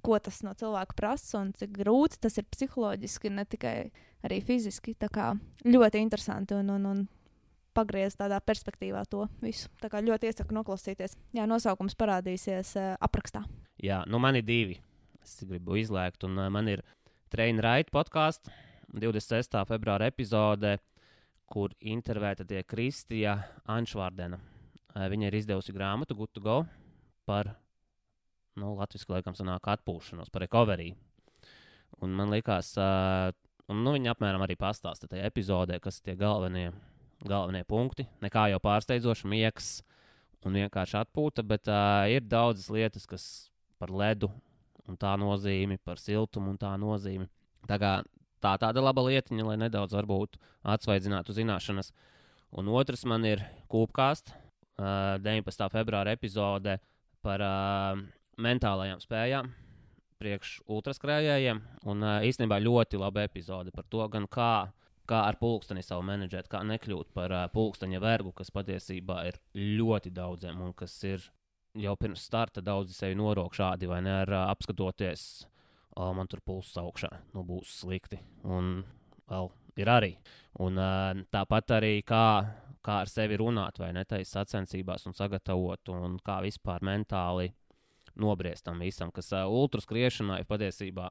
[0.07, 3.77] ko tas no cilvēka prasa un cik grūti tas ir psiholoģiski, ne tikai
[4.27, 4.95] arī fiziski.
[4.99, 5.33] Tā kā
[5.67, 7.05] ļoti interesanti un, un, un
[7.77, 9.71] pagriezt tādā perspektīvā to visu.
[9.83, 11.17] Tā kā ļoti iesaku noklausīties.
[11.37, 13.45] Jā, nosaukums parādīsies uh, aprakstā.
[13.83, 14.79] Jā, nu man ir divi.
[15.21, 16.81] Es gribu izlēkt, un uh, man ir
[17.33, 18.49] Train Right podkāsts
[18.95, 19.59] 26.
[19.69, 20.79] februāra epizode,
[21.51, 23.35] kur intervēta tie Kristija
[23.69, 24.39] Anšvārdena.
[24.95, 26.63] Uh, viņa ir izdevusi grāmatu Good to Go
[27.29, 27.51] par
[28.57, 30.95] nu, latviešu laikam sanāk atpūšanos, par recovery.
[32.01, 33.29] Un man liekas, uh,
[33.69, 36.71] un nu, viņi apmēram arī pastāsta tajā epizodē, kas ir tie galvenie,
[37.29, 38.07] galvenie punkti.
[38.25, 39.75] Nekā jau pārsteidzoši miegs
[40.47, 43.27] un vienkārši atpūta, bet uh, ir daudzas lietas, kas
[43.79, 44.31] par ledu
[44.87, 47.27] un tā nozīmi, par siltumu un tā nozīmi.
[47.67, 47.93] Tā kā
[48.43, 50.39] tā tāda laba lietiņa, lai nedaudz varbūt
[50.77, 51.93] atsvaidzinātu zināšanas.
[52.57, 53.43] Un otrs man ir
[53.73, 54.35] kūpkāsts,
[54.79, 55.69] uh, 19.
[55.73, 56.79] februāra epizode
[57.25, 57.99] par uh,
[58.39, 59.51] mentālajām spējām,
[60.21, 61.63] priekš ultraskrējējiem.
[61.91, 64.69] Un uh, īstenībā ļoti laba epizode par to, gan kā,
[65.09, 70.15] kā ar pulksteni savu menedžēt, kā nekļūt par uh, pulksteņa vergu, kas patiesībā ir ļoti
[70.15, 71.27] daudziem un kas ir
[71.83, 75.47] jau pirms starta daudzi sevi norok šādi vai ne, ar uh, apskatoties,
[75.97, 78.21] oh, man tur pulss augšā, nu būs slikti.
[78.45, 78.81] Un
[79.31, 79.51] vēl
[79.83, 80.15] ir arī.
[80.65, 82.29] Un uh, tāpat arī kā.
[82.87, 87.55] Kā ar sevi runāt, vai ne taisa sacensībās, un sagatavot, un kā vispār mentāli uh,
[88.17, 91.11] nobriest tam visam, kas uh, ultraskriešana ir patiesībā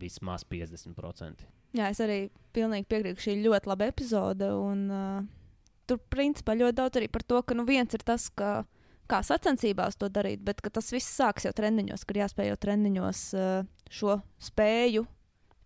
[0.00, 1.46] vismaz 50%.
[1.76, 2.26] Jā, es arī
[2.56, 4.48] pilnīgi piekrītu, šī ir ļoti laba epizode.
[4.52, 8.62] Un, uh, tur principā ļoti daudz arī par to, ka nu, viens ir tas, ka,
[9.10, 13.66] kā sacensībās to darīt, bet tas viss sāks jau treniņos, kad jāspēj jau treniņos uh,
[13.92, 15.06] šo spēju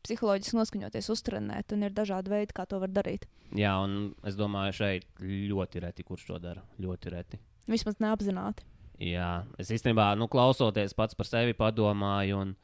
[0.06, 3.26] psiholoģiski noskaņoties, uztrenēt, un ir dažādi veidi, kā to var darīt.
[3.56, 6.62] Jā, un es domāju, šeit ļoti reti, kurš to dara.
[6.82, 7.40] Ļoti reti.
[7.70, 8.66] Vismaz neapzināti.
[9.02, 12.54] Jā, es īstenībā, nu, klausoties pats par sevi, padomāju, un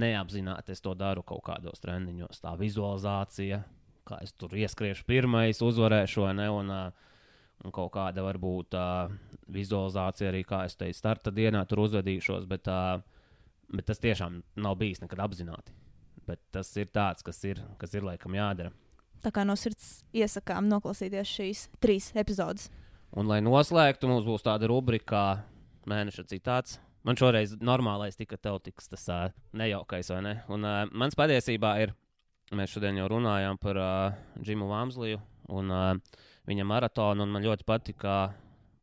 [0.00, 2.40] neapzināti es to daru kaut kādos treniņos.
[2.44, 3.60] Tā vizualizācija,
[4.08, 7.09] kā es tur ieskriešu pirmais, uzvarēšu, ne, un, un
[7.68, 9.12] kaut kāda varbūt uh,
[9.52, 13.02] vizualizācija arī, kā es teicu, starta dienā tur uzvedīšos, bet, uh,
[13.74, 15.76] bet tas tiešām nav bijis nekad apzināti.
[16.26, 18.72] Bet tas ir tāds, kas ir, kas ir laikam jādara.
[19.20, 22.70] Tā kā no sirds iesakām noklausīties šīs trīs epizodes.
[23.10, 25.42] Un, lai noslēgtu, mums būs tāda rubrika,
[25.90, 26.78] mēneša citāts.
[27.04, 29.26] Man šoreiz normālais tika tev-tiks tas uh,
[29.56, 30.34] nejaukais, vai ne?
[30.52, 31.94] Un uh, mans patiesībā ir,
[32.56, 35.20] mēs šodien jau runājām par uh, Džimu Vāmsliju
[35.56, 36.20] un uh,
[36.50, 38.20] viņa maratonu, un man ļoti patika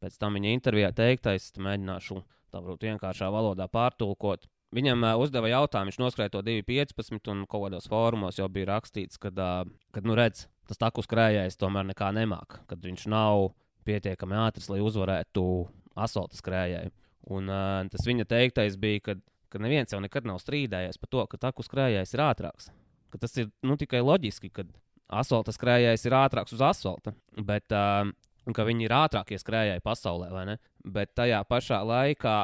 [0.02, 2.22] pēc tam viņa intervijā teiktais, mēģināšu
[2.52, 4.48] tā varbūt vienkāršā valodā pārtulkot.
[4.76, 9.20] Viņam uh, uzdeva jautājumu, viņš noskrēja to 2,15 un kaut kādos fórumos jau bija rakstīts,
[9.22, 9.62] ka, uh,
[9.96, 13.54] kad, nu, redz, tas takus krējējs tomēr nekā nemāk, kad viņš nav
[13.88, 15.46] pietiekami ātrs, lai uzvarētu
[15.96, 16.92] asfalta skrējēju.
[17.38, 19.16] Un uh, tas viņa teiktais bija, ka,
[19.52, 22.70] ka neviens jau nekad nav strīdējies par to, ka taku skrējējs ir ātrāks.
[23.08, 24.68] Ka tas ir nu, tikai loģiski, ka
[25.08, 28.08] asfalta skrējējs ir ātrāks uz asfalta, bet uh,
[28.48, 30.58] viņi ir ātrākie skrējēji pasaulē?
[30.88, 32.38] Bet tajā pašā laikā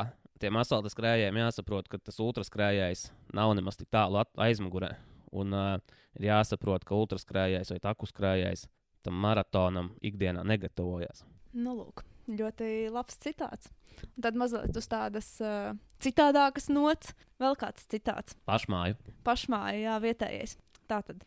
[0.44, 4.96] tiem asfalta skrējējiem jāsaprot, ka tas ultraskrējējs nav nemaz tik tālu aizmugurē.
[5.34, 5.76] Un uh,
[6.20, 8.68] ir jāsaprot, ka ultraskrējējs vai taku skrējējs
[9.04, 11.26] tam maratonam ikdienā negatavojas.
[11.54, 13.72] Nu, lūk ļoti labs citāts.
[14.16, 15.74] Un tad mazliet uz tādas uh,
[16.04, 18.38] citādākas nots, vēl kāds citāts.
[18.50, 18.98] Pašmāju.
[19.28, 20.56] Pašmāju, jā, vietējais.
[20.90, 21.24] Tātad,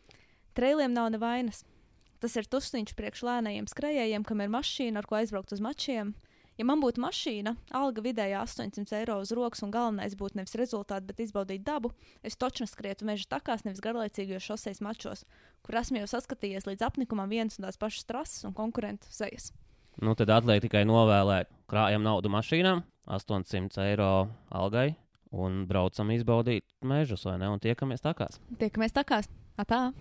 [0.57, 1.63] treiliem nav nevainas.
[2.17, 6.15] Tas ir tusiņš priekš lēnajiem skrejējiem, kam ir mašīna, ar ko aizbraukt uz mačiem.
[6.57, 11.05] Ja man būtu mašīna, alga vidēji 800 eiro uz rokas, un galvenais būtu nevis rezultāti,
[11.05, 11.91] bet izbaudīt dabu,
[12.25, 15.21] es toču neskrietu meža takās, nevis garlaicīgajos šoseis mačos,
[15.61, 19.51] kur esmu jau saskatījies līdz apnikumam vienas un tās pašas trases un konkurentu sejas.
[20.01, 24.11] Nu, tad atliek tikai novēlēt krājam naudu mašīnām, 800 eiro
[24.49, 24.95] algai
[25.37, 27.53] un braucam izbaudīt mežus, vai ne?
[27.53, 28.41] Un tiekamies takās.
[28.57, 29.29] Tiekamies takās.
[29.61, 29.91] Atā!